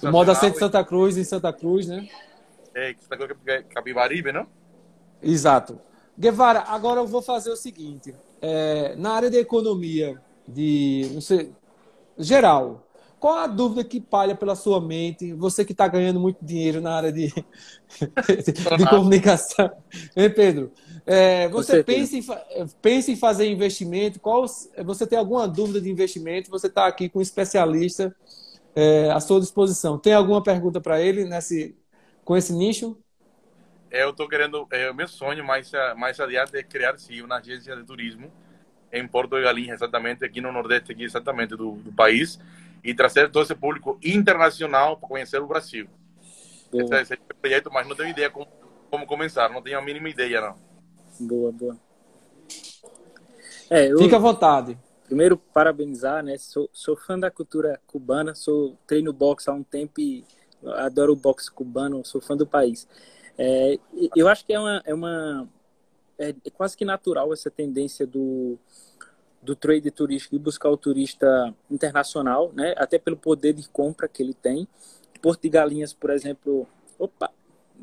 O 0.02 0.10
Moda 0.10 0.34
Centro 0.34 0.60
Santa 0.60 0.84
Cruz, 0.84 1.16
em 1.16 1.24
Santa 1.24 1.52
Cruz, 1.52 1.88
né? 1.88 2.08
É, 2.74 2.94
Santa 3.00 3.16
Cruz 3.16 3.64
Capibaribe, 3.74 4.30
não? 4.30 4.46
Exato. 5.20 5.80
Guevara, 6.16 6.64
agora 6.68 7.00
eu 7.00 7.06
vou 7.06 7.20
fazer 7.20 7.50
o 7.50 7.56
seguinte. 7.56 8.14
É, 8.40 8.94
na 8.96 9.12
área 9.12 9.30
de 9.30 9.36
economia, 9.36 10.20
de 10.46 11.10
não 11.12 11.20
sei, 11.20 11.52
geral, 12.16 12.88
qual 13.18 13.38
a 13.38 13.46
dúvida 13.48 13.82
que 13.82 14.00
palha 14.00 14.34
pela 14.34 14.54
sua 14.54 14.80
mente? 14.80 15.32
Você 15.32 15.64
que 15.64 15.72
está 15.72 15.88
ganhando 15.88 16.20
muito 16.20 16.44
dinheiro 16.44 16.80
na 16.80 16.94
área 16.94 17.12
de, 17.12 17.28
de 18.78 18.86
comunicação. 18.88 19.70
Hein, 20.16 20.30
Pedro? 20.30 20.72
É, 21.10 21.48
você 21.48 21.82
pensa 21.82 22.16
em, 22.16 22.22
pensa 22.82 23.10
em 23.10 23.16
fazer 23.16 23.46
investimento? 23.46 24.20
Qual, 24.20 24.44
você 24.84 25.06
tem 25.06 25.18
alguma 25.18 25.48
dúvida 25.48 25.80
de 25.80 25.90
investimento? 25.90 26.50
Você 26.50 26.66
está 26.66 26.86
aqui 26.86 27.08
com 27.08 27.18
um 27.18 27.22
especialista 27.22 28.14
é, 28.76 29.10
à 29.10 29.18
sua 29.18 29.40
disposição. 29.40 29.98
Tem 29.98 30.12
alguma 30.12 30.42
pergunta 30.42 30.80
para 30.80 31.00
ele 31.00 31.24
nesse, 31.24 31.74
com 32.24 32.36
esse 32.36 32.52
nicho? 32.52 32.96
eu 33.90 34.10
estou 34.10 34.28
querendo, 34.28 34.66
é, 34.70 34.90
o 34.90 34.94
meu 34.94 35.08
sonho 35.08 35.44
mais, 35.44 35.72
mais 35.96 36.20
adiante 36.20 36.56
é 36.56 36.62
criar 36.62 36.98
sim 36.98 37.22
uma 37.22 37.36
agência 37.36 37.74
de 37.74 37.84
turismo 37.84 38.30
em 38.92 39.06
Porto 39.06 39.36
de 39.36 39.42
Galinha, 39.42 39.74
exatamente 39.74 40.24
aqui 40.24 40.40
no 40.40 40.52
Nordeste, 40.52 40.92
aqui 40.92 41.04
exatamente 41.04 41.56
do, 41.56 41.72
do 41.72 41.92
país, 41.92 42.38
e 42.82 42.94
trazer 42.94 43.30
todo 43.30 43.44
esse 43.44 43.54
público 43.54 43.98
internacional 44.02 44.96
para 44.96 45.08
conhecer 45.08 45.40
o 45.40 45.46
Brasil. 45.46 45.88
Esse, 46.72 46.94
esse, 46.94 47.14
é 47.14 47.16
o 47.16 47.34
projeto, 47.34 47.70
mas 47.72 47.86
não 47.86 47.96
tenho 47.96 48.10
ideia 48.10 48.30
como, 48.30 48.46
como 48.90 49.06
começar, 49.06 49.50
não 49.50 49.62
tenho 49.62 49.78
a 49.78 49.82
mínima 49.82 50.08
ideia, 50.08 50.40
não. 50.40 50.67
Boa, 51.20 51.52
boa. 51.52 51.76
É, 53.70 53.92
eu, 53.92 53.98
Fica 53.98 54.16
à 54.16 54.20
vontade. 54.20 54.78
Primeiro, 55.04 55.36
parabenizar, 55.36 56.22
né? 56.22 56.36
Sou, 56.38 56.68
sou 56.72 56.96
fã 56.96 57.18
da 57.18 57.30
cultura 57.30 57.80
cubana, 57.86 58.34
sou 58.34 58.76
treino 58.86 59.12
boxe 59.12 59.48
há 59.48 59.52
um 59.52 59.62
tempo 59.62 60.00
e 60.00 60.24
adoro 60.76 61.12
o 61.12 61.16
boxe 61.16 61.50
cubano, 61.50 62.04
sou 62.04 62.20
fã 62.20 62.36
do 62.36 62.46
país. 62.46 62.86
É, 63.36 63.78
eu 64.16 64.28
acho 64.28 64.44
que 64.44 64.52
é 64.52 64.58
uma, 64.58 64.82
é 64.84 64.94
uma 64.94 65.48
é, 66.18 66.30
é, 66.30 66.50
quase 66.50 66.76
que 66.76 66.84
natural 66.84 67.32
essa 67.32 67.50
tendência 67.50 68.06
do, 68.06 68.58
do 69.40 69.54
trade 69.54 69.90
turístico 69.90 70.34
e 70.34 70.38
buscar 70.38 70.68
o 70.68 70.76
turista 70.76 71.54
internacional, 71.70 72.52
né? 72.52 72.74
Até 72.76 72.98
pelo 72.98 73.16
poder 73.16 73.52
de 73.52 73.68
compra 73.68 74.08
que 74.08 74.22
ele 74.22 74.34
tem. 74.34 74.66
Porto 75.22 75.42
de 75.42 75.48
Galinhas, 75.48 75.92
por 75.92 76.10
exemplo, 76.10 76.66
opa, 76.98 77.30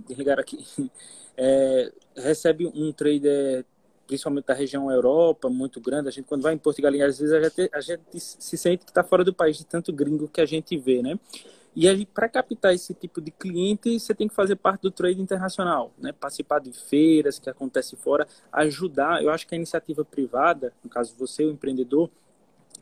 desligar 0.08 0.40
aqui, 0.40 0.66
é, 1.38 1.92
recebe 2.16 2.68
um 2.68 2.92
trader 2.92 3.66
principalmente 4.08 4.46
da 4.46 4.54
região 4.54 4.92
Europa, 4.92 5.50
muito 5.50 5.82
grande. 5.82 6.08
A 6.08 6.12
gente, 6.12 6.26
quando 6.26 6.44
vai 6.44 6.54
em 6.54 6.82
Galinhas, 6.82 7.16
às 7.16 7.20
vezes 7.20 7.34
a 7.34 7.42
gente, 7.42 7.70
a 7.74 7.82
gente 7.82 8.20
se 8.20 8.58
sente 8.58 8.86
que 8.86 8.92
está 8.92 9.04
fora 9.04 9.24
do 9.24 9.34
país 9.34 9.58
de 9.58 9.66
tanto 9.66 9.92
gringo 9.92 10.28
que 10.28 10.42
a 10.42 10.46
gente 10.46 10.78
vê, 10.78 11.02
né? 11.02 11.20
E 11.76 12.06
para 12.06 12.30
captar 12.30 12.74
esse 12.74 12.94
tipo 12.94 13.20
de 13.20 13.32
cliente, 13.32 14.00
você 14.00 14.16
tem 14.16 14.30
que 14.30 14.34
fazer 14.34 14.56
parte 14.56 14.84
do 14.84 14.92
trade 14.92 15.22
internacional, 15.22 15.92
né? 15.98 16.14
participar 16.14 16.60
de 16.60 16.72
feiras 16.72 17.38
que 17.38 17.50
acontecem 17.50 18.00
fora, 18.00 18.26
ajudar. 18.50 19.22
Eu 19.22 19.30
acho 19.30 19.46
que 19.46 19.54
a 19.54 19.58
iniciativa 19.58 20.06
privada, 20.06 20.72
no 20.82 20.90
caso 20.90 21.14
você, 21.20 21.44
o 21.44 21.52
empreendedor, 21.52 22.10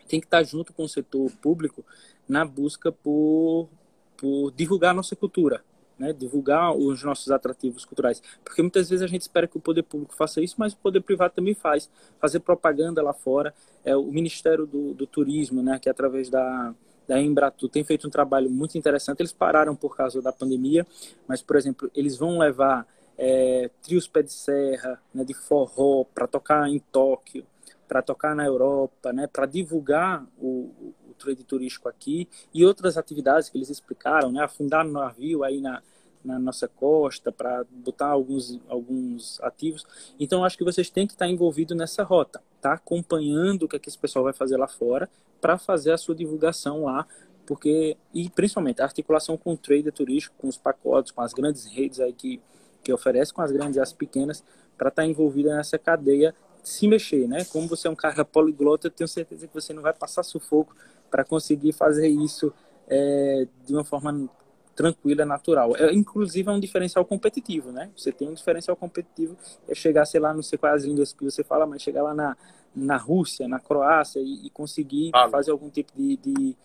tem 0.07 0.19
que 0.19 0.27
estar 0.27 0.43
junto 0.43 0.71
com 0.73 0.83
o 0.83 0.87
setor 0.87 1.31
público 1.41 1.83
na 2.29 2.45
busca 2.45 2.91
por, 2.91 3.67
por 4.15 4.51
divulgar 4.51 4.91
a 4.91 4.93
nossa 4.93 5.15
cultura, 5.15 5.63
né? 6.03 6.13
divulgar 6.13 6.75
os 6.75 7.03
nossos 7.03 7.31
atrativos 7.31 7.85
culturais. 7.85 8.21
Porque 8.43 8.61
muitas 8.61 8.89
vezes 8.89 9.03
a 9.03 9.07
gente 9.07 9.21
espera 9.21 9.47
que 9.47 9.57
o 9.57 9.61
poder 9.61 9.83
público 9.83 10.13
faça 10.13 10.41
isso, 10.41 10.55
mas 10.57 10.73
o 10.73 10.77
poder 10.77 11.01
privado 11.01 11.33
também 11.33 11.53
faz. 11.53 11.89
Fazer 12.19 12.39
propaganda 12.39 13.01
lá 13.01 13.13
fora. 13.13 13.53
É, 13.83 13.95
o 13.95 14.11
Ministério 14.11 14.65
do, 14.65 14.93
do 14.93 15.07
Turismo, 15.07 15.63
né? 15.63 15.79
que 15.79 15.89
é 15.89 15.91
através 15.91 16.29
da 16.29 16.73
da 17.05 17.19
Embratur 17.19 17.69
tem 17.69 17.83
feito 17.83 18.07
um 18.07 18.09
trabalho 18.09 18.49
muito 18.49 18.77
interessante. 18.77 19.19
Eles 19.19 19.33
pararam 19.33 19.75
por 19.75 19.93
causa 19.93 20.21
da 20.21 20.31
pandemia, 20.31 20.87
mas, 21.27 21.41
por 21.41 21.57
exemplo, 21.57 21.91
eles 21.93 22.15
vão 22.15 22.39
levar 22.39 22.87
é, 23.17 23.69
trios 23.81 24.07
pé 24.07 24.21
de 24.21 24.31
serra, 24.31 25.01
né, 25.13 25.23
de 25.23 25.33
forró, 25.33 26.05
para 26.05 26.27
tocar 26.27 26.67
em 26.69 26.79
Tóquio, 26.79 27.45
para 27.87 28.01
tocar 28.01 28.35
na 28.35 28.45
Europa, 28.45 29.13
né, 29.13 29.27
para 29.27 29.45
divulgar 29.45 30.25
o, 30.37 30.71
o, 30.81 31.13
trade 31.17 31.43
turístico 31.43 31.87
aqui 31.87 32.27
e 32.53 32.65
outras 32.65 32.97
atividades 32.97 33.47
que 33.47 33.57
eles 33.57 33.69
explicaram, 33.69 34.31
né, 34.31 34.43
afundar 34.43 34.83
no 34.83 34.93
navio 34.93 35.43
aí 35.43 35.61
na, 35.61 35.81
na 36.23 36.39
nossa 36.39 36.67
costa 36.67 37.31
para 37.31 37.65
botar 37.69 38.07
alguns, 38.07 38.59
alguns 38.67 39.39
ativos. 39.41 39.85
Então, 40.19 40.43
acho 40.43 40.57
que 40.57 40.63
vocês 40.63 40.89
têm 40.89 41.05
que 41.05 41.13
estar 41.13 41.27
envolvidos 41.27 41.75
nessa 41.75 42.03
rota, 42.03 42.41
tá? 42.61 42.73
Acompanhando 42.73 43.63
o 43.63 43.67
que, 43.67 43.75
é 43.75 43.79
que 43.79 43.89
esse 43.89 43.97
pessoal 43.97 44.23
vai 44.23 44.33
fazer 44.33 44.57
lá 44.57 44.67
fora 44.67 45.09
para 45.41 45.57
fazer 45.57 45.91
a 45.91 45.97
sua 45.97 46.15
divulgação 46.15 46.85
lá, 46.85 47.05
porque 47.45 47.97
e 48.13 48.29
principalmente 48.29 48.81
a 48.81 48.85
articulação 48.85 49.35
com 49.35 49.53
o 49.53 49.57
trader 49.57 49.91
turístico, 49.91 50.35
com 50.37 50.47
os 50.47 50.57
pacotes, 50.57 51.11
com 51.11 51.21
as 51.21 51.33
grandes 51.33 51.65
redes 51.65 51.99
aí 51.99 52.13
que 52.13 52.41
que 52.83 52.93
oferece, 52.93 53.33
com 53.33 53.41
as 53.41 53.51
grandes 53.51 53.77
e 53.77 53.79
as 53.79 53.93
pequenas, 53.93 54.43
para 54.77 54.89
estar 54.89 55.03
tá 55.03 55.07
envolvida 55.07 55.55
nessa 55.55 55.79
cadeia, 55.79 56.35
se 56.61 56.87
mexer, 56.87 57.27
né? 57.27 57.45
Como 57.45 57.67
você 57.67 57.87
é 57.87 57.91
um 57.91 57.95
cara 57.95 58.25
poliglota, 58.25 58.87
eu 58.87 58.91
tenho 58.91 59.07
certeza 59.07 59.47
que 59.47 59.53
você 59.53 59.73
não 59.73 59.81
vai 59.81 59.93
passar 59.93 60.23
sufoco 60.23 60.75
para 61.09 61.23
conseguir 61.23 61.73
fazer 61.73 62.07
isso 62.07 62.53
é, 62.87 63.47
de 63.65 63.73
uma 63.73 63.83
forma 63.83 64.29
tranquila, 64.75 65.25
natural. 65.25 65.75
É, 65.77 65.93
inclusive 65.93 66.49
é 66.49 66.51
um 66.51 66.59
diferencial 66.59 67.05
competitivo, 67.05 67.71
né? 67.71 67.89
Você 67.95 68.11
tem 68.11 68.27
um 68.27 68.33
diferencial 68.33 68.75
competitivo, 68.75 69.37
é 69.67 69.75
chegar, 69.75 70.05
sei 70.05 70.19
lá, 70.19 70.33
não 70.33 70.43
sei 70.43 70.57
quais 70.57 70.83
línguas 70.83 71.13
que 71.13 71.23
você 71.23 71.43
fala, 71.43 71.65
mas 71.65 71.81
chegar 71.81 72.03
lá 72.03 72.13
na, 72.13 72.35
na 72.75 72.97
Rússia, 72.97 73.47
na 73.47 73.59
Croácia 73.59 74.19
e, 74.19 74.47
e 74.47 74.49
conseguir 74.49 75.11
ah. 75.13 75.29
fazer 75.29 75.51
algum 75.51 75.69
tipo 75.69 75.91
de, 75.95 76.17
de, 76.17 76.55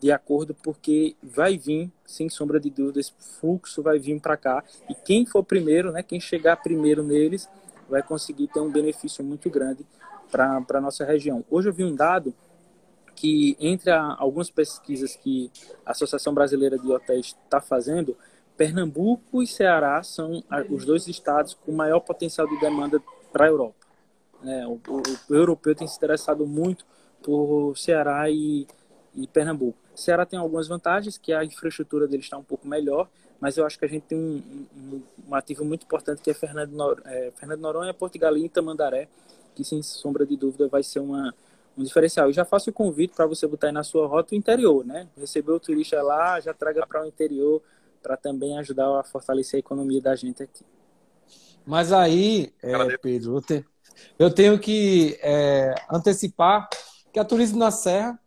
de, 0.00 0.12
acordo, 0.12 0.54
porque 0.54 1.14
vai 1.22 1.58
vir, 1.58 1.90
sem 2.04 2.28
sombra 2.28 2.58
de 2.58 2.70
dúvida, 2.70 3.00
esse 3.00 3.12
fluxo 3.40 3.82
vai 3.82 3.98
vir 3.98 4.20
para 4.20 4.36
cá. 4.36 4.64
E 4.88 4.94
quem 4.94 5.26
for 5.26 5.44
primeiro, 5.44 5.92
né, 5.92 6.02
quem 6.02 6.20
chegar 6.20 6.56
primeiro 6.56 7.02
neles, 7.02 7.48
vai 7.88 8.02
conseguir 8.02 8.48
ter 8.48 8.60
um 8.60 8.70
benefício 8.70 9.24
muito 9.24 9.48
grande 9.50 9.84
para 10.30 10.62
a 10.74 10.80
nossa 10.80 11.04
região. 11.04 11.44
Hoje 11.50 11.68
eu 11.68 11.72
vi 11.72 11.84
um 11.84 11.94
dado 11.94 12.34
que, 13.18 13.56
entre 13.58 13.90
a, 13.90 14.16
algumas 14.18 14.48
pesquisas 14.48 15.16
que 15.16 15.50
a 15.84 15.90
Associação 15.90 16.32
Brasileira 16.32 16.78
de 16.78 16.86
Hotéis 16.88 17.36
está 17.44 17.60
fazendo, 17.60 18.16
Pernambuco 18.56 19.42
e 19.42 19.46
Ceará 19.46 20.02
são 20.02 20.42
os 20.70 20.84
dois 20.84 21.08
estados 21.08 21.54
com 21.54 21.72
maior 21.72 22.00
potencial 22.00 22.46
de 22.46 22.58
demanda 22.60 23.02
para 23.32 23.46
a 23.46 23.48
Europa. 23.48 23.74
É, 24.44 24.66
o, 24.66 24.80
o, 24.88 25.02
o, 25.30 25.34
europeu 25.34 25.74
tem 25.74 25.86
se 25.86 25.96
interessado 25.96 26.46
muito 26.46 26.84
por 27.22 27.76
Ceará 27.76 28.30
e, 28.30 28.66
e 29.14 29.26
Pernambuco. 29.26 29.78
Ceará 29.96 30.24
tem 30.24 30.38
algumas 30.38 30.68
vantagens, 30.68 31.18
que 31.18 31.32
a 31.32 31.44
infraestrutura 31.44 32.06
dele 32.06 32.22
está 32.22 32.38
um 32.38 32.44
pouco 32.44 32.68
melhor, 32.68 33.08
mas 33.40 33.56
eu 33.56 33.66
acho 33.66 33.76
que 33.78 33.84
a 33.84 33.88
gente 33.88 34.02
tem 34.02 34.18
um, 34.18 34.42
um, 34.76 35.02
um 35.28 35.34
ativo 35.34 35.64
muito 35.64 35.84
importante 35.84 36.22
que 36.22 36.30
é 36.30 36.34
Fernando, 36.34 36.70
Nor 36.72 37.02
é, 37.04 37.32
Fernando 37.34 37.60
Noronha, 37.60 37.92
Porto 37.92 38.16
Galinha 38.16 38.46
e 38.46 38.50
Tamandaré, 38.50 39.08
que 39.56 39.64
sem 39.64 39.82
sombra 39.82 40.24
de 40.24 40.36
dúvida 40.36 40.68
vai 40.68 40.84
ser 40.84 41.00
uma, 41.00 41.34
um 41.78 41.84
diferencial. 41.84 42.26
Eu 42.26 42.32
já 42.32 42.44
faço 42.44 42.70
o 42.70 42.72
convite 42.72 43.14
para 43.14 43.26
você 43.26 43.46
botar 43.46 43.68
aí 43.68 43.72
na 43.72 43.84
sua 43.84 44.06
rota 44.06 44.34
o 44.34 44.38
interior, 44.38 44.84
né? 44.84 45.08
Receber 45.16 45.52
o 45.52 45.60
turista 45.60 46.02
lá, 46.02 46.40
já 46.40 46.52
traga 46.52 46.86
para 46.86 47.04
o 47.04 47.06
interior 47.06 47.62
para 48.02 48.16
também 48.16 48.58
ajudar 48.58 49.00
a 49.00 49.04
fortalecer 49.04 49.58
a 49.58 49.60
economia 49.60 50.00
da 50.00 50.14
gente 50.16 50.42
aqui. 50.42 50.64
Mas 51.64 51.92
aí, 51.92 52.52
é, 52.62 52.96
Pedro, 52.98 53.36
eu, 53.36 53.42
te, 53.42 53.64
eu 54.18 54.30
tenho 54.32 54.58
que 54.58 55.18
é, 55.22 55.74
antecipar 55.90 56.68
que 57.12 57.18
a 57.18 57.24
Turismo 57.24 57.58
na 57.58 57.70
Serra 57.70 58.18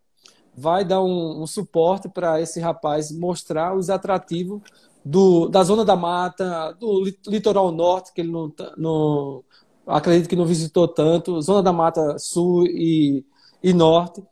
vai 0.56 0.86
dar 0.86 1.02
um, 1.02 1.42
um 1.42 1.48
suporte 1.48 2.10
para 2.10 2.40
esse 2.42 2.60
rapaz 2.60 3.12
mostrar 3.12 3.76
os 3.76 3.90
atrativos 3.90 4.62
do, 5.04 5.48
da 5.48 5.64
zona 5.64 5.84
da 5.84 5.96
mata, 5.96 6.74
do 6.74 7.04
litoral 7.28 7.72
norte, 7.72 8.14
que 8.14 8.22
ele 8.22 8.32
não, 8.32 8.54
não 8.78 9.44
acredito 9.88 10.30
que 10.30 10.36
não 10.36 10.46
visitou 10.46 10.88
tanto, 10.88 11.42
zona 11.42 11.64
da 11.64 11.74
mata 11.74 12.20
sul 12.20 12.68
e, 12.68 13.26
e 13.64 13.74
norte, 13.74 14.24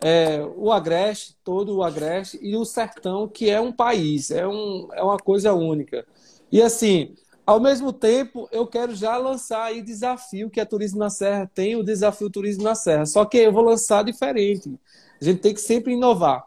é, 0.00 0.40
o 0.56 0.70
Agreste, 0.70 1.36
todo 1.42 1.76
o 1.76 1.82
Agreste 1.82 2.38
e 2.40 2.56
o 2.56 2.64
Sertão, 2.64 3.28
que 3.28 3.50
é 3.50 3.60
um 3.60 3.72
país, 3.72 4.30
é, 4.30 4.46
um, 4.46 4.88
é 4.92 5.02
uma 5.02 5.16
coisa 5.16 5.52
única. 5.52 6.06
E 6.50 6.62
assim, 6.62 7.14
ao 7.44 7.58
mesmo 7.58 7.92
tempo, 7.92 8.48
eu 8.52 8.66
quero 8.66 8.94
já 8.94 9.16
lançar 9.16 9.64
aí 9.64 9.82
desafio 9.82 10.50
que 10.50 10.60
a 10.60 10.66
Turismo 10.66 10.98
na 10.98 11.10
Serra 11.10 11.50
tem, 11.52 11.76
o 11.76 11.82
desafio 11.82 12.30
Turismo 12.30 12.62
na 12.62 12.74
Serra. 12.74 13.06
Só 13.06 13.24
que 13.24 13.38
eu 13.38 13.52
vou 13.52 13.62
lançar 13.62 14.04
diferente. 14.04 14.78
A 15.20 15.24
gente 15.24 15.40
tem 15.40 15.54
que 15.54 15.60
sempre 15.60 15.94
inovar. 15.94 16.46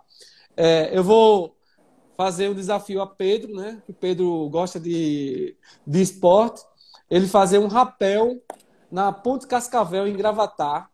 É, 0.56 0.96
eu 0.96 1.04
vou 1.04 1.56
fazer 2.16 2.50
um 2.50 2.54
desafio 2.54 3.02
a 3.02 3.08
Pedro, 3.08 3.54
né? 3.54 3.82
Que 3.86 3.92
Pedro 3.92 4.48
gosta 4.50 4.80
de, 4.80 5.56
de 5.86 6.02
esporte. 6.02 6.62
Ele 7.10 7.28
fazer 7.28 7.58
um 7.58 7.68
rapel 7.68 8.40
na 8.92 9.12
Ponte 9.12 9.48
Cascavel, 9.48 10.08
em 10.08 10.16
Gravatar, 10.16 10.90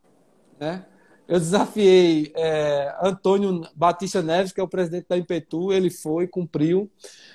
né? 0.60 0.86
Eu 1.28 1.40
desafiei 1.40 2.32
é, 2.36 2.96
Antônio 3.02 3.68
Batista 3.76 4.22
Neves, 4.22 4.54
que 4.54 4.62
é 4.62 4.64
o 4.64 4.68
presidente 4.68 5.08
da 5.10 5.18
Impetu, 5.18 5.74
ele 5.74 5.90
foi, 5.90 6.28
cumpriu. 6.28 6.90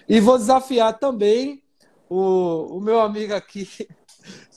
E 0.08 0.18
vou 0.18 0.38
desafiar 0.38 0.98
também 0.98 1.62
o, 2.08 2.78
o 2.78 2.80
meu 2.80 3.00
amigo 3.00 3.34
aqui, 3.34 3.68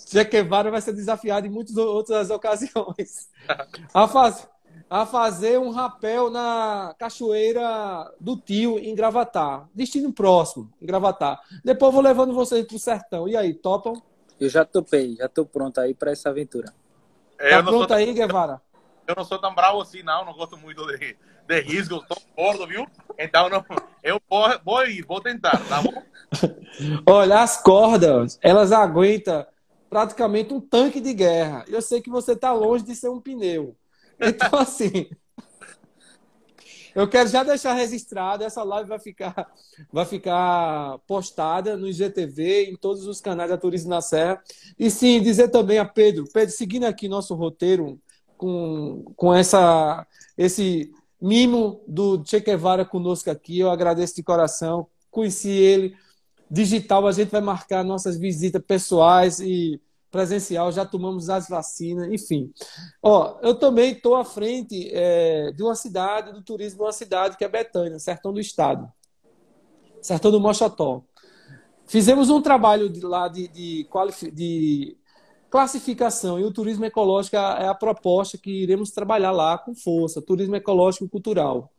Che 0.07 0.23
Guevara, 0.23 0.69
vai 0.69 0.81
ser 0.81 0.93
desafiado 0.93 1.47
em 1.47 1.49
muitas 1.49 1.75
outras 1.75 2.29
ocasiões. 2.29 3.29
A, 3.93 4.07
faz, 4.07 4.47
a 4.89 5.05
fazer 5.05 5.59
um 5.59 5.71
rapel 5.71 6.29
na 6.29 6.95
Cachoeira 6.97 8.11
do 8.19 8.37
Tio, 8.37 8.77
em 8.77 8.93
Gravatar. 8.95 9.67
Destino 9.73 10.13
próximo, 10.13 10.71
em 10.81 10.85
Gravatar. 10.85 11.41
Depois 11.63 11.93
vou 11.93 12.01
levando 12.01 12.33
vocês 12.33 12.65
pro 12.65 12.77
sertão. 12.79 13.27
E 13.27 13.35
aí, 13.35 13.53
topam? 13.53 14.01
Eu 14.39 14.49
já 14.49 14.63
topei, 14.65 15.15
já 15.15 15.27
tô 15.27 15.45
pronto 15.45 15.79
aí 15.79 15.93
para 15.93 16.11
essa 16.11 16.29
aventura. 16.29 16.73
É, 17.37 17.51
tá 17.51 17.63
pronto 17.63 17.93
aí, 17.93 18.13
Guevara? 18.13 18.61
Eu 19.07 19.15
não 19.15 19.23
sou 19.23 19.39
tão 19.39 19.53
bravo 19.53 19.81
assim, 19.81 20.01
não. 20.01 20.25
Não 20.25 20.33
gosto 20.33 20.57
muito 20.57 20.85
de, 20.97 21.17
de 21.47 21.61
risco. 21.61 21.95
Estou 21.95 22.17
gordo, 22.35 22.67
viu? 22.67 22.87
Então, 23.17 23.49
não, 23.49 23.63
eu 24.03 24.21
vou, 24.29 24.47
vou 24.63 24.85
ir, 24.85 25.05
vou 25.05 25.21
tentar, 25.21 25.57
tá 25.67 25.81
bom? 25.81 26.03
Olha, 27.07 27.41
as 27.41 27.61
cordas, 27.61 28.39
elas 28.41 28.71
aguentam 28.71 29.45
praticamente 29.89 30.53
um 30.53 30.59
tanque 30.59 30.99
de 30.99 31.13
guerra. 31.13 31.63
Eu 31.67 31.81
sei 31.81 32.01
que 32.01 32.09
você 32.09 32.33
está 32.33 32.51
longe 32.51 32.83
de 32.83 32.95
ser 32.95 33.09
um 33.09 33.21
pneu. 33.21 33.75
Então, 34.19 34.49
assim, 34.59 35.09
eu 36.95 37.07
quero 37.09 37.27
já 37.27 37.43
deixar 37.43 37.73
registrado, 37.73 38.45
essa 38.45 38.63
live 38.63 38.87
vai 38.87 38.99
ficar, 38.99 39.51
vai 39.91 40.05
ficar 40.05 40.97
postada 41.05 41.75
no 41.75 41.87
IGTV, 41.87 42.71
em 42.71 42.77
todos 42.77 43.05
os 43.05 43.19
canais 43.19 43.49
da 43.49 43.57
Turismo 43.57 43.89
na 43.89 44.01
Serra. 44.01 44.41
E 44.79 44.89
sim, 44.89 45.21
dizer 45.21 45.49
também 45.49 45.77
a 45.77 45.83
Pedro, 45.83 46.25
Pedro, 46.33 46.55
seguindo 46.55 46.85
aqui 46.85 47.09
nosso 47.09 47.35
roteiro, 47.35 47.99
com, 48.37 49.03
com 49.15 49.33
essa, 49.33 50.05
esse 50.37 50.91
mimo 51.21 51.81
do 51.87 52.23
Che 52.25 52.39
Guevara 52.39 52.85
conosco 52.85 53.29
aqui, 53.29 53.59
eu 53.59 53.69
agradeço 53.69 54.15
de 54.15 54.23
coração. 54.23 54.87
Conheci 55.09 55.49
ele 55.49 55.95
digital, 56.49 57.07
a 57.07 57.11
gente 57.11 57.29
vai 57.29 57.41
marcar 57.41 57.83
nossas 57.83 58.17
visitas 58.17 58.61
pessoais 58.63 59.39
e 59.39 59.81
presencial, 60.11 60.71
já 60.71 60.85
tomamos 60.85 61.29
as 61.29 61.49
vacinas, 61.49 62.07
enfim. 62.09 62.53
Ó, 63.01 63.37
eu 63.41 63.55
também 63.55 63.91
estou 63.91 64.15
à 64.15 64.23
frente 64.23 64.89
é, 64.93 65.51
de 65.51 65.61
uma 65.61 65.75
cidade, 65.75 66.31
do 66.31 66.41
turismo 66.41 66.77
de 66.77 66.83
uma 66.83 66.91
cidade 66.93 67.35
que 67.35 67.43
é 67.43 67.49
Betânia, 67.49 67.99
sertão 67.99 68.31
do 68.31 68.39
estado, 68.39 68.89
sertão 70.01 70.31
do 70.31 70.39
Mochotó. 70.39 71.03
Fizemos 71.85 72.29
um 72.29 72.41
trabalho 72.41 72.89
de, 72.89 73.01
lá 73.01 73.27
de, 73.27 73.47
de, 73.49 73.87
de 74.31 74.97
classificação 75.55 76.37
e 76.37 76.43
o 76.43 76.51
turismo 76.51 76.83
ecológico 76.83 77.37
é 77.37 77.65
a 77.65 77.73
proposta 77.73 78.37
que 78.37 78.51
iremos 78.51 78.91
trabalhar 78.91 79.31
lá 79.31 79.57
com 79.57 79.73
força, 79.73 80.21
turismo 80.21 80.53
ecológico 80.53 81.05
e 81.05 81.09
cultural. 81.09 81.71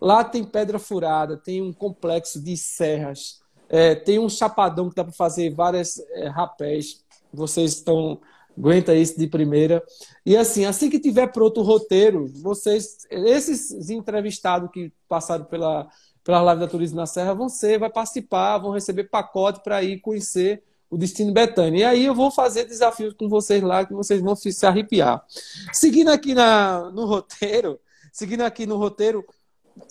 Lá 0.00 0.24
tem 0.24 0.42
pedra 0.42 0.80
furada, 0.80 1.36
tem 1.36 1.62
um 1.62 1.72
complexo 1.72 2.42
de 2.42 2.56
serras, 2.56 3.40
é, 3.68 3.94
tem 3.94 4.18
um 4.18 4.28
chapadão 4.28 4.88
que 4.88 4.96
dá 4.96 5.04
para 5.04 5.12
fazer 5.12 5.54
várias 5.54 6.00
é, 6.14 6.26
rapés 6.26 7.04
vocês 7.32 7.74
estão 7.74 8.20
aguenta 8.58 8.96
isso 8.96 9.16
de 9.16 9.28
primeira. 9.28 9.80
E 10.26 10.36
assim, 10.36 10.64
assim 10.64 10.90
que 10.90 10.98
tiver 10.98 11.28
pronto 11.28 11.60
o 11.60 11.62
roteiro, 11.62 12.26
vocês, 12.42 13.06
esses 13.08 13.90
entrevistados 13.90 14.68
que 14.72 14.92
passaram 15.08 15.44
pela 15.44 15.88
pela 16.24 16.42
live 16.42 16.60
da 16.60 16.68
Turismo 16.68 16.96
na 16.96 17.06
Serra 17.06 17.32
vão 17.32 17.48
ser, 17.48 17.78
vai 17.78 17.90
participar, 17.90 18.58
vão 18.58 18.72
receber 18.72 19.04
pacote 19.04 19.62
para 19.62 19.82
ir 19.82 20.00
conhecer 20.00 20.62
o 20.90 20.98
Destino 20.98 21.32
Betânia. 21.32 21.80
E 21.80 21.84
aí 21.84 22.04
eu 22.04 22.14
vou 22.14 22.30
fazer 22.30 22.64
desafios 22.64 23.14
com 23.14 23.28
vocês 23.28 23.62
lá 23.62 23.86
que 23.86 23.94
vocês 23.94 24.20
vão 24.20 24.34
se 24.34 24.66
arrepiar. 24.66 25.24
Seguindo 25.72 26.08
aqui 26.08 26.34
na, 26.34 26.90
no 26.90 27.06
roteiro, 27.06 27.78
seguindo 28.12 28.42
aqui 28.42 28.66
no 28.66 28.76
roteiro, 28.76 29.24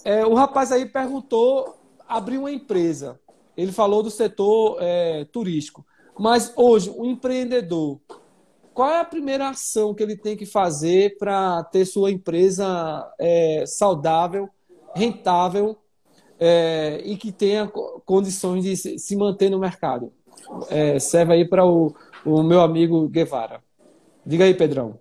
é, 0.03 0.25
o 0.25 0.33
rapaz 0.33 0.71
aí 0.71 0.85
perguntou 0.85 1.77
abrir 2.07 2.37
uma 2.37 2.51
empresa. 2.51 3.19
Ele 3.55 3.71
falou 3.71 4.03
do 4.03 4.11
setor 4.11 4.77
é, 4.81 5.25
turístico. 5.25 5.85
Mas 6.19 6.51
hoje, 6.57 6.93
o 6.93 7.05
empreendedor, 7.05 7.99
qual 8.73 8.89
é 8.89 8.99
a 8.99 9.05
primeira 9.05 9.49
ação 9.49 9.93
que 9.93 10.03
ele 10.03 10.17
tem 10.17 10.35
que 10.35 10.45
fazer 10.45 11.17
para 11.17 11.63
ter 11.65 11.85
sua 11.85 12.11
empresa 12.11 13.09
é, 13.17 13.63
saudável, 13.65 14.49
rentável 14.93 15.77
é, 16.37 17.01
e 17.05 17.15
que 17.15 17.31
tenha 17.31 17.67
condições 18.05 18.63
de 18.63 18.75
se 18.99 19.15
manter 19.15 19.49
no 19.49 19.59
mercado? 19.59 20.11
É, 20.69 20.99
serve 20.99 21.33
aí 21.33 21.47
para 21.47 21.65
o, 21.65 21.95
o 22.25 22.43
meu 22.43 22.61
amigo 22.61 23.07
Guevara. 23.07 23.61
Diga 24.25 24.45
aí, 24.45 24.53
Pedrão. 24.53 24.99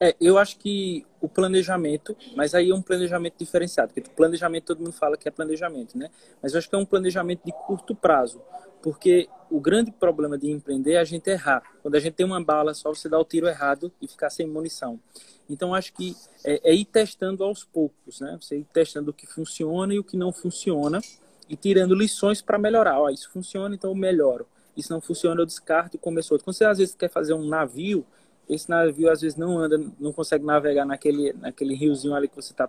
É, 0.00 0.14
eu 0.20 0.38
acho 0.38 0.58
que 0.58 1.06
o 1.20 1.28
planejamento, 1.28 2.16
mas 2.36 2.54
aí 2.54 2.70
é 2.70 2.74
um 2.74 2.82
planejamento 2.82 3.36
diferenciado, 3.38 3.92
porque 3.92 4.10
planejamento 4.10 4.64
todo 4.64 4.80
mundo 4.80 4.92
fala 4.92 5.16
que 5.16 5.28
é 5.28 5.30
planejamento, 5.30 5.96
né? 5.96 6.10
Mas 6.42 6.52
eu 6.52 6.58
acho 6.58 6.68
que 6.68 6.74
é 6.74 6.78
um 6.78 6.84
planejamento 6.84 7.42
de 7.44 7.52
curto 7.66 7.94
prazo, 7.94 8.42
porque 8.82 9.28
o 9.50 9.60
grande 9.60 9.90
problema 9.92 10.36
de 10.36 10.50
empreender 10.50 10.94
é 10.94 10.98
a 10.98 11.04
gente 11.04 11.30
errar. 11.30 11.62
Quando 11.80 11.94
a 11.94 12.00
gente 12.00 12.14
tem 12.14 12.26
uma 12.26 12.42
bala, 12.42 12.74
só 12.74 12.92
você 12.92 13.08
dá 13.08 13.18
o 13.18 13.24
tiro 13.24 13.48
errado 13.48 13.90
e 14.00 14.08
ficar 14.08 14.30
sem 14.30 14.46
munição. 14.46 15.00
Então, 15.48 15.74
acho 15.74 15.92
que 15.92 16.14
é, 16.44 16.70
é 16.70 16.74
ir 16.74 16.84
testando 16.84 17.44
aos 17.44 17.64
poucos, 17.64 18.20
né? 18.20 18.36
Você 18.40 18.58
ir 18.58 18.66
testando 18.72 19.10
o 19.10 19.14
que 19.14 19.26
funciona 19.26 19.94
e 19.94 19.98
o 19.98 20.04
que 20.04 20.16
não 20.16 20.32
funciona 20.32 21.00
e 21.48 21.56
tirando 21.56 21.94
lições 21.94 22.40
para 22.40 22.58
melhorar. 22.58 23.00
Ó, 23.00 23.08
isso 23.08 23.30
funciona, 23.30 23.74
então 23.74 23.90
eu 23.90 23.94
melhoro. 23.94 24.46
Isso 24.76 24.92
não 24.92 25.00
funciona, 25.00 25.40
eu 25.40 25.46
descarto 25.46 25.96
e 25.96 25.98
começo 25.98 26.34
outro. 26.34 26.44
Quando 26.44 26.56
você 26.56 26.64
às 26.64 26.78
vezes 26.78 26.94
quer 26.94 27.08
fazer 27.08 27.34
um 27.34 27.46
navio, 27.46 28.04
esse 28.48 28.68
navio 28.68 29.10
às 29.10 29.20
vezes 29.20 29.36
não 29.36 29.58
anda, 29.58 29.78
não 29.98 30.12
consegue 30.12 30.44
navegar 30.44 30.84
naquele, 30.84 31.32
naquele 31.34 31.74
riozinho 31.74 32.14
ali 32.14 32.28
que 32.28 32.36
você 32.36 32.52
está 32.52 32.68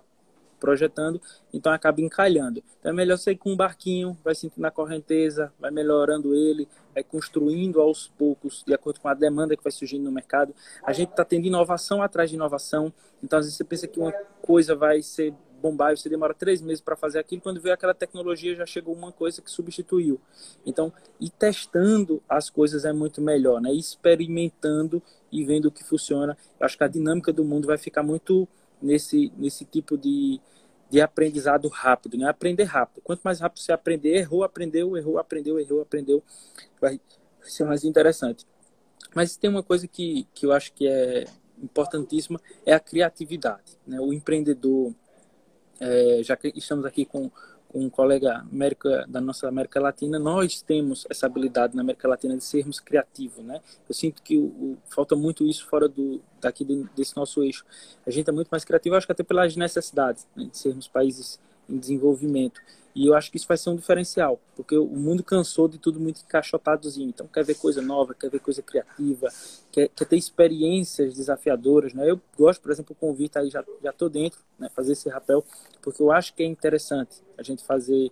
projetando, 0.58 1.20
então 1.52 1.72
acaba 1.72 2.00
encalhando. 2.00 2.62
Então 2.80 2.90
é 2.90 2.94
melhor 2.94 3.18
você 3.18 3.32
ir 3.32 3.36
com 3.36 3.52
um 3.52 3.56
barquinho, 3.56 4.16
vai 4.24 4.34
sentindo 4.34 4.64
a 4.64 4.70
correnteza, 4.70 5.52
vai 5.58 5.70
melhorando 5.70 6.34
ele, 6.34 6.68
vai 6.94 7.04
construindo 7.04 7.80
aos 7.80 8.08
poucos, 8.08 8.64
de 8.66 8.72
acordo 8.72 9.00
com 9.00 9.08
a 9.08 9.14
demanda 9.14 9.56
que 9.56 9.62
vai 9.62 9.72
surgindo 9.72 10.04
no 10.04 10.12
mercado. 10.12 10.54
A 10.82 10.92
gente 10.92 11.10
está 11.10 11.24
tendo 11.24 11.46
inovação 11.46 12.02
atrás 12.02 12.30
de 12.30 12.36
inovação, 12.36 12.92
então 13.22 13.38
às 13.38 13.44
vezes 13.44 13.56
você 13.56 13.64
pensa 13.64 13.86
que 13.86 14.00
uma 14.00 14.12
coisa 14.40 14.74
vai 14.74 15.02
ser 15.02 15.34
bombar 15.66 15.92
e 15.92 15.96
você 15.96 16.08
demora 16.08 16.32
três 16.32 16.60
meses 16.60 16.80
para 16.80 16.96
fazer 16.96 17.18
aquilo, 17.18 17.40
quando 17.40 17.60
veio 17.60 17.74
aquela 17.74 17.94
tecnologia 17.94 18.54
já 18.54 18.66
chegou 18.66 18.94
uma 18.94 19.10
coisa 19.10 19.42
que 19.42 19.50
substituiu. 19.50 20.20
Então, 20.64 20.92
ir 21.20 21.30
testando 21.30 22.22
as 22.28 22.48
coisas 22.48 22.84
é 22.84 22.92
muito 22.92 23.20
melhor, 23.20 23.60
né? 23.60 23.72
experimentando 23.72 25.02
e 25.32 25.44
vendo 25.44 25.66
o 25.66 25.72
que 25.72 25.82
funciona. 25.82 26.36
Eu 26.58 26.66
acho 26.66 26.78
que 26.78 26.84
a 26.84 26.88
dinâmica 26.88 27.32
do 27.32 27.44
mundo 27.44 27.66
vai 27.66 27.78
ficar 27.78 28.02
muito 28.02 28.48
nesse, 28.80 29.32
nesse 29.36 29.64
tipo 29.64 29.96
de, 29.98 30.40
de 30.90 31.00
aprendizado 31.00 31.68
rápido, 31.68 32.16
né? 32.16 32.28
Aprender 32.28 32.64
rápido. 32.64 33.02
Quanto 33.02 33.22
mais 33.22 33.40
rápido 33.40 33.60
você 33.60 33.72
aprender, 33.72 34.16
errou, 34.16 34.44
aprendeu, 34.44 34.96
errou, 34.96 35.18
aprendeu, 35.18 35.58
errou, 35.58 35.82
aprendeu, 35.82 36.22
vai 36.80 37.00
ser 37.42 37.64
mais 37.64 37.84
interessante. 37.84 38.46
Mas 39.14 39.36
tem 39.36 39.48
uma 39.50 39.62
coisa 39.62 39.88
que, 39.88 40.26
que 40.34 40.46
eu 40.46 40.52
acho 40.52 40.72
que 40.72 40.86
é 40.86 41.24
importantíssima, 41.62 42.40
é 42.64 42.74
a 42.74 42.80
criatividade. 42.80 43.78
Né? 43.86 44.00
O 44.00 44.12
empreendedor, 44.12 44.94
é, 45.80 46.20
já 46.22 46.36
que 46.36 46.52
estamos 46.56 46.84
aqui 46.84 47.04
com 47.04 47.30
um 47.74 47.90
colega 47.90 48.44
América, 48.50 49.04
da 49.08 49.20
nossa 49.20 49.48
América 49.48 49.80
Latina, 49.80 50.18
nós 50.18 50.62
temos 50.62 51.06
essa 51.10 51.26
habilidade 51.26 51.76
na 51.76 51.82
América 51.82 52.08
Latina 52.08 52.36
de 52.36 52.44
sermos 52.44 52.80
criativos, 52.80 53.44
né? 53.44 53.60
Eu 53.88 53.94
sinto 53.94 54.22
que 54.22 54.36
o, 54.38 54.44
o, 54.44 54.78
falta 54.88 55.14
muito 55.14 55.44
isso 55.44 55.66
fora 55.66 55.88
do 55.88 56.20
daqui 56.40 56.64
desse 56.96 57.16
nosso 57.16 57.42
eixo. 57.42 57.64
A 58.06 58.10
gente 58.10 58.28
é 58.30 58.32
muito 58.32 58.48
mais 58.48 58.64
criativo, 58.64 58.94
acho 58.96 59.06
que 59.06 59.12
até 59.12 59.22
pelas 59.22 59.56
necessidades 59.56 60.26
né? 60.34 60.48
de 60.50 60.56
sermos 60.56 60.88
países 60.88 61.38
em 61.68 61.78
desenvolvimento. 61.78 62.60
E 62.96 63.06
eu 63.06 63.14
acho 63.14 63.30
que 63.30 63.36
isso 63.36 63.46
vai 63.46 63.58
ser 63.58 63.68
um 63.68 63.76
diferencial, 63.76 64.40
porque 64.54 64.74
o 64.74 64.86
mundo 64.86 65.22
cansou 65.22 65.68
de 65.68 65.76
tudo 65.76 66.00
muito 66.00 66.22
encaixotadozinho. 66.22 67.10
Então, 67.10 67.26
quer 67.26 67.44
ver 67.44 67.54
coisa 67.54 67.82
nova, 67.82 68.14
quer 68.14 68.30
ver 68.30 68.40
coisa 68.40 68.62
criativa, 68.62 69.28
quer, 69.70 69.88
quer 69.88 70.04
ter 70.06 70.16
experiências 70.16 71.12
desafiadoras. 71.14 71.92
Né? 71.92 72.10
Eu 72.10 72.18
gosto, 72.38 72.62
por 72.62 72.72
exemplo, 72.72 72.96
o 72.96 72.98
convite 72.98 73.38
aí, 73.38 73.50
já 73.50 73.62
estou 73.84 74.08
dentro, 74.08 74.40
né? 74.58 74.70
fazer 74.74 74.92
esse 74.92 75.10
rapel, 75.10 75.44
porque 75.82 76.00
eu 76.00 76.10
acho 76.10 76.32
que 76.32 76.42
é 76.42 76.46
interessante 76.46 77.22
a 77.36 77.42
gente 77.42 77.62
fazer, 77.64 78.10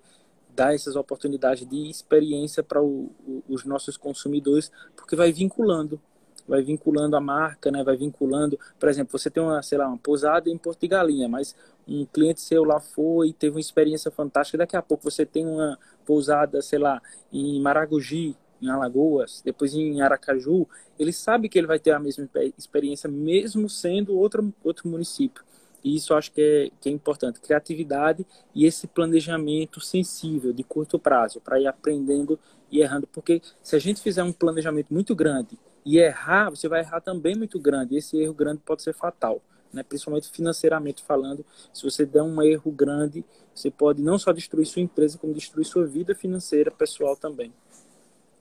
dar 0.55 0.75
essas 0.75 0.97
oportunidades 0.97 1.67
de 1.67 1.89
experiência 1.89 2.63
para 2.63 2.83
os 2.83 3.65
nossos 3.65 3.97
consumidores, 3.97 4.71
porque 4.95 5.17
vai 5.17 5.33
vinculando 5.33 5.99
vai 6.47 6.63
vinculando 6.63 7.17
a 7.17 7.21
marca, 7.21 7.71
né? 7.71 7.83
Vai 7.83 7.97
vinculando, 7.97 8.59
por 8.79 8.89
exemplo, 8.89 9.19
você 9.19 9.31
tem 9.31 9.43
uma, 9.43 9.63
sei 9.63 9.79
lá, 9.79 9.89
uma 9.89 9.99
pousada 9.99 10.51
em 10.51 10.59
Porto 10.59 10.81
de 10.81 10.89
Galinha, 10.89 11.29
mas 11.29 11.55
um 11.87 12.05
cliente 12.07 12.41
seu 12.41 12.65
lá 12.65 12.81
foi, 12.81 13.33
teve 13.33 13.55
uma 13.55 13.61
experiência 13.61 14.11
fantástica, 14.11 14.59
daqui 14.59 14.77
a 14.77 14.83
pouco 14.83 15.05
você 15.05 15.27
tem 15.27 15.47
uma 15.47 15.79
pousada, 16.05 16.61
sei 16.63 16.79
lá, 16.79 17.01
em 17.33 17.61
Maragogi, 17.61 18.37
em 18.61 18.69
Alagoas, 18.69 19.43
depois 19.45 19.75
em 19.75 20.01
Aracaju, 20.01 20.67
ele 20.99 21.13
sabe 21.13 21.49
que 21.49 21.59
ele 21.59 21.67
vai 21.67 21.79
ter 21.79 21.91
a 21.91 21.99
mesma 21.99 22.29
experiência, 22.57 23.09
mesmo 23.09 23.69
sendo 23.69 24.17
outro, 24.17 24.53
outro 24.63 24.89
município. 24.89 25.45
E 25.83 25.97
isso 25.97 26.15
acho 26.15 26.33
que 26.33 26.41
é, 26.41 26.71
que 26.81 26.89
é 26.89 26.93
importante. 26.93 27.41
Criatividade 27.41 28.27
e 28.55 28.65
esse 28.65 28.87
planejamento 28.87 29.81
sensível, 29.81 30.51
de 30.53 30.65
curto 30.65 30.99
prazo, 30.99 31.43
para 31.43 31.61
ir 31.61 31.67
aprendendo 31.67 32.41
e 32.71 32.81
errando. 32.81 33.07
Porque 33.07 33.43
se 33.63 33.77
a 33.77 33.79
gente 33.79 34.01
fizer 34.01 34.23
um 34.23 34.33
planejamento 34.33 34.95
muito 34.95 35.15
grande 35.15 35.59
e 35.85 35.99
errar, 35.99 36.49
você 36.49 36.69
vai 36.69 36.81
errar 36.81 37.03
também 37.03 37.37
muito 37.37 37.61
grande. 37.61 37.97
Esse 37.97 38.17
erro 38.17 38.33
grande 38.33 38.63
pode 38.65 38.83
ser 38.83 38.95
fatal. 38.95 39.43
Né? 39.75 39.83
principalmente 39.83 40.31
financeiramente 40.31 41.03
falando. 41.03 41.45
Se 41.73 41.83
você 41.83 42.07
der 42.07 42.23
um 42.23 42.43
erro 42.43 42.71
grande, 42.71 43.25
você 43.55 43.71
pode 43.71 44.03
não 44.03 44.19
só 44.19 44.33
destruir 44.33 44.67
sua 44.67 44.83
empresa, 44.83 45.19
como 45.19 45.35
destruir 45.35 45.65
sua 45.65 45.87
vida 45.87 46.15
financeira 46.15 46.71
pessoal 46.71 47.17
também. 47.17 47.53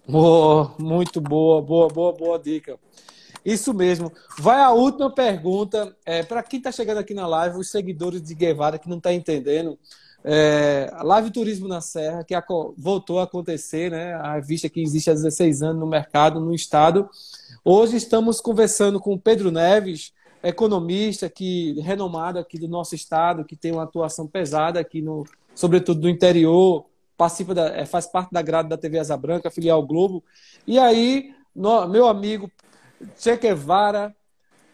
Boa, 0.07 0.73
muito 0.77 1.19
boa, 1.19 1.61
boa, 1.61 1.87
boa, 1.87 2.13
boa 2.13 2.39
dica. 2.39 2.77
Isso 3.43 3.73
mesmo. 3.73 4.11
Vai 4.39 4.61
a 4.61 4.71
última 4.71 5.09
pergunta. 5.13 5.95
É, 6.05 6.23
Para 6.23 6.43
quem 6.43 6.57
está 6.57 6.71
chegando 6.71 6.99
aqui 6.99 7.13
na 7.13 7.27
live, 7.27 7.57
os 7.57 7.69
seguidores 7.69 8.21
de 8.21 8.33
Guevara 8.33 8.77
que 8.77 8.89
não 8.89 8.97
está 8.97 9.13
entendendo, 9.13 9.77
é, 10.23 10.89
a 10.93 11.03
Live 11.03 11.31
Turismo 11.31 11.67
na 11.67 11.81
Serra, 11.81 12.23
que 12.23 12.33
voltou 12.77 13.19
a 13.19 13.23
acontecer, 13.23 13.91
né? 13.91 14.13
a 14.13 14.35
revista 14.35 14.69
que 14.69 14.81
existe 14.81 15.09
há 15.09 15.13
16 15.13 15.61
anos 15.61 15.79
no 15.79 15.87
mercado, 15.87 16.39
no 16.39 16.53
estado. 16.53 17.09
Hoje 17.63 17.97
estamos 17.97 18.39
conversando 18.39 18.99
com 18.99 19.13
o 19.13 19.19
Pedro 19.19 19.51
Neves, 19.51 20.13
economista 20.43 21.29
que 21.29 21.79
renomado 21.79 22.37
aqui 22.37 22.59
do 22.59 22.67
nosso 22.67 22.93
estado, 22.93 23.45
que 23.45 23.55
tem 23.55 23.71
uma 23.71 23.83
atuação 23.83 24.27
pesada 24.27 24.79
aqui 24.79 25.01
no, 25.01 25.23
sobretudo 25.55 26.01
no 26.01 26.09
interior, 26.09 26.85
participa 27.17 27.55
da, 27.55 27.67
é, 27.69 27.85
faz 27.85 28.05
parte 28.05 28.31
da 28.31 28.41
grade 28.41 28.67
da 28.67 28.77
TV 28.77 28.99
Asa 28.99 29.15
Branca, 29.15 29.49
filial 29.49 29.81
Globo. 29.81 30.21
E 30.67 30.77
aí, 30.77 31.33
no, 31.55 31.87
meu 31.87 32.07
amigo 32.07 32.51
Che 33.17 33.37
Guevara, 33.37 34.13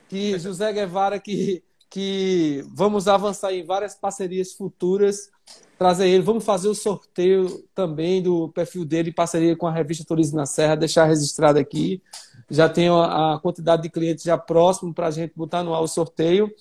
que 0.07 0.37
José 0.39 0.73
Guevara, 0.73 1.19
que, 1.19 1.63
que 1.87 2.65
vamos 2.73 3.07
avançar 3.07 3.53
em 3.53 3.63
várias 3.63 3.93
parcerias 3.93 4.53
futuras, 4.53 5.29
trazer 5.77 6.07
ele. 6.07 6.23
Vamos 6.23 6.43
fazer 6.43 6.67
o 6.67 6.75
sorteio 6.75 7.63
também 7.75 8.23
do 8.23 8.49
perfil 8.49 8.83
dele 8.83 9.11
em 9.11 9.13
parceria 9.13 9.55
com 9.55 9.67
a 9.67 9.71
revista 9.71 10.03
Turismo 10.03 10.37
na 10.37 10.47
Serra, 10.47 10.75
deixar 10.75 11.05
registrado 11.05 11.59
aqui 11.59 12.01
já 12.49 12.67
tenho 12.67 12.99
a 12.99 13.39
quantidade 13.39 13.83
de 13.83 13.89
clientes 13.89 14.23
já 14.23 14.37
próximo 14.37 14.93
para 14.93 15.07
a 15.07 15.11
gente 15.11 15.33
botar 15.35 15.63
no 15.63 15.73
ar 15.73 15.81
o 15.81 15.87
sorteio. 15.87 16.51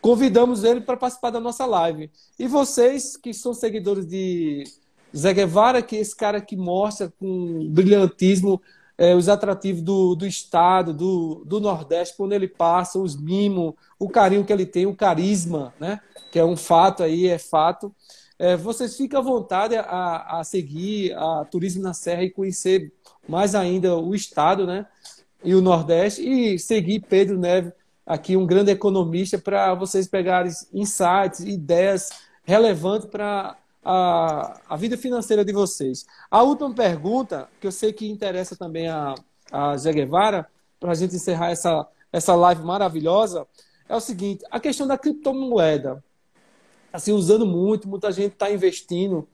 Convidamos 0.00 0.62
ele 0.62 0.80
para 0.80 0.96
participar 0.96 1.30
da 1.30 1.40
nossa 1.40 1.64
live. 1.64 2.10
E 2.38 2.46
vocês 2.46 3.16
que 3.16 3.32
são 3.32 3.54
seguidores 3.54 4.06
de 4.06 4.64
Zé 5.16 5.32
Guevara, 5.32 5.82
que 5.82 5.96
é 5.96 6.00
esse 6.00 6.14
cara 6.14 6.40
que 6.40 6.56
mostra 6.56 7.12
com 7.18 7.68
brilhantismo 7.70 8.60
é, 8.98 9.14
os 9.14 9.28
atrativos 9.28 9.82
do, 9.82 10.14
do 10.14 10.26
estado, 10.26 10.92
do, 10.92 11.42
do 11.44 11.60
Nordeste, 11.60 12.16
quando 12.16 12.32
ele 12.32 12.48
passa, 12.48 12.98
os 12.98 13.16
mimos, 13.16 13.74
o 13.98 14.08
carinho 14.08 14.44
que 14.44 14.52
ele 14.52 14.64
tem, 14.64 14.86
o 14.86 14.94
carisma, 14.94 15.74
né? 15.78 16.00
que 16.30 16.38
é 16.38 16.44
um 16.44 16.56
fato 16.56 17.02
aí, 17.02 17.26
é 17.26 17.38
fato. 17.38 17.94
É, 18.38 18.56
vocês 18.56 18.96
ficam 18.96 19.20
à 19.20 19.22
vontade 19.22 19.74
a, 19.76 20.38
a 20.40 20.44
seguir 20.44 21.14
a 21.14 21.44
Turismo 21.44 21.82
na 21.82 21.94
Serra 21.94 22.22
e 22.22 22.30
conhecer 22.30 22.92
mais 23.26 23.54
ainda 23.54 23.96
o 23.96 24.14
estado, 24.14 24.66
né? 24.66 24.86
E 25.44 25.54
o 25.54 25.60
Nordeste, 25.60 26.22
e 26.22 26.58
seguir 26.58 27.00
Pedro 27.00 27.38
Neves, 27.38 27.72
aqui 28.04 28.36
um 28.36 28.46
grande 28.46 28.70
economista, 28.70 29.38
para 29.38 29.74
vocês 29.74 30.08
pegarem 30.08 30.52
insights, 30.72 31.40
ideias 31.40 32.10
relevantes 32.44 33.08
para 33.08 33.56
a, 33.84 34.60
a 34.68 34.76
vida 34.76 34.96
financeira 34.96 35.44
de 35.44 35.52
vocês. 35.52 36.06
A 36.30 36.42
última 36.42 36.72
pergunta, 36.74 37.48
que 37.60 37.66
eu 37.66 37.72
sei 37.72 37.92
que 37.92 38.10
interessa 38.10 38.56
também 38.56 38.88
a, 38.88 39.14
a 39.52 39.76
Zé 39.76 39.92
Guevara, 39.92 40.48
para 40.80 40.92
a 40.92 40.94
gente 40.94 41.14
encerrar 41.16 41.50
essa, 41.50 41.86
essa 42.12 42.34
live 42.34 42.62
maravilhosa, 42.62 43.46
é 43.88 43.94
o 43.94 44.00
seguinte: 44.00 44.44
a 44.50 44.58
questão 44.58 44.86
da 44.86 44.98
criptomoeda. 44.98 46.02
Assim, 46.92 47.12
usando 47.12 47.44
muito, 47.44 47.88
muita 47.88 48.10
gente 48.10 48.32
está 48.32 48.50
investindo. 48.50 49.28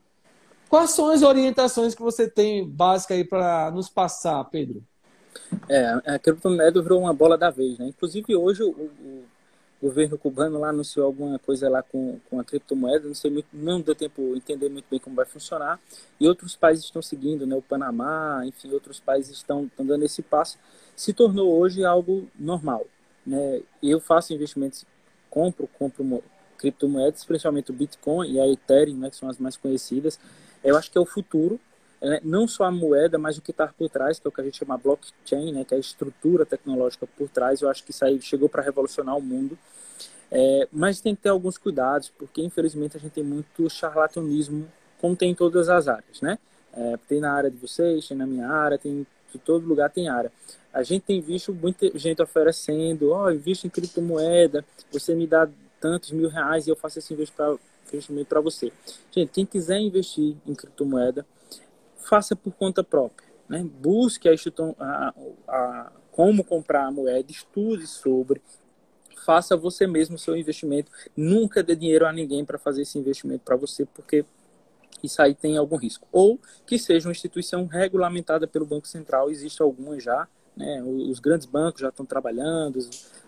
Quais 0.69 0.91
são 0.91 1.09
as 1.09 1.21
orientações 1.21 1.95
que 1.95 2.01
você 2.01 2.27
tem 2.27 2.67
básica 2.67 3.13
aí 3.13 3.23
para 3.23 3.71
nos 3.71 3.89
passar, 3.89 4.43
Pedro? 4.45 4.83
É, 5.69 6.13
a 6.13 6.19
criptomoeda 6.19 6.81
virou 6.81 7.01
uma 7.01 7.13
bola 7.13 7.37
da 7.37 7.49
vez, 7.49 7.77
né? 7.77 7.87
Inclusive 7.87 8.35
hoje 8.35 8.63
o, 8.63 8.69
o, 8.69 9.23
governo 9.81 10.17
cubano 10.17 10.57
lá 10.59 10.69
anunciou 10.69 11.05
alguma 11.05 11.37
coisa 11.37 11.69
lá 11.69 11.83
com, 11.83 12.17
com 12.29 12.39
a 12.39 12.43
criptomoeda, 12.43 13.05
não 13.05 13.13
sei 13.13 13.29
muito, 13.29 13.47
não 13.51 13.81
deu 13.81 13.93
tempo 13.93 14.33
entender 14.33 14.69
muito 14.69 14.85
bem 14.89 14.97
como 14.97 15.15
vai 15.15 15.25
funcionar. 15.25 15.79
E 16.19 16.27
outros 16.27 16.55
países 16.55 16.85
estão 16.85 17.01
seguindo, 17.01 17.45
né? 17.45 17.55
O 17.55 17.61
Panamá, 17.61 18.43
enfim, 18.45 18.71
outros 18.71 18.99
países 18.99 19.37
estão, 19.37 19.65
estão 19.65 19.85
dando 19.85 20.05
esse 20.05 20.21
passo. 20.21 20.57
Se 20.95 21.11
tornou 21.11 21.57
hoje 21.59 21.83
algo 21.83 22.27
normal, 22.39 22.85
né? 23.25 23.61
Eu 23.81 23.99
faço 23.99 24.33
investimentos, 24.33 24.85
compro, 25.29 25.67
compro 25.77 26.23
criptomoedas, 26.63 27.25
principalmente 27.25 27.71
o 27.71 27.73
Bitcoin 27.73 28.31
e 28.31 28.39
a 28.39 28.47
Ethereum, 28.47 28.95
né, 28.95 29.09
que 29.09 29.17
são 29.17 29.27
as 29.27 29.37
mais 29.37 29.57
conhecidas. 29.57 30.17
Eu 30.63 30.77
acho 30.77 30.89
que 30.89 30.97
é 30.97 31.01
o 31.01 31.05
futuro, 31.05 31.59
né? 32.03 32.19
não 32.23 32.47
só 32.47 32.65
a 32.65 32.71
moeda, 32.71 33.17
mas 33.17 33.37
o 33.37 33.41
que 33.41 33.51
está 33.51 33.67
por 33.67 33.89
trás, 33.89 34.19
que 34.19 34.27
é 34.27 34.29
o 34.29 34.31
que 34.31 34.41
a 34.41 34.43
gente 34.43 34.57
chama 34.57 34.77
blockchain, 34.77 35.53
né, 35.53 35.63
que 35.63 35.73
é 35.73 35.77
a 35.77 35.79
estrutura 35.79 36.45
tecnológica 36.45 37.07
por 37.07 37.29
trás. 37.29 37.61
Eu 37.61 37.69
acho 37.69 37.83
que 37.83 37.91
isso 37.91 38.03
aí 38.03 38.21
chegou 38.21 38.49
para 38.49 38.61
revolucionar 38.61 39.17
o 39.17 39.21
mundo. 39.21 39.57
É, 40.31 40.67
mas 40.71 40.99
tem 40.99 41.15
que 41.15 41.21
ter 41.21 41.29
alguns 41.29 41.57
cuidados, 41.57 42.11
porque 42.17 42.41
infelizmente 42.41 42.97
a 42.97 42.99
gente 42.99 43.13
tem 43.13 43.23
muito 43.23 43.69
charlatanismo, 43.69 44.67
como 44.99 45.15
tem 45.15 45.31
em 45.31 45.35
todas 45.35 45.69
as 45.69 45.87
áreas, 45.87 46.21
né? 46.21 46.39
É, 46.75 46.97
tem 47.07 47.19
na 47.19 47.31
área 47.31 47.51
de 47.51 47.57
vocês, 47.57 48.07
tem 48.07 48.17
na 48.17 48.25
minha 48.25 48.49
área, 48.49 48.79
tem 48.79 49.05
de 49.31 49.39
todo 49.39 49.65
lugar 49.65 49.89
tem 49.89 50.07
área. 50.09 50.31
A 50.71 50.83
gente 50.83 51.03
tem 51.03 51.21
visto 51.21 51.53
muita 51.53 51.97
gente 51.97 52.21
oferecendo, 52.21 53.11
ó, 53.11 53.25
oh, 53.25 53.31
invista 53.31 53.67
em 53.67 53.69
criptomoeda, 53.69 54.65
você 54.91 55.13
me 55.13 55.27
dá 55.27 55.47
tantos 55.79 56.11
mil 56.11 56.29
reais 56.29 56.65
e 56.65 56.69
eu 56.69 56.75
faço 56.75 56.99
esse 56.99 57.13
investimento 57.13 58.25
para 58.27 58.41
você. 58.41 58.71
Gente, 59.11 59.31
quem 59.31 59.45
quiser 59.45 59.79
investir 59.79 60.35
em 60.47 60.55
criptomoeda, 60.55 61.25
faça 62.03 62.35
por 62.35 62.53
conta 62.53 62.83
própria. 62.83 63.27
Né? 63.47 63.63
Busque 63.63 64.29
a, 64.29 64.33
a, 64.79 65.13
a, 65.47 65.91
como 66.11 66.43
comprar 66.43 66.85
a 66.85 66.91
moeda, 66.91 67.31
estude 67.31 67.87
sobre, 67.87 68.41
faça 69.25 69.57
você 69.57 69.87
mesmo 69.87 70.15
o 70.15 70.19
seu 70.19 70.35
investimento. 70.35 70.91
Nunca 71.15 71.63
dê 71.63 71.75
dinheiro 71.75 72.05
a 72.05 72.13
ninguém 72.13 72.45
para 72.45 72.57
fazer 72.57 72.83
esse 72.83 72.97
investimento 72.97 73.43
para 73.43 73.55
você, 73.55 73.85
porque 73.85 74.25
isso 75.01 75.21
aí 75.21 75.35
tem 75.35 75.57
algum 75.57 75.75
risco. 75.75 76.07
Ou 76.11 76.39
que 76.65 76.77
seja 76.79 77.07
uma 77.07 77.11
instituição 77.11 77.65
regulamentada 77.65 78.47
pelo 78.47 78.65
Banco 78.65 78.87
Central, 78.87 79.29
existe 79.29 79.61
algumas 79.61 80.03
já, 80.03 80.27
né? 80.55 80.81
os 80.83 81.19
grandes 81.19 81.45
bancos 81.45 81.81
já 81.81 81.89
estão 81.89 82.05
trabalhando, 82.05 82.79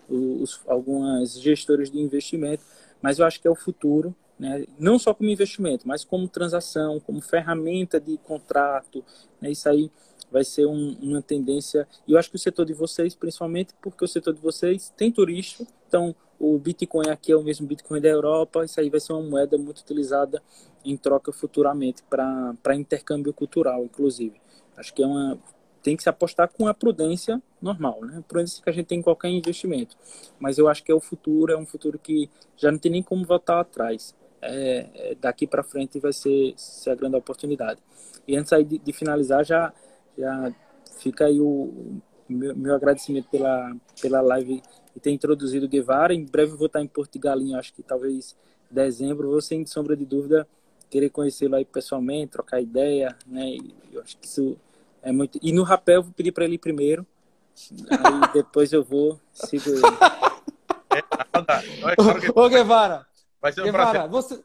os, 0.08 0.60
algumas 0.66 1.40
gestoras 1.40 1.90
de 1.90 1.98
investimento, 1.98 2.62
mas 3.02 3.18
eu 3.18 3.26
acho 3.26 3.40
que 3.40 3.48
é 3.48 3.50
o 3.50 3.56
futuro, 3.56 4.14
né? 4.38 4.64
não 4.78 4.98
só 4.98 5.14
como 5.14 5.30
investimento, 5.30 5.86
mas 5.86 6.04
como 6.04 6.28
transação, 6.28 7.00
como 7.00 7.20
ferramenta 7.20 8.00
de 8.00 8.16
contrato, 8.18 9.04
né? 9.40 9.50
isso 9.50 9.68
aí 9.68 9.90
vai 10.30 10.44
ser 10.44 10.66
um, 10.66 10.96
uma 11.00 11.22
tendência, 11.22 11.86
e 12.06 12.12
eu 12.12 12.18
acho 12.18 12.30
que 12.30 12.36
o 12.36 12.38
setor 12.38 12.66
de 12.66 12.74
vocês, 12.74 13.14
principalmente 13.14 13.72
porque 13.80 14.04
o 14.04 14.08
setor 14.08 14.34
de 14.34 14.40
vocês 14.40 14.92
tem 14.96 15.10
turista, 15.10 15.66
então 15.88 16.14
o 16.38 16.58
Bitcoin 16.58 17.08
aqui 17.08 17.32
é 17.32 17.36
o 17.36 17.42
mesmo 17.42 17.66
Bitcoin 17.66 18.00
da 18.00 18.08
Europa, 18.08 18.64
isso 18.64 18.78
aí 18.80 18.90
vai 18.90 19.00
ser 19.00 19.12
uma 19.12 19.22
moeda 19.22 19.56
muito 19.56 19.80
utilizada 19.80 20.42
em 20.84 20.96
troca 20.96 21.32
futuramente 21.32 22.02
para 22.02 22.74
intercâmbio 22.74 23.32
cultural, 23.32 23.84
inclusive. 23.84 24.40
Acho 24.76 24.92
que 24.92 25.02
é 25.02 25.06
uma 25.06 25.38
tem 25.86 25.96
que 25.96 26.02
se 26.02 26.08
apostar 26.08 26.48
com 26.48 26.66
a 26.66 26.74
prudência 26.74 27.40
normal, 27.62 28.04
né? 28.04 28.18
A 28.18 28.22
prudência 28.22 28.60
que 28.60 28.68
a 28.68 28.72
gente 28.72 28.86
tem 28.86 28.98
em 28.98 29.02
qualquer 29.02 29.28
investimento. 29.28 29.96
Mas 30.36 30.58
eu 30.58 30.66
acho 30.66 30.82
que 30.82 30.90
é 30.90 30.94
o 30.94 30.98
futuro, 30.98 31.52
é 31.52 31.56
um 31.56 31.64
futuro 31.64 31.96
que 31.96 32.28
já 32.56 32.72
não 32.72 32.78
tem 32.78 32.90
nem 32.90 33.04
como 33.04 33.24
voltar 33.24 33.60
atrás. 33.60 34.12
É, 34.42 34.86
é, 34.94 35.16
daqui 35.20 35.46
para 35.46 35.62
frente 35.62 35.98
vai 35.98 36.12
ser, 36.12 36.54
ser, 36.56 36.90
a 36.90 36.94
grande 36.94 37.16
oportunidade. 37.16 37.80
E 38.28 38.36
antes 38.36 38.52
aí 38.52 38.64
de, 38.64 38.78
de 38.78 38.92
finalizar, 38.92 39.44
já, 39.44 39.72
já 40.16 40.52
fica 40.98 41.26
aí 41.26 41.40
o, 41.40 41.46
o 41.46 42.02
meu, 42.28 42.56
meu, 42.56 42.74
agradecimento 42.74 43.28
pela, 43.30 43.74
pela 44.00 44.20
live 44.20 44.62
e 44.94 45.00
ter 45.00 45.10
introduzido 45.10 45.66
o 45.66 45.68
Guevara. 45.68 46.14
Em 46.14 46.24
breve 46.24 46.52
vou 46.56 46.66
estar 46.66 46.82
em 46.82 46.86
Porto 46.86 47.12
de 47.12 47.18
Galinha, 47.18 47.58
acho 47.58 47.72
que 47.72 47.82
talvez 47.82 48.36
dezembro. 48.70 49.30
Vou 49.30 49.40
sem 49.40 49.64
sombra 49.66 49.96
de 49.96 50.04
dúvida 50.04 50.46
querer 50.90 51.10
conhecê-lo 51.10 51.56
aí 51.56 51.64
pessoalmente, 51.64 52.32
trocar 52.32 52.60
ideia, 52.60 53.16
né? 53.26 53.50
E 53.50 53.74
eu 53.92 54.02
acho 54.02 54.16
que 54.18 54.26
isso 54.26 54.56
é 55.02 55.12
muito. 55.12 55.38
E 55.42 55.52
no 55.52 55.62
rapel 55.62 55.96
eu 55.96 56.02
vou 56.02 56.12
pedir 56.12 56.32
para 56.32 56.44
ele 56.44 56.54
ir 56.54 56.58
primeiro. 56.58 57.06
Aí 57.90 58.32
depois 58.34 58.72
eu 58.72 58.84
vou, 58.84 59.20
sigo 59.32 59.70
ele. 59.70 59.82
É, 60.88 60.98
é 60.98 62.32
Ô, 62.34 62.48
Guevara. 62.48 63.06
Vai 63.46 63.52
ser 63.52 63.60
um 63.60 63.64
Guevara, 63.66 64.08
você, 64.08 64.42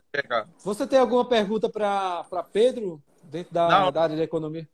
você 0.63 0.85
tem 0.85 0.99
alguma 0.99 1.25
pergunta 1.25 1.67
para 1.67 2.45
Pedro 2.53 3.01
dentro 3.23 3.51
da, 3.51 3.67
não, 3.67 3.91
da 3.91 4.03
área 4.03 4.15
de 4.15 4.21
economia? 4.21 4.67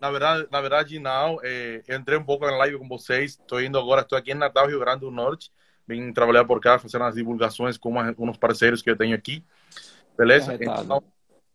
Na 0.00 0.10
verdade, 0.10 0.48
na 0.50 0.60
verdade 0.60 0.98
não. 0.98 1.38
É, 1.44 1.80
entrei 1.88 2.18
um 2.18 2.24
pouco 2.24 2.44
na 2.44 2.56
live 2.56 2.76
com 2.76 2.88
vocês. 2.88 3.38
Estou 3.38 3.62
indo 3.62 3.78
agora, 3.78 4.00
estou 4.00 4.18
aqui 4.18 4.32
em 4.32 4.34
Natal, 4.34 4.66
Rio 4.66 4.80
Grande 4.80 5.02
do 5.02 5.12
Norte. 5.12 5.52
Vim 5.86 6.12
trabalhar 6.12 6.44
por 6.44 6.60
cá, 6.60 6.76
fazendo 6.76 7.04
as 7.04 7.14
divulgações 7.14 7.78
com 7.78 7.90
uma, 7.90 8.12
uns 8.18 8.36
parceiros 8.36 8.82
que 8.82 8.90
eu 8.90 8.96
tenho 8.96 9.14
aqui. 9.14 9.44
Beleza? 10.16 10.54
Então, 10.54 11.00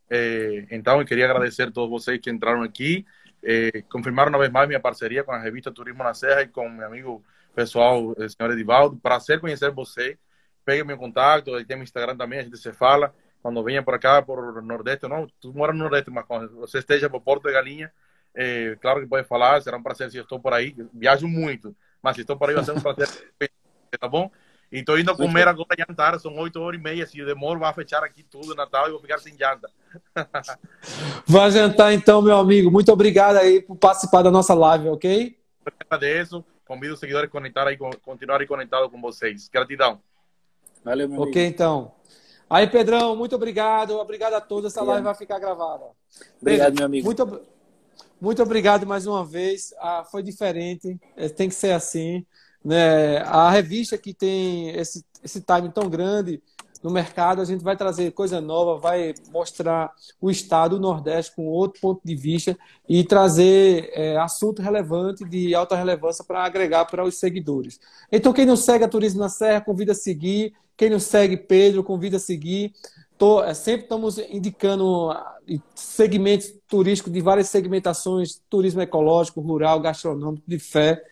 é, 0.09 0.65
então, 0.71 1.01
eu 1.01 1.05
queria 1.05 1.26
agradecer 1.26 1.63
a 1.63 1.71
todos 1.71 1.89
vocês 1.89 2.21
que 2.21 2.32
entraram 2.32 2.63
aqui 2.63 3.05
eh, 3.43 3.84
confirmar 3.89 4.30
uma 4.30 4.39
vez 4.39 4.49
mais 4.49 4.65
minha 4.65 4.80
parceria 4.80 5.26
com 5.26 5.34
a 5.34 5.39
revista 5.39 5.74
Turismo 5.74 6.05
na 6.05 6.13
Serra 6.13 6.43
e 6.43 6.47
com 6.47 6.69
meu 6.69 6.88
amigo 6.88 7.21
pessoal, 7.53 8.15
o 8.17 8.30
senhor 8.30 8.53
Edivaldo. 8.53 8.95
Prazer 8.95 9.41
conhecer 9.41 9.71
você. 9.71 10.17
Pegue 10.66 10.84
meu 10.84 10.97
contato, 10.97 11.51
tem 11.66 11.78
meu 11.78 11.84
Instagram 11.84 12.16
também, 12.16 12.39
a 12.39 12.43
gente 12.43 12.57
se 12.57 12.72
fala. 12.74 13.14
Quando 13.41 13.61
venha 13.64 13.84
por 13.84 13.99
cá, 13.99 14.22
por 14.22 14.61
Nordeste, 14.61 15.07
não, 15.07 15.28
tu 15.41 15.53
mora 15.53 15.74
no 15.74 15.80
Nordeste, 15.80 16.09
mas 16.09 16.26
quando 16.26 16.55
você 16.55 16.80
esteja 16.80 17.09
por 17.09 17.22
Porto 17.22 17.47
de 17.47 17.53
Galinha, 17.53 17.91
eh, 18.34 18.78
claro 18.82 19.01
que 19.01 19.07
pode 19.07 19.28
falar, 19.28 19.61
será 19.61 19.78
um 19.78 19.84
prazer 19.84 20.09
se 20.09 20.18
eu 20.18 20.24
estou 20.24 20.39
por 20.39 20.53
aí. 20.53 20.74
Viajo 20.93 21.28
muito, 21.28 21.76
mas 22.01 22.16
se 22.16 22.22
estou 22.22 22.38
por 22.38 22.49
aí 22.49 22.55
vai 22.55 22.64
ser 22.64 22.72
um 22.72 22.80
prazer, 22.80 23.07
tá 23.99 24.07
bom? 24.07 24.32
E 24.74 24.80
estou 24.80 24.97
indo 24.97 25.16
comer 25.16 25.47
agora 25.47 25.76
jantar, 25.78 26.20
são 26.20 26.36
8 26.36 26.59
horas 26.59 26.80
e 26.80 26.84
meia. 26.84 27.05
Se 27.05 27.20
eu 27.20 27.28
demoro, 27.28 27.59
vai 27.59 27.72
fechar 27.74 28.03
aqui 28.03 28.24
tudo 28.24 28.55
Natal 28.55 28.88
e 28.88 28.91
vou 28.91 28.99
ficar 28.99 29.20
sem 29.20 29.38
janta. 29.38 29.70
Vai 31.28 31.51
jantar 31.51 31.93
então, 31.93 32.24
meu 32.24 32.36
amigo. 32.36 32.72
Muito 32.72 32.91
obrigado 32.91 33.38
aí 33.38 33.61
por 33.61 33.76
participar 33.76 34.24
da 34.24 34.32
nossa 34.32 34.55
live, 34.55 34.89
ok? 34.89 35.38
Eu 35.64 35.74
agradeço. 35.80 36.43
Convido 36.66 36.95
os 36.95 36.99
seguidores 36.99 37.30
a 37.30 37.32
conectar 37.32 37.68
aí, 37.68 37.78
continuarem 37.78 38.47
conectados 38.47 38.89
com 38.89 38.99
vocês. 38.99 39.47
Gratidão. 39.47 40.01
Valeu, 40.84 41.07
meu 41.07 41.17
amigo. 41.17 41.29
Ok, 41.29 41.45
então. 41.45 41.91
Aí, 42.49 42.67
Pedrão, 42.67 43.15
muito 43.15 43.36
obrigado. 43.36 43.97
Obrigado 43.97 44.34
a 44.34 44.41
todos. 44.41 44.71
Essa 44.71 44.84
live 44.84 45.03
vai 45.03 45.15
ficar 45.15 45.39
gravada. 45.39 45.86
Obrigado, 46.41 46.67
Pedro, 46.67 46.79
meu 46.79 46.86
amigo. 46.86 47.05
Muito, 47.05 47.41
muito 48.21 48.43
obrigado 48.43 48.86
mais 48.86 49.07
uma 49.07 49.25
vez. 49.25 49.73
Ah, 49.79 50.05
foi 50.09 50.21
diferente. 50.21 50.99
É, 51.15 51.29
tem 51.29 51.49
que 51.49 51.55
ser 51.55 51.71
assim. 51.71 52.25
Né? 52.63 53.17
A 53.19 53.49
revista 53.49 53.97
que 53.97 54.13
tem 54.13 54.69
esse, 54.69 55.03
esse 55.23 55.41
time 55.41 55.69
tão 55.69 55.89
grande 55.89 56.41
no 56.84 56.91
mercado, 56.91 57.41
a 57.41 57.45
gente 57.45 57.63
vai 57.63 57.77
trazer 57.77 58.11
coisa 58.11 58.41
nova, 58.41 58.77
vai 58.77 59.13
mostrar 59.31 59.93
o 60.19 60.29
estado, 60.29 60.75
o 60.75 60.79
Nordeste, 60.79 61.34
com 61.34 61.47
outro 61.47 61.79
ponto 61.79 62.01
de 62.03 62.13
vista 62.13 62.57
e 62.88 63.05
trazer 63.05 63.89
é, 63.93 64.17
assunto 64.17 64.61
relevante, 64.61 65.23
de 65.23 65.55
alta 65.55 65.77
relevância, 65.77 66.25
para 66.25 66.43
agregar 66.43 66.84
para 66.86 67.05
os 67.05 67.15
seguidores. 67.15 67.79
Então, 68.11 68.34
quem 68.34 68.45
não 68.45 68.57
segue 68.57 68.84
a 68.84 68.89
Turismo 68.89 69.21
na 69.21 69.29
Serra, 69.29 69.61
convida 69.61 69.93
a 69.93 69.95
seguir. 69.95 70.53
Quem 70.76 70.89
não 70.89 70.99
segue 70.99 71.38
Pedro, 71.38 71.84
convida 71.84 72.17
a 72.17 72.19
seguir. 72.19 72.74
Tô, 73.17 73.43
é, 73.43 73.53
sempre 73.53 73.84
estamos 73.84 74.17
indicando 74.17 75.11
ah, 75.11 75.38
segmentos 75.76 76.53
turísticos 76.67 77.13
de 77.13 77.21
várias 77.21 77.49
segmentações, 77.49 78.41
turismo 78.49 78.82
ecológico, 78.82 79.41
rural, 79.41 79.80
gastronômico, 79.80 80.43
de 80.47 80.59
fé, 80.59 81.03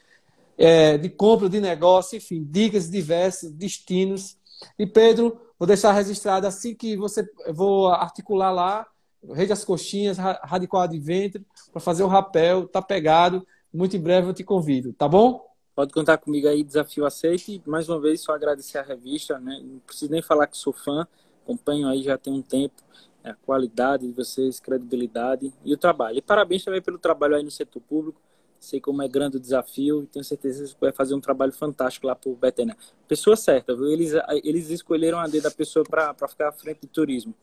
é, 0.57 0.97
de 0.97 1.09
compra, 1.09 1.47
de 1.47 1.61
negócio, 1.61 2.17
enfim, 2.17 2.45
dicas 2.49 2.89
diversas, 2.89 3.51
destinos. 3.51 4.37
E 4.77 4.85
Pedro, 4.85 5.39
Vou 5.61 5.67
deixar 5.67 5.91
registrado 5.91 6.47
assim 6.47 6.73
que 6.73 6.97
você 6.97 7.23
vou 7.53 7.89
articular 7.89 8.49
lá, 8.49 8.87
rede 9.31 9.53
as 9.53 9.63
coxinhas, 9.63 10.17
radical 10.17 10.87
de 10.87 10.97
ventre, 10.97 11.45
para 11.71 11.79
fazer 11.79 12.01
o 12.01 12.07
rapel, 12.07 12.67
tá 12.67 12.81
pegado. 12.81 13.45
Muito 13.71 13.95
em 13.95 14.01
breve 14.01 14.27
eu 14.27 14.33
te 14.33 14.43
convido, 14.43 14.91
tá 14.91 15.07
bom? 15.07 15.45
Pode 15.81 15.93
contar 15.93 16.19
comigo 16.19 16.47
aí, 16.47 16.63
desafio 16.63 17.07
aceito. 17.07 17.49
E 17.49 17.59
mais 17.65 17.89
uma 17.89 17.99
vez, 17.99 18.21
só 18.21 18.33
agradecer 18.33 18.77
a 18.77 18.83
revista, 18.83 19.39
né? 19.39 19.59
Não 19.63 19.79
preciso 19.79 20.11
nem 20.11 20.21
falar 20.21 20.45
que 20.45 20.55
sou 20.55 20.71
fã, 20.71 21.07
acompanho 21.43 21.87
aí 21.87 22.03
já 22.03 22.19
tem 22.19 22.31
um 22.31 22.41
tempo. 22.43 22.75
É 23.23 23.31
a 23.31 23.33
qualidade 23.33 24.05
de 24.05 24.13
vocês, 24.13 24.59
credibilidade 24.59 25.51
e 25.65 25.73
o 25.73 25.77
trabalho. 25.77 26.19
E 26.19 26.21
parabéns 26.21 26.63
também 26.63 26.83
pelo 26.83 26.99
trabalho 26.99 27.35
aí 27.35 27.41
no 27.41 27.49
setor 27.49 27.81
público 27.81 28.21
sei 28.59 28.79
como 28.79 29.01
é 29.01 29.07
grande 29.07 29.37
o 29.37 29.39
desafio 29.39 30.03
e 30.03 30.05
tenho 30.05 30.23
certeza 30.23 30.63
que 30.65 30.69
você 30.69 30.77
vai 30.79 30.91
fazer 30.91 31.15
um 31.15 31.19
trabalho 31.19 31.51
fantástico 31.51 32.05
lá 32.05 32.15
para 32.15 32.29
o 32.29 32.35
Betena. 32.35 32.77
Pessoa 33.07 33.35
certa, 33.35 33.75
viu? 33.75 33.87
Eles, 33.87 34.13
eles 34.43 34.69
escolheram 34.69 35.17
a 35.17 35.25
D 35.25 35.41
da 35.41 35.49
pessoa 35.49 35.83
para 35.83 36.27
ficar 36.27 36.49
à 36.49 36.51
frente 36.51 36.81
do 36.81 36.87
turismo. 36.87 37.33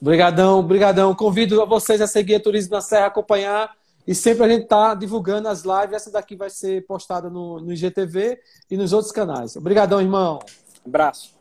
Obrigadão, 0.00 0.60
obrigadão. 0.60 1.12
Convido 1.16 1.66
vocês 1.66 2.00
a 2.00 2.06
seguir 2.06 2.36
a 2.36 2.40
Turismo 2.40 2.76
na 2.76 2.80
Serra, 2.80 3.06
acompanhar 3.06 3.76
e 4.06 4.14
sempre 4.14 4.44
a 4.44 4.48
gente 4.48 4.64
está 4.64 4.94
divulgando 4.94 5.48
as 5.48 5.62
lives. 5.62 5.92
Essa 5.92 6.10
daqui 6.10 6.36
vai 6.36 6.50
ser 6.50 6.86
postada 6.86 7.30
no, 7.30 7.60
no 7.60 7.72
IGTV 7.72 8.38
e 8.70 8.76
nos 8.76 8.92
outros 8.92 9.12
canais. 9.12 9.56
Obrigadão, 9.56 10.00
irmão. 10.00 10.38
Abraço. 10.84 11.34